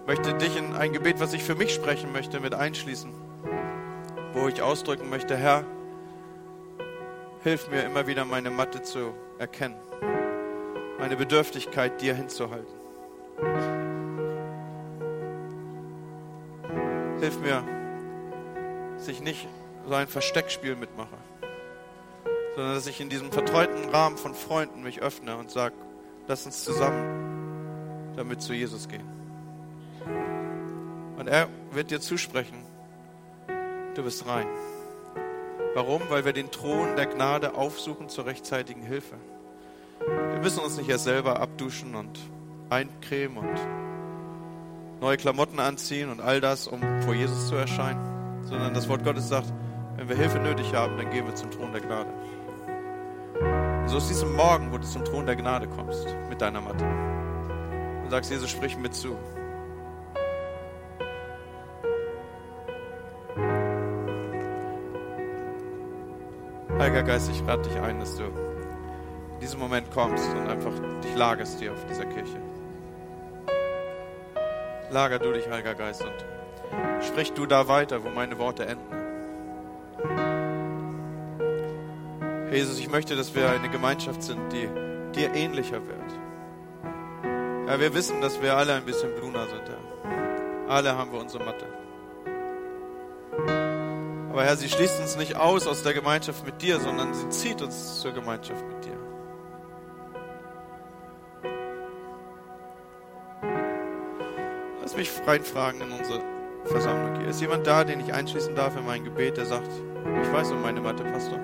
Ich 0.00 0.06
möchte 0.08 0.34
dich 0.34 0.56
in 0.56 0.74
ein 0.74 0.92
Gebet, 0.92 1.20
was 1.20 1.32
ich 1.32 1.44
für 1.44 1.54
mich 1.54 1.72
sprechen 1.72 2.12
möchte, 2.12 2.40
mit 2.40 2.54
einschließen, 2.54 3.12
wo 4.32 4.48
ich 4.48 4.60
ausdrücken 4.60 5.08
möchte, 5.10 5.36
Herr, 5.36 5.64
hilf 7.44 7.70
mir 7.70 7.84
immer 7.84 8.06
wieder 8.06 8.24
meine 8.24 8.50
Matte 8.50 8.82
zu 8.82 9.14
erkennen, 9.38 9.76
meine 10.98 11.16
Bedürftigkeit 11.16 12.00
dir 12.00 12.14
hinzuhalten. 12.14 13.81
Hilf 17.22 17.38
mir, 17.40 17.62
dass 18.98 19.08
ich 19.08 19.20
nicht 19.20 19.48
so 19.86 19.94
ein 19.94 20.08
Versteckspiel 20.08 20.76
mitmache 20.76 21.16
sondern 22.54 22.74
dass 22.74 22.86
ich 22.86 23.00
in 23.00 23.08
diesem 23.08 23.32
vertreuten 23.32 23.88
Rahmen 23.90 24.16
von 24.16 24.34
Freunden 24.34 24.82
mich 24.82 25.00
öffne 25.00 25.36
und 25.36 25.50
sage, 25.50 25.74
lass 26.28 26.44
uns 26.46 26.64
zusammen 26.64 28.12
damit 28.16 28.42
zu 28.42 28.52
Jesus 28.52 28.88
gehen. 28.88 29.08
Und 31.16 31.28
er 31.28 31.48
wird 31.70 31.90
dir 31.90 32.00
zusprechen, 32.00 32.62
du 33.94 34.02
bist 34.02 34.26
rein. 34.26 34.46
Warum? 35.74 36.02
Weil 36.10 36.24
wir 36.24 36.34
den 36.34 36.50
Thron 36.50 36.96
der 36.96 37.06
Gnade 37.06 37.54
aufsuchen 37.54 38.10
zur 38.10 38.26
rechtzeitigen 38.26 38.82
Hilfe. 38.82 39.16
Wir 40.00 40.40
müssen 40.42 40.60
uns 40.60 40.76
nicht 40.76 40.90
erst 40.90 41.04
selber 41.04 41.40
abduschen 41.40 41.94
und 41.94 42.18
eincremen 42.68 43.38
und 43.38 43.81
neue 45.02 45.16
Klamotten 45.16 45.58
anziehen 45.58 46.10
und 46.10 46.20
all 46.20 46.40
das, 46.40 46.68
um 46.68 46.80
vor 47.02 47.12
Jesus 47.12 47.48
zu 47.48 47.56
erscheinen, 47.56 48.44
sondern 48.44 48.72
das 48.72 48.88
Wort 48.88 49.02
Gottes 49.02 49.28
sagt, 49.28 49.52
wenn 49.96 50.08
wir 50.08 50.14
Hilfe 50.14 50.38
nötig 50.38 50.72
haben, 50.74 50.96
dann 50.96 51.10
gehen 51.10 51.26
wir 51.26 51.34
zum 51.34 51.50
Thron 51.50 51.72
der 51.72 51.80
Gnade. 51.80 52.08
So 53.86 53.96
ist 53.96 54.08
diesem 54.08 54.32
Morgen, 54.36 54.70
wo 54.72 54.78
du 54.78 54.86
zum 54.86 55.04
Thron 55.04 55.26
der 55.26 55.34
Gnade 55.34 55.66
kommst 55.66 56.06
mit 56.30 56.40
deiner 56.40 56.60
Matte 56.60 56.84
und 58.04 58.10
sagst, 58.10 58.30
Jesus, 58.30 58.48
sprich 58.48 58.76
mir 58.76 58.92
zu. 58.92 59.16
Heiliger 66.78 67.02
Geist, 67.02 67.28
ich 67.28 67.44
rate 67.44 67.68
dich 67.68 67.80
ein, 67.80 67.98
dass 67.98 68.16
du 68.16 68.22
in 68.22 69.40
diesem 69.40 69.58
Moment 69.58 69.90
kommst 69.90 70.28
und 70.30 70.48
einfach 70.48 70.72
dich 71.02 71.16
lagerst 71.16 71.58
hier 71.58 71.72
auf 71.72 71.84
dieser 71.86 72.04
Kirche. 72.04 72.38
Lager 74.92 75.18
du 75.18 75.32
dich, 75.32 75.48
Heiliger 75.48 75.74
Geist, 75.74 76.04
und 76.04 76.12
sprich 77.02 77.32
du 77.32 77.46
da 77.46 77.66
weiter, 77.66 78.04
wo 78.04 78.10
meine 78.10 78.38
Worte 78.38 78.66
enden. 78.66 78.84
Jesus, 82.52 82.78
ich 82.78 82.90
möchte, 82.90 83.16
dass 83.16 83.34
wir 83.34 83.48
eine 83.48 83.70
Gemeinschaft 83.70 84.22
sind, 84.22 84.52
die 84.52 84.68
dir 85.14 85.34
ähnlicher 85.34 85.80
wird. 85.86 86.12
Ja, 87.68 87.80
wir 87.80 87.94
wissen, 87.94 88.20
dass 88.20 88.42
wir 88.42 88.54
alle 88.54 88.74
ein 88.74 88.84
bisschen 88.84 89.14
Bluna 89.14 89.46
sind, 89.46 89.62
Herr. 89.66 90.70
Alle 90.70 90.94
haben 90.94 91.10
wir 91.10 91.20
unsere 91.20 91.42
Matte. 91.42 91.64
Aber 94.30 94.44
Herr, 94.44 94.58
sie 94.58 94.68
schließt 94.68 95.00
uns 95.00 95.16
nicht 95.16 95.36
aus 95.36 95.66
aus 95.66 95.82
der 95.82 95.94
Gemeinschaft 95.94 96.44
mit 96.44 96.60
dir, 96.60 96.78
sondern 96.80 97.14
sie 97.14 97.30
zieht 97.30 97.62
uns 97.62 98.00
zur 98.00 98.12
Gemeinschaft 98.12 98.62
mit 98.68 98.84
dir. 98.84 99.11
Lass 104.94 104.98
mich 104.98 105.26
reinfragen 105.26 105.80
in 105.80 105.90
unsere 105.90 106.20
Versammlung 106.66 107.18
hier. 107.18 107.28
Ist 107.28 107.40
jemand 107.40 107.66
da, 107.66 107.82
den 107.82 108.00
ich 108.00 108.12
einschließen 108.12 108.54
darf 108.54 108.76
in 108.76 108.84
mein 108.84 109.02
Gebet, 109.02 109.38
der 109.38 109.46
sagt, 109.46 109.70
ich 110.22 110.30
weiß 110.30 110.50
um 110.50 110.60
meine 110.60 110.82
Matte, 110.82 111.02
Pastor? 111.04 111.38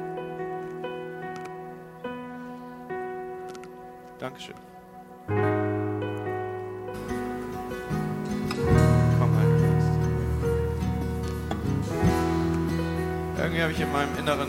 Dankeschön. 4.18 4.54
Komm, 9.18 9.34
Heiliger 9.38 9.72
Geist. 9.72 9.98
Irgendwie 13.38 13.62
habe 13.62 13.72
ich 13.72 13.80
in 13.80 13.90
meinem 13.90 14.14
Inneren 14.18 14.48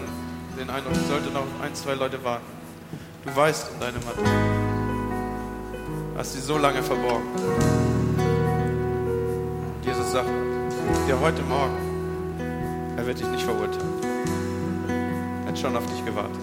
den 0.59 0.69
Eindruck, 0.69 0.91
ich 0.91 1.07
sollte 1.07 1.31
noch 1.31 1.45
ein, 1.63 1.73
zwei 1.73 1.93
Leute 1.93 2.21
warten. 2.25 2.43
Du 3.23 3.33
weißt 3.33 3.71
um 3.71 3.79
deine 3.79 3.99
Matte. 3.99 4.25
Hast 6.17 6.33
sie 6.33 6.41
so 6.41 6.57
lange 6.57 6.83
verborgen. 6.83 7.78
Sagt 10.11 10.27
dir 11.07 11.19
heute 11.19 11.43
Morgen, 11.43 11.77
er 12.97 13.05
wird 13.05 13.19
dich 13.19 13.27
nicht 13.27 13.43
verurteilen. 13.43 13.93
Er 15.43 15.49
hat 15.49 15.59
schon 15.59 15.75
auf 15.75 15.85
dich 15.85 16.03
gewartet. 16.03 16.41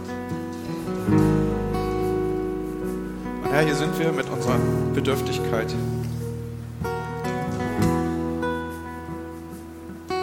Herr, 3.51 3.63
hier 3.65 3.75
sind 3.75 3.99
wir 3.99 4.13
mit 4.13 4.31
unserer 4.31 4.61
Bedürftigkeit, 4.95 5.75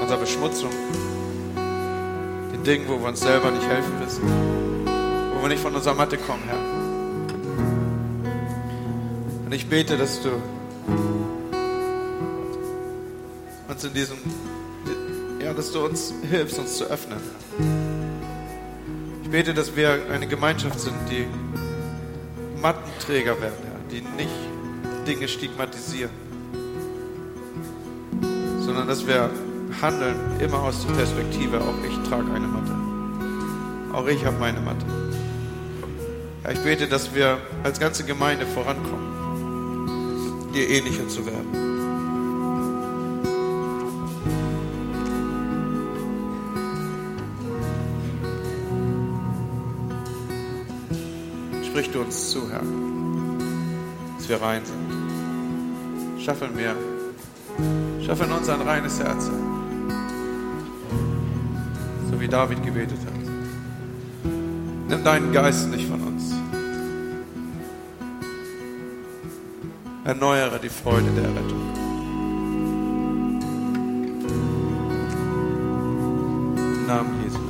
unserer 0.01 0.19
Beschmutzung, 0.19 0.69
den 2.53 2.63
Dingen, 2.63 2.85
wo 2.87 2.97
wir 2.97 3.09
uns 3.09 3.19
selber 3.19 3.51
nicht 3.51 3.67
helfen 3.67 3.91
wissen, 4.05 4.23
wo 5.35 5.41
wir 5.41 5.49
nicht 5.49 5.61
von 5.61 5.75
unserer 5.75 5.95
Matte 5.95 6.15
kommen, 6.17 6.43
Herr. 6.47 6.59
Und 9.45 9.53
ich 9.53 9.67
bete, 9.67 9.97
dass 9.97 10.21
du 10.21 10.29
uns 13.83 13.83
in 13.83 13.93
diesem, 13.93 14.17
ja, 15.43 15.53
dass 15.53 15.71
du 15.71 15.85
uns 15.85 16.13
hilfst, 16.29 16.59
uns 16.59 16.77
zu 16.77 16.85
öffnen. 16.85 17.19
Ich 19.23 19.29
bete, 19.29 19.53
dass 19.53 19.75
wir 19.75 19.99
eine 20.11 20.27
Gemeinschaft 20.27 20.79
sind, 20.79 20.95
die 21.09 21.25
Mattenträger 22.61 23.41
werden, 23.41 23.57
ja, 23.63 23.71
die 23.91 24.01
nicht 24.15 24.31
Dinge 25.07 25.27
stigmatisieren, 25.27 26.11
sondern 28.61 28.87
dass 28.87 29.05
wir 29.05 29.29
handeln 29.81 30.15
immer 30.39 30.59
aus 30.59 30.85
der 30.85 30.93
Perspektive, 30.93 31.59
auch 31.59 31.75
ich 31.85 31.97
trage 32.09 32.31
eine 32.31 32.47
Matte. 32.47 32.71
Auch 33.91 34.07
ich 34.07 34.23
habe 34.25 34.37
meine 34.39 34.61
Matte. 34.61 34.85
Ja, 36.43 36.51
ich 36.51 36.59
bete, 36.59 36.87
dass 36.87 37.13
wir 37.13 37.37
als 37.63 37.79
ganze 37.79 38.05
Gemeinde 38.05 38.45
vorankommen, 38.45 40.51
dir 40.53 40.69
ähnlicher 40.69 41.09
zu 41.09 41.25
werden. 41.25 41.72
Uns 52.03 52.31
zu, 52.31 52.49
Herr, 52.49 52.63
dass 54.17 54.27
wir 54.29 54.41
rein 54.41 54.61
sind. 54.65 56.21
Schaffe 56.21 56.47
mir, 56.49 56.75
schaffe 58.05 58.25
in 58.25 58.31
uns 58.31 58.49
ein 58.49 58.61
reines 58.61 58.99
Herz, 58.99 59.29
so 62.09 62.19
wie 62.19 62.27
David 62.27 62.63
gebetet 62.63 62.99
hat. 63.05 63.13
Nimm 64.89 65.03
deinen 65.03 65.31
Geist 65.31 65.69
nicht 65.69 65.87
von 65.87 66.01
uns. 66.01 66.33
Erneuere 70.05 70.59
die 70.59 70.69
Freude 70.69 71.09
der 71.15 71.29
Rettung. 71.29 71.61
Im 76.57 76.85
Namen 76.87 77.23
Jesu. 77.23 77.42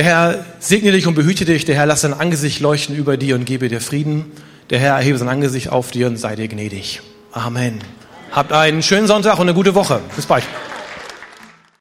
Der 0.00 0.06
Herr 0.06 0.46
segne 0.60 0.92
dich 0.92 1.06
und 1.06 1.14
behüte 1.14 1.44
dich. 1.44 1.66
Der 1.66 1.74
Herr 1.74 1.84
lasse 1.84 2.08
sein 2.08 2.18
Angesicht 2.18 2.60
leuchten 2.60 2.96
über 2.96 3.18
dir 3.18 3.34
und 3.34 3.44
gebe 3.44 3.68
dir 3.68 3.82
Frieden. 3.82 4.32
Der 4.70 4.78
Herr 4.78 4.94
erhebe 4.94 5.18
sein 5.18 5.28
Angesicht 5.28 5.68
auf 5.68 5.90
dir 5.90 6.06
und 6.06 6.16
sei 6.16 6.36
dir 6.36 6.48
gnädig. 6.48 7.02
Amen. 7.32 7.80
Habt 8.32 8.50
einen 8.50 8.82
schönen 8.82 9.06
Sonntag 9.06 9.34
und 9.34 9.42
eine 9.42 9.52
gute 9.52 9.74
Woche. 9.74 10.00
Bis 10.16 10.24
bald. 10.24 10.44